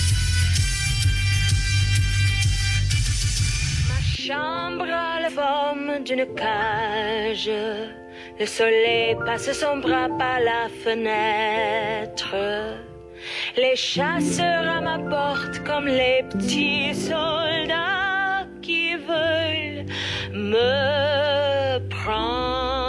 chambre 4.27 4.91
a 4.91 5.21
la 5.21 5.31
forme 5.31 6.01
d'une 6.05 6.27
cage. 6.35 7.51
Le 8.39 8.47
soleil 8.47 9.17
passe 9.25 9.55
son 9.55 9.81
bras 9.81 10.11
par 10.19 10.41
la 10.41 10.69
fenêtre. 10.83 12.37
Les 13.57 13.77
chasseurs 13.77 14.69
à 14.69 14.81
ma 14.81 14.99
porte 14.99 15.63
comme 15.65 15.87
les 15.87 16.25
petits 16.31 16.95
soldats 16.95 18.47
qui 18.63 18.97
veulent 18.97 19.87
me 20.33 21.79
prendre. 21.89 22.85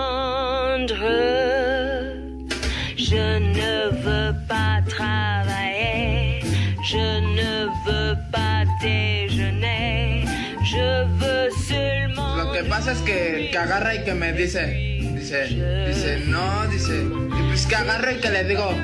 Je 2.98 3.40
ne 3.40 3.90
veux 4.04 4.34
pas 4.48 4.82
travailler, 4.88 6.42
je 6.84 7.22
ne 7.40 7.68
veux 7.86 8.16
pas 8.32 8.64
déjeuner, 8.82 10.26
je 10.64 11.06
veux 11.20 11.50
seulement... 11.68 12.36
Lo 12.36 12.52
que 12.52 12.64
pasa 12.68 12.94
es 12.94 13.02
que, 13.02 13.52
que 13.52 13.58
agarra 13.58 13.96
y 13.96 14.04
que 14.04 14.14
me 14.14 14.34
dice, 14.34 14.66
dice, 15.16 15.48
dice, 15.88 16.20
no, 16.28 16.68
dice, 16.72 17.04
y 17.38 17.42
pues 17.50 17.66
que 17.68 17.76
agarra 17.76 18.12
y 18.14 18.20
que 18.20 18.30
le 18.30 18.44
digo, 18.46 18.76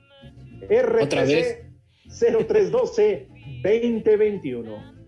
¿Otra 1.01 1.23
vez? 1.23 1.63
RTC 2.05 2.47
0312 2.47 3.27
2021. 3.63 5.01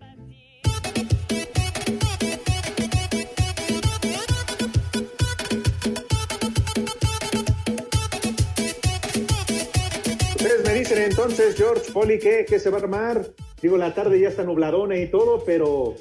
Ustedes 10.34 10.64
me 10.66 10.74
dicen 10.74 10.98
entonces, 10.98 11.54
George 11.56 11.92
Poli, 11.92 12.18
¿qué, 12.18 12.44
¿qué 12.48 12.58
se 12.58 12.70
va 12.70 12.78
a 12.78 12.80
armar? 12.80 13.34
Digo, 13.64 13.78
la 13.78 13.94
tarde 13.94 14.20
ya 14.20 14.28
está 14.28 14.42
nubladona 14.42 14.98
y 14.98 15.06
todo, 15.06 15.42
pero 15.42 15.94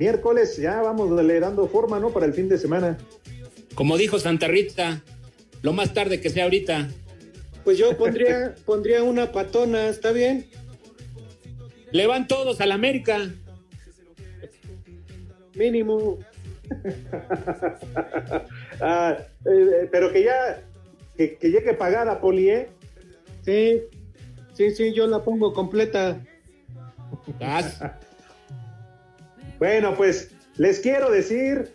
miércoles 0.00 0.56
ya 0.56 0.82
vamos 0.82 1.12
le 1.12 1.38
dando 1.38 1.68
forma, 1.68 2.00
¿no? 2.00 2.10
Para 2.10 2.26
el 2.26 2.34
fin 2.34 2.48
de 2.48 2.58
semana. 2.58 2.98
Como 3.76 3.96
dijo 3.96 4.18
Santa 4.18 4.48
Rita, 4.48 5.00
lo 5.62 5.72
más 5.72 5.94
tarde 5.94 6.20
que 6.20 6.28
sea 6.28 6.42
ahorita. 6.42 6.88
Pues 7.62 7.78
yo 7.78 7.96
pondría, 7.96 8.56
pondría 8.66 9.04
una 9.04 9.30
patona, 9.30 9.86
¿está 9.86 10.10
bien? 10.10 10.46
Le 11.92 12.08
van 12.08 12.26
todos 12.26 12.60
a 12.60 12.66
la 12.66 12.74
América. 12.74 13.32
Mínimo. 15.54 16.18
ah, 18.80 19.18
eh, 19.46 19.88
pero 19.92 20.12
que 20.12 20.24
ya, 20.24 20.64
que, 21.16 21.36
que 21.36 21.52
llegue 21.52 21.74
pagada, 21.74 22.20
Poli, 22.20 22.50
¿eh? 22.50 22.70
Sí, 23.44 23.82
sí, 24.54 24.72
sí, 24.72 24.92
yo 24.92 25.06
la 25.06 25.22
pongo 25.22 25.52
completa. 25.52 26.20
bueno, 29.58 29.94
pues 29.96 30.30
les 30.56 30.80
quiero 30.80 31.10
decir 31.10 31.72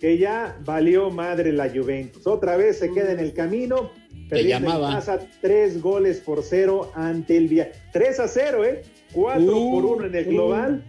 que 0.00 0.18
ya 0.18 0.56
valió 0.64 1.10
madre 1.10 1.52
la 1.52 1.68
Juventus. 1.68 2.26
Otra 2.26 2.56
vez 2.56 2.78
se 2.78 2.92
queda 2.92 3.12
en 3.12 3.20
el 3.20 3.32
camino. 3.32 3.90
Perdiendo 4.28 4.74
en 4.74 4.94
casa 4.94 5.20
tres 5.40 5.80
goles 5.80 6.20
por 6.20 6.42
cero 6.42 6.92
ante 6.94 7.36
el 7.36 7.48
Vía. 7.48 7.72
3 7.92 8.20
a 8.20 8.28
0, 8.28 8.64
¿eh? 8.64 8.82
4 9.12 9.42
uh, 9.42 9.70
por 9.70 9.96
1 9.96 10.06
en 10.06 10.14
el 10.14 10.24
global. 10.26 10.84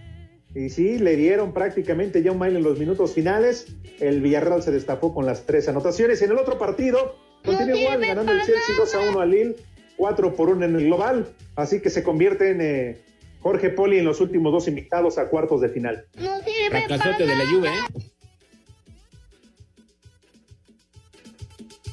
Uh. 0.53 0.59
Y 0.59 0.69
sí, 0.69 0.97
le 0.97 1.15
dieron 1.15 1.53
prácticamente 1.53 2.21
ya 2.21 2.31
un 2.31 2.39
mail 2.39 2.57
en 2.57 2.63
los 2.63 2.77
minutos 2.77 3.13
finales. 3.13 3.67
El 3.99 4.21
Villarreal 4.21 4.61
se 4.61 4.71
destapó 4.71 5.13
con 5.13 5.25
las 5.25 5.45
tres 5.45 5.69
anotaciones. 5.69 6.21
Y 6.21 6.25
en 6.25 6.31
el 6.31 6.37
otro 6.37 6.57
partido, 6.57 7.15
continúa 7.45 7.77
igual, 7.77 8.01
ganando 8.01 8.31
el 8.31 8.39
Chelsea 8.39 8.75
2 8.77 8.95
a 8.95 9.11
1 9.11 9.19
al 9.19 9.31
Lille. 9.31 9.55
4 9.95 10.35
por 10.35 10.49
1 10.49 10.65
en 10.65 10.75
el 10.75 10.85
global. 10.85 11.27
Así 11.55 11.81
que 11.81 11.89
se 11.89 12.03
convierte 12.03 12.51
en 12.51 12.61
eh, 12.61 12.97
Jorge 13.41 13.69
Poli 13.69 13.99
en 13.99 14.05
los 14.05 14.19
últimos 14.21 14.51
dos 14.51 14.67
invitados 14.67 15.17
a 15.17 15.29
cuartos 15.29 15.61
de 15.61 15.69
final. 15.69 16.05
No 16.19 16.39
Fracasote 16.69 17.25
de 17.25 17.35
la 17.35 17.45
Juve, 17.47 17.69
¿eh? 17.69 18.01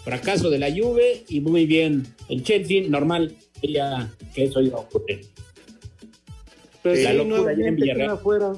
Fracaso 0.04 0.50
de 0.50 0.58
la 0.58 0.70
Juve 0.70 1.24
y 1.28 1.40
muy 1.40 1.66
bien. 1.66 2.06
El 2.28 2.42
Chelsea, 2.44 2.84
normal, 2.88 3.34
ya 3.62 4.08
que 4.34 4.44
eso 4.44 4.60
iba 4.60 4.78
a 4.78 4.82
ocurrir. 4.82 5.26
La 6.84 6.94
sí, 6.94 7.16
locura 7.16 7.52
no, 7.52 7.52
ya 7.52 7.66
en 7.66 7.76
Villarreal. 7.76 8.10
Afuera. 8.10 8.52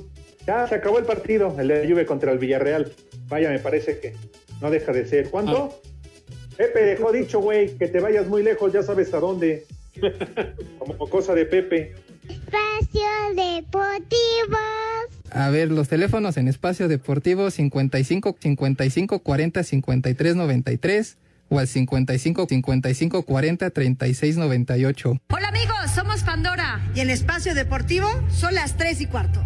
Ya 0.47 0.67
se 0.67 0.75
acabó 0.75 0.99
el 0.99 1.05
partido, 1.05 1.55
el 1.59 1.69
de 1.69 1.83
la 1.83 1.89
Juve 1.89 2.07
contra 2.07 2.33
el 2.33 2.39
Villarreal. 2.39 2.93
Vaya, 3.29 3.51
me 3.51 3.59
parece 3.59 3.99
que 3.99 4.15
no 4.61 4.71
deja 4.71 4.93
de 4.93 5.07
ser. 5.07 5.31
¿Cuánto? 5.31 5.73
Ah. 5.73 5.89
Pepe 6.57 6.81
dejó 6.81 7.13
dicho, 7.13 7.41
güey, 7.41 7.77
que 7.79 7.87
te 7.87 8.01
vayas 8.01 8.27
muy 8.27 8.43
lejos, 8.43 8.73
ya 8.73 8.83
sabes 8.83 9.15
a 9.15 9.21
dónde. 9.21 9.65
Como 10.79 11.09
cosa 11.09 11.35
de 11.35 11.47
Pepe. 11.47 11.95
Espacio 12.89 13.35
Deportivo. 13.35 14.59
A 15.31 15.51
ver, 15.51 15.71
los 15.71 15.89
teléfonos 15.89 16.37
en 16.37 16.49
Espacio 16.49 16.89
Deportivo 16.89 17.51
55 17.51 18.37
55 18.41 19.19
40 19.19 19.63
53 19.63 20.37
93 20.37 21.19
o 21.51 21.59
al 21.59 21.69
55 21.69 22.47
55 22.49 23.23
40 23.23 23.71
36 23.71 24.37
98. 24.37 25.21
Hola 25.29 25.49
amigos, 25.49 25.77
somos 25.95 26.23
Pandora. 26.23 26.81
Y 26.95 27.01
en 27.01 27.11
Espacio 27.11 27.55
Deportivo 27.55 28.09
son 28.31 28.55
las 28.55 28.77
3 28.77 29.01
y 29.03 29.07
cuarto. 29.07 29.45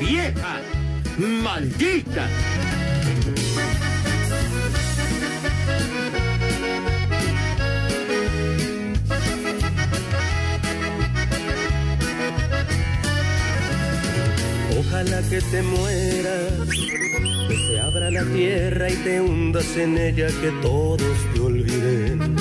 ¡Vieja! 0.00 0.60
¡Maldita! 1.18 2.28
Ojalá 14.90 15.22
que 15.30 15.40
te 15.40 15.62
mueras, 15.62 16.68
que 17.46 17.54
se 17.54 17.78
abra 17.78 18.10
la 18.10 18.24
tierra 18.24 18.90
y 18.90 18.94
te 18.96 19.20
hundas 19.20 19.76
en 19.76 19.96
ella, 19.96 20.26
que 20.26 20.50
todos 20.62 21.00
te 21.32 21.38
olviden. 21.40 22.34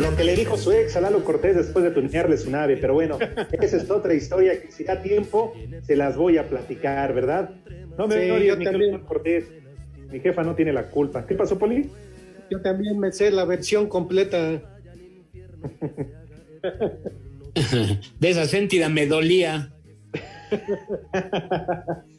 Lo 0.00 0.16
que 0.16 0.22
le 0.22 0.36
dijo 0.36 0.56
su 0.56 0.70
ex 0.70 0.94
a 0.94 1.00
Lalo 1.00 1.24
Cortés 1.24 1.56
después 1.56 1.84
de 1.84 1.90
tunearle 1.90 2.36
su 2.36 2.52
nave, 2.52 2.76
pero 2.76 2.94
bueno, 2.94 3.18
esa 3.50 3.76
es 3.78 3.90
otra 3.90 4.14
historia 4.14 4.62
que 4.62 4.70
si 4.70 4.84
da 4.84 5.02
tiempo 5.02 5.52
se 5.82 5.96
las 5.96 6.16
voy 6.16 6.38
a 6.38 6.48
platicar, 6.48 7.12
¿verdad? 7.14 7.50
No 7.98 8.06
me 8.06 8.14
Sí, 8.14 8.46
yo 8.46 8.56
mi 8.56 8.64
también. 8.64 9.00
Cortés. 9.00 9.46
Mi 10.08 10.20
jefa 10.20 10.44
no 10.44 10.54
tiene 10.54 10.72
la 10.72 10.88
culpa. 10.88 11.26
¿Qué 11.26 11.34
pasó, 11.34 11.58
Poli? 11.58 11.90
Yo 12.48 12.60
también 12.60 12.96
me 12.96 13.10
sé 13.10 13.32
la 13.32 13.44
versión 13.44 13.88
completa. 13.88 14.38
De 18.20 18.30
esa 18.30 18.46
sentida 18.46 18.88
me 18.88 19.08
dolía. 19.08 19.72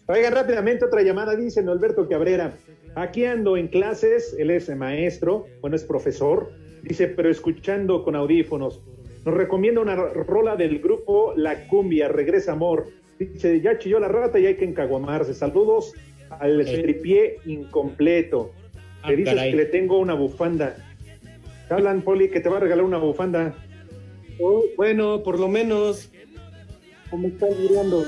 Oigan, 0.07 0.34
rápidamente 0.34 0.86
otra 0.86 1.01
llamada, 1.01 1.36
dice 1.36 1.61
Alberto 1.61 2.07
Cabrera. 2.07 2.53
Aquí 2.95 3.25
ando 3.25 3.55
en 3.57 3.67
clases, 3.67 4.36
él 4.38 4.49
es 4.51 4.69
maestro, 4.75 5.45
bueno, 5.61 5.75
es 5.75 5.84
profesor, 5.84 6.51
dice, 6.84 7.07
pero 7.07 7.29
escuchando 7.29 8.03
con 8.03 8.15
audífonos. 8.15 8.82
Nos 9.25 9.36
recomienda 9.36 9.82
una 9.82 9.95
rola 9.95 10.55
del 10.55 10.79
grupo 10.79 11.34
La 11.36 11.67
Cumbia, 11.67 12.07
Regresa 12.07 12.53
Amor. 12.53 12.88
Dice, 13.19 13.61
ya 13.61 13.77
chilló 13.77 13.99
la 13.99 14.07
rata 14.07 14.39
y 14.39 14.47
hay 14.47 14.55
que 14.55 14.65
encaguamarse. 14.65 15.34
Saludos 15.34 15.93
al 16.39 16.65
tripié 16.65 17.38
incompleto. 17.45 18.51
Ah, 19.03 19.11
Le 19.11 19.17
dices 19.17 19.34
caray. 19.36 19.51
que 19.51 19.57
le 19.57 19.65
tengo 19.65 19.99
una 19.99 20.15
bufanda. 20.15 20.75
Te 21.67 21.73
Hablan, 21.73 22.01
Poli, 22.01 22.29
que 22.29 22.39
te 22.39 22.49
va 22.49 22.57
a 22.57 22.59
regalar 22.61 22.84
una 22.84 22.97
bufanda. 22.97 23.55
Oh, 24.39 24.63
bueno, 24.75 25.21
por 25.23 25.39
lo 25.39 25.47
menos, 25.47 26.11
como 27.12 27.28
están 27.28 27.49
mirando. 27.62 28.05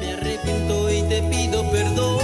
Me 0.00 0.12
arrepiento 0.12 0.90
y 0.90 1.02
te 1.02 1.22
pido 1.30 1.70
perdón. 1.70 2.18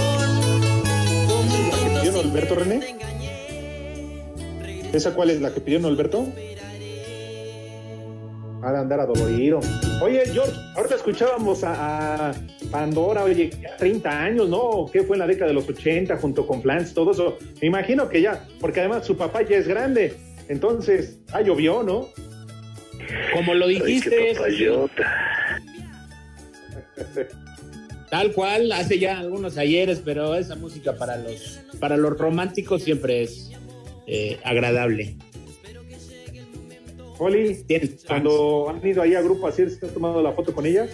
¿La 1.71 1.77
que 1.77 1.99
pidió 1.99 2.19
Alberto 2.19 2.55
René? 2.55 2.95
¿Esa 4.91 5.13
cuál 5.13 5.29
es 5.29 5.41
la 5.41 5.53
que 5.53 5.61
pidió 5.61 5.87
Alberto? 5.87 6.25
Ha 8.63 8.71
de 8.71 8.79
andar 8.79 8.99
adolorido. 8.99 9.59
Oye, 10.01 10.23
George, 10.25 10.53
ahorita 10.75 10.95
escuchábamos 10.95 11.63
a, 11.63 12.31
a 12.31 12.33
Pandora, 12.71 13.23
oye, 13.23 13.51
ya 13.61 13.77
30 13.77 14.09
años, 14.09 14.49
¿no? 14.49 14.87
¿Qué 14.91 15.03
fue 15.03 15.15
en 15.15 15.19
la 15.19 15.27
década 15.27 15.49
de 15.49 15.53
los 15.53 15.69
80 15.69 16.17
junto 16.17 16.47
con 16.47 16.63
Flans, 16.63 16.95
todo 16.95 17.11
eso? 17.11 17.37
Me 17.61 17.67
imagino 17.67 18.09
que 18.09 18.21
ya, 18.23 18.47
porque 18.59 18.79
además 18.79 19.05
su 19.05 19.15
papá 19.15 19.43
ya 19.43 19.57
es 19.57 19.67
grande. 19.67 20.15
Entonces, 20.49 21.19
ah, 21.31 21.41
llovió, 21.41 21.83
¿no? 21.83 22.07
Como 23.33 23.53
lo 23.53 23.67
dijiste, 23.67 24.33
tal 28.09 28.31
cual, 28.33 28.71
hace 28.71 28.99
ya 28.99 29.19
algunos 29.19 29.57
ayeres, 29.57 30.01
pero 30.03 30.35
esa 30.35 30.55
música 30.55 30.97
para 30.97 31.17
los, 31.17 31.59
para 31.79 31.97
los 31.97 32.17
románticos 32.17 32.83
siempre 32.83 33.23
es 33.23 33.51
eh, 34.07 34.39
agradable. 34.43 35.17
Oli, 37.17 37.65
cuando 38.05 38.69
han 38.69 38.85
ido 38.85 39.01
ahí 39.01 39.15
a 39.15 39.21
grupo 39.21 39.47
así, 39.47 39.69
¿se 39.69 39.85
han 39.85 39.93
tomado 39.93 40.21
la 40.21 40.33
foto 40.33 40.53
con 40.53 40.65
ellas? 40.65 40.89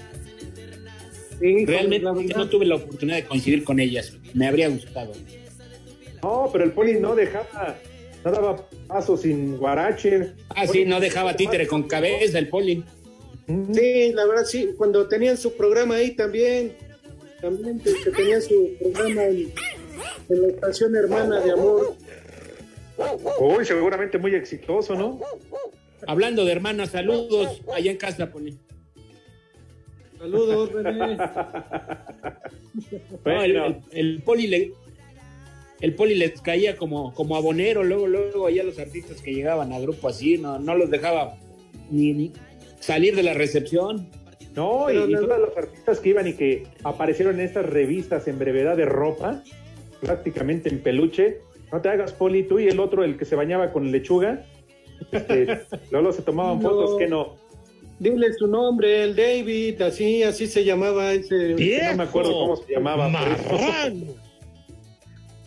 Realmente 1.40 2.36
no 2.36 2.48
tuve 2.48 2.66
la 2.66 2.76
oportunidad 2.76 3.18
de 3.18 3.26
coincidir 3.26 3.64
con 3.64 3.80
ellas. 3.80 4.14
Me 4.36 4.48
habría 4.48 4.70
gustado. 4.70 5.12
No, 6.22 6.50
pero 6.52 6.64
el 6.64 6.72
Poli 6.72 7.00
no 7.00 7.16
dejaba, 7.16 7.76
no 8.24 8.32
daba 8.32 8.68
paso 8.88 9.18
sin 9.18 9.58
guarache. 9.58 10.34
Ah, 10.50 10.68
sí, 10.68 10.86
no 10.86 11.00
dejaba 11.00 11.36
títere 11.36 11.66
con 11.66 11.84
cabeza 11.84 12.38
el 12.38 12.48
poli. 12.48 12.84
Sí, 13.74 14.12
la 14.14 14.26
verdad 14.26 14.46
sí, 14.46 14.70
cuando 14.78 15.08
tenían 15.08 15.38
su 15.38 15.54
programa 15.56 15.96
ahí 15.96 16.12
también, 16.12 16.74
también 17.42 17.80
que, 17.80 17.94
que 18.04 18.12
tenían 18.12 18.42
su 18.42 18.72
programa 18.82 19.24
en, 19.26 19.52
en 20.30 20.42
la 20.42 20.48
estación 20.50 20.96
hermana 20.96 21.40
de 21.40 21.52
amor. 21.52 21.96
Uy, 23.40 23.66
seguramente 23.66 24.18
muy 24.18 24.36
exitoso, 24.36 24.96
¿no? 24.96 25.20
Hablando 26.08 26.46
de 26.46 26.52
hermanas, 26.52 26.90
saludos 26.92 27.62
allá 27.74 27.92
en 27.92 27.98
casa, 27.98 28.30
poli. 28.32 28.58
Saludos, 30.20 30.72
René. 30.72 31.18
No, 33.26 33.42
el, 33.44 33.56
el- 33.58 33.76
el 33.92 34.22
poli 34.24 34.48
le 34.48 34.72
el 35.82 35.94
poli 35.96 36.16
les 36.16 36.40
caía 36.42 36.78
como, 36.78 37.14
como 37.14 37.36
abonero, 37.36 37.84
luego, 37.84 38.06
luego 38.08 38.46
allá 38.48 38.64
los 38.64 38.78
artistas 38.80 39.20
que 39.22 39.34
llegaban 39.34 39.74
a 39.74 39.80
grupo 39.80 40.08
así, 40.08 40.38
no, 40.38 40.58
no 40.60 40.76
los 40.76 40.90
dejaba 40.92 41.36
ni, 41.90 42.14
ni 42.14 42.32
salir 42.82 43.16
de 43.16 43.24
la 43.24 43.34
recepción. 43.34 44.10
No, 44.56 44.90
y, 44.90 44.94
Pero 44.94 45.10
y 45.10 45.14
todos 45.14 45.40
los 45.40 45.58
artistas 45.58 46.00
que 46.02 46.10
iban 46.10 46.28
y 46.28 46.34
que 46.34 46.68
aparecieron 46.84 47.40
en 47.40 47.46
estas 47.46 47.66
revistas 47.66 48.28
en 48.28 48.38
brevedad 48.38 48.76
de 48.76 48.84
ropa, 48.86 49.42
prácticamente 50.02 50.68
en 50.68 50.80
peluche. 50.84 51.38
No 51.72 51.80
te 51.80 51.88
hagas, 51.88 52.12
Poli, 52.12 52.44
tú 52.44 52.60
y 52.60 52.68
el 52.68 52.82
otro, 52.82 53.06
el 53.06 53.18
que 53.18 53.24
se 53.24 53.38
bañaba 53.38 53.72
con 53.72 53.90
lechuga. 53.94 54.46
Este, 55.12 55.62
luego 55.92 56.12
se 56.12 56.22
tomaban 56.22 56.60
No. 56.62 56.70
fotos 56.70 56.98
que 57.00 57.08
no. 57.08 57.38
Dile 58.00 58.34
su 58.34 58.48
nombre, 58.48 59.04
el 59.04 59.16
David, 59.16 59.82
así, 59.84 60.24
así 60.24 60.48
se 60.48 60.66
llamaba 60.66 61.14
ese. 61.14 61.50
No 61.92 61.96
me 61.98 62.04
acuerdo 62.04 62.34
cómo 62.34 62.56
se 62.58 62.74
llamaba. 62.74 63.10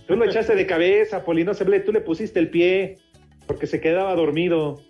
Tú 0.07 0.17
lo 0.17 0.25
echaste 0.25 0.55
de 0.55 0.67
cabeza, 0.67 1.25
Poli, 1.25 1.45
no 1.45 1.55
se 1.55 1.65
ve, 1.65 1.81
tú 1.81 1.91
le 1.91 2.01
pusiste 2.03 2.39
el 2.39 2.51
pie 2.51 2.99
porque 3.47 3.67
se 3.67 3.81
quedaba 3.81 4.15
dormido. 4.15 4.81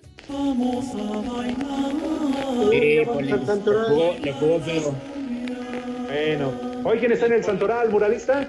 Sí, 2.71 3.03
poli, 3.05 3.29
le 3.31 3.39
jugó, 3.39 4.15
le 4.23 4.33
jugó 4.33 4.61
feo. 4.61 4.95
Bueno, 6.07 6.53
hoy 6.85 6.99
quién 6.99 7.13
está 7.13 7.27
en 7.27 7.33
el 7.35 7.45
Santoral, 7.45 7.91
muralista. 7.91 8.49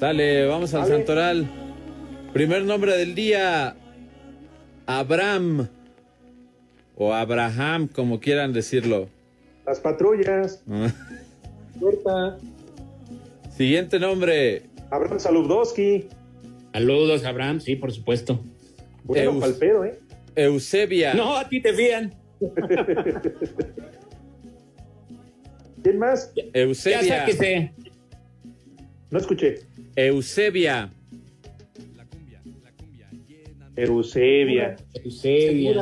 Dale, 0.00 0.46
vamos 0.46 0.72
al 0.74 0.82
Dale. 0.82 0.94
Santoral. 0.96 1.46
Primer 2.32 2.62
nombre 2.64 2.96
del 2.96 3.14
día, 3.14 3.76
Abraham. 4.86 5.68
O 6.96 7.14
Abraham, 7.14 7.88
como 7.88 8.18
quieran 8.20 8.52
decirlo. 8.52 9.08
Las 9.66 9.80
patrullas. 9.80 10.62
Corta. 11.80 12.38
Siguiente 13.56 13.98
nombre. 14.00 14.62
Abraham 14.90 15.20
Saludowski. 15.20 16.08
Saludos, 16.72 17.24
Abraham, 17.24 17.60
sí, 17.60 17.76
por 17.76 17.92
supuesto. 17.92 18.40
Bueno, 19.04 19.32
Eus- 19.32 19.40
palpero, 19.40 19.84
¿eh? 19.84 19.98
Eusebia. 20.42 21.14
No, 21.14 21.36
a 21.36 21.48
ti 21.48 21.60
te 21.60 21.72
fían. 21.74 22.14
¿Quién 25.82 25.98
más? 25.98 26.32
Eusebia. 26.52 27.02
Ya 27.02 27.18
sáquese. 27.20 27.72
No 29.10 29.18
escuché. 29.18 29.60
Eusebia. 29.96 30.92
Eusebia. 33.76 34.76
Eusebia. 35.04 35.72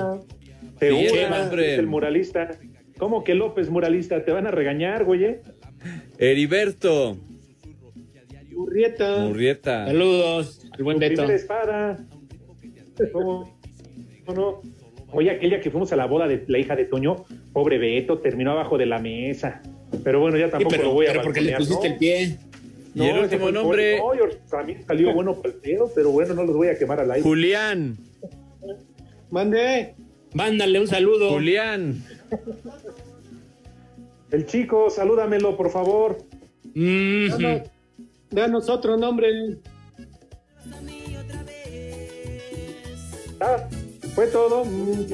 Segura, 0.78 1.42
hombre. 1.42 1.62
dice 1.62 1.74
el 1.76 1.86
muralista. 1.86 2.50
¿Cómo 2.98 3.24
que 3.24 3.34
López 3.34 3.68
muralista? 3.70 4.24
Te 4.24 4.32
van 4.32 4.46
a 4.46 4.50
regañar, 4.50 5.04
güey. 5.04 5.24
eh? 5.24 5.40
Heriberto. 6.18 7.16
Murrieta. 8.52 9.18
Murrieta. 9.18 9.86
Saludos 9.86 10.66
al 10.72 10.82
buen 10.84 10.98
Beto. 10.98 11.14
primera 11.22 11.34
espada. 11.34 12.06
¿Cómo? 13.12 13.55
¿Cómo 14.26 14.38
no? 14.38 14.62
Oye, 15.12 15.30
aquella 15.30 15.60
que 15.60 15.70
fuimos 15.70 15.92
a 15.92 15.96
la 15.96 16.06
boda 16.06 16.26
de 16.26 16.44
la 16.48 16.58
hija 16.58 16.74
de 16.76 16.84
Toño, 16.84 17.24
pobre 17.52 17.78
Beto, 17.78 18.18
terminó 18.18 18.50
abajo 18.52 18.76
de 18.76 18.86
la 18.86 18.98
mesa. 18.98 19.62
Pero 20.02 20.20
bueno, 20.20 20.36
ya 20.36 20.46
Sí, 20.46 20.50
tampoco 20.52 20.70
pero, 20.72 20.82
lo 20.84 20.92
voy 20.94 21.06
a 21.06 21.10
pero 21.12 21.22
porque 21.22 21.40
le 21.40 21.56
pusiste 21.56 21.88
¿no? 21.88 21.94
el 21.94 21.98
pie. 21.98 22.38
Y 22.94 23.02
el 23.04 23.18
último 23.18 23.50
nombre, 23.52 23.98
No, 23.98 24.10
también 24.50 24.84
salió 24.86 25.12
bueno 25.14 25.34
para 25.36 25.54
el 25.54 25.60
pedo, 25.60 25.90
pero 25.94 26.10
bueno, 26.10 26.34
no 26.34 26.44
los 26.44 26.56
voy 26.56 26.68
a 26.68 26.78
quemar 26.78 26.98
al 27.00 27.10
aire. 27.10 27.22
Julián. 27.22 27.96
Mande. 29.30 29.94
Mándale 30.34 30.80
un 30.80 30.86
saludo. 30.88 31.30
Julián. 31.30 32.02
El 34.30 34.46
chico, 34.46 34.90
salúdamelo, 34.90 35.56
por 35.56 35.70
favor. 35.70 36.18
Mm, 36.74 37.28
Danos, 37.28 37.62
danos 38.30 38.68
otro 38.68 38.96
nombre. 38.96 39.28
Ah, 43.40 43.68
fue 44.16 44.26
todo. 44.26 44.64
Mm. 44.64 45.06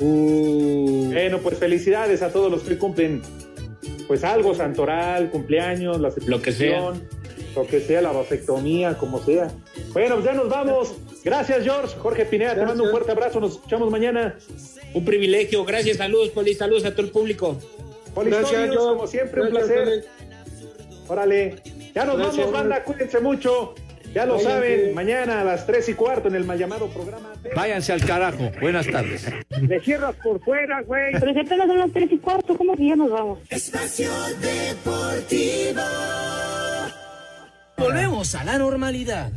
Uh, 0.00 1.10
Bueno, 1.12 1.38
pues 1.38 1.58
felicidades 1.58 2.22
a 2.22 2.32
todos 2.32 2.50
los 2.50 2.62
que 2.62 2.78
cumplen 2.78 3.22
pues 4.08 4.24
algo 4.24 4.54
santoral, 4.54 5.30
cumpleaños, 5.30 6.00
la 6.00 6.10
Lo 6.26 6.42
que 6.42 6.50
sea. 6.50 6.92
lo 7.54 7.66
que 7.66 7.80
sea, 7.80 8.00
la 8.00 8.10
vasectomía, 8.10 8.96
como 8.98 9.22
sea. 9.22 9.52
Bueno, 9.92 10.14
pues 10.16 10.24
ya 10.24 10.32
nos 10.32 10.48
vamos. 10.48 10.94
Gracias, 11.22 11.62
George. 11.62 11.94
Jorge 11.98 12.24
Pineda, 12.24 12.54
te 12.54 12.64
mando 12.64 12.84
un 12.84 12.90
fuerte 12.90 13.12
abrazo. 13.12 13.38
Nos 13.38 13.52
escuchamos 13.52 13.90
mañana. 13.90 14.36
Un 14.94 15.04
privilegio. 15.04 15.64
Gracias, 15.64 15.98
saludos, 15.98 16.30
Poli. 16.30 16.54
Saludos 16.54 16.84
a 16.86 16.92
todo 16.92 17.02
el 17.02 17.12
público. 17.12 17.58
Polisonios, 18.14 18.50
Gracias, 18.50 18.76
como 18.76 19.06
siempre, 19.06 19.42
un 19.42 19.50
placer. 19.50 20.04
Órale. 21.06 21.56
Ya 21.94 22.06
nos 22.06 22.16
Gracias, 22.16 22.38
vamos, 22.38 22.52
banda. 22.52 22.82
Cuídense 22.82 23.20
mucho. 23.20 23.74
Ya 24.14 24.26
lo 24.26 24.34
Váyanse. 24.34 24.52
saben, 24.54 24.94
mañana 24.94 25.40
a 25.40 25.44
las 25.44 25.66
tres 25.66 25.88
y 25.88 25.94
cuarto 25.94 26.28
en 26.28 26.34
el 26.34 26.44
mal 26.44 26.58
llamado 26.58 26.88
programa. 26.88 27.32
de- 27.42 27.50
Váyanse 27.54 27.92
al 27.92 28.04
carajo. 28.04 28.50
Buenas 28.60 28.86
tardes. 28.86 29.26
Le 29.60 29.80
cierras 29.80 30.14
por 30.22 30.38
fuera, 30.44 30.82
güey. 30.82 31.12
Pero 31.18 31.32
si 31.32 31.40
apenas 31.40 31.66
son 31.66 31.78
las 31.78 31.92
tres 31.92 32.12
y 32.12 32.18
cuarto, 32.18 32.56
¿cómo 32.56 32.76
que 32.76 32.86
ya 32.88 32.96
nos 32.96 33.10
vamos? 33.10 33.38
Espacio 33.48 34.10
Deportivo. 34.40 35.80
Volvemos 37.78 38.34
a 38.34 38.44
la 38.44 38.58
normalidad. 38.58 39.30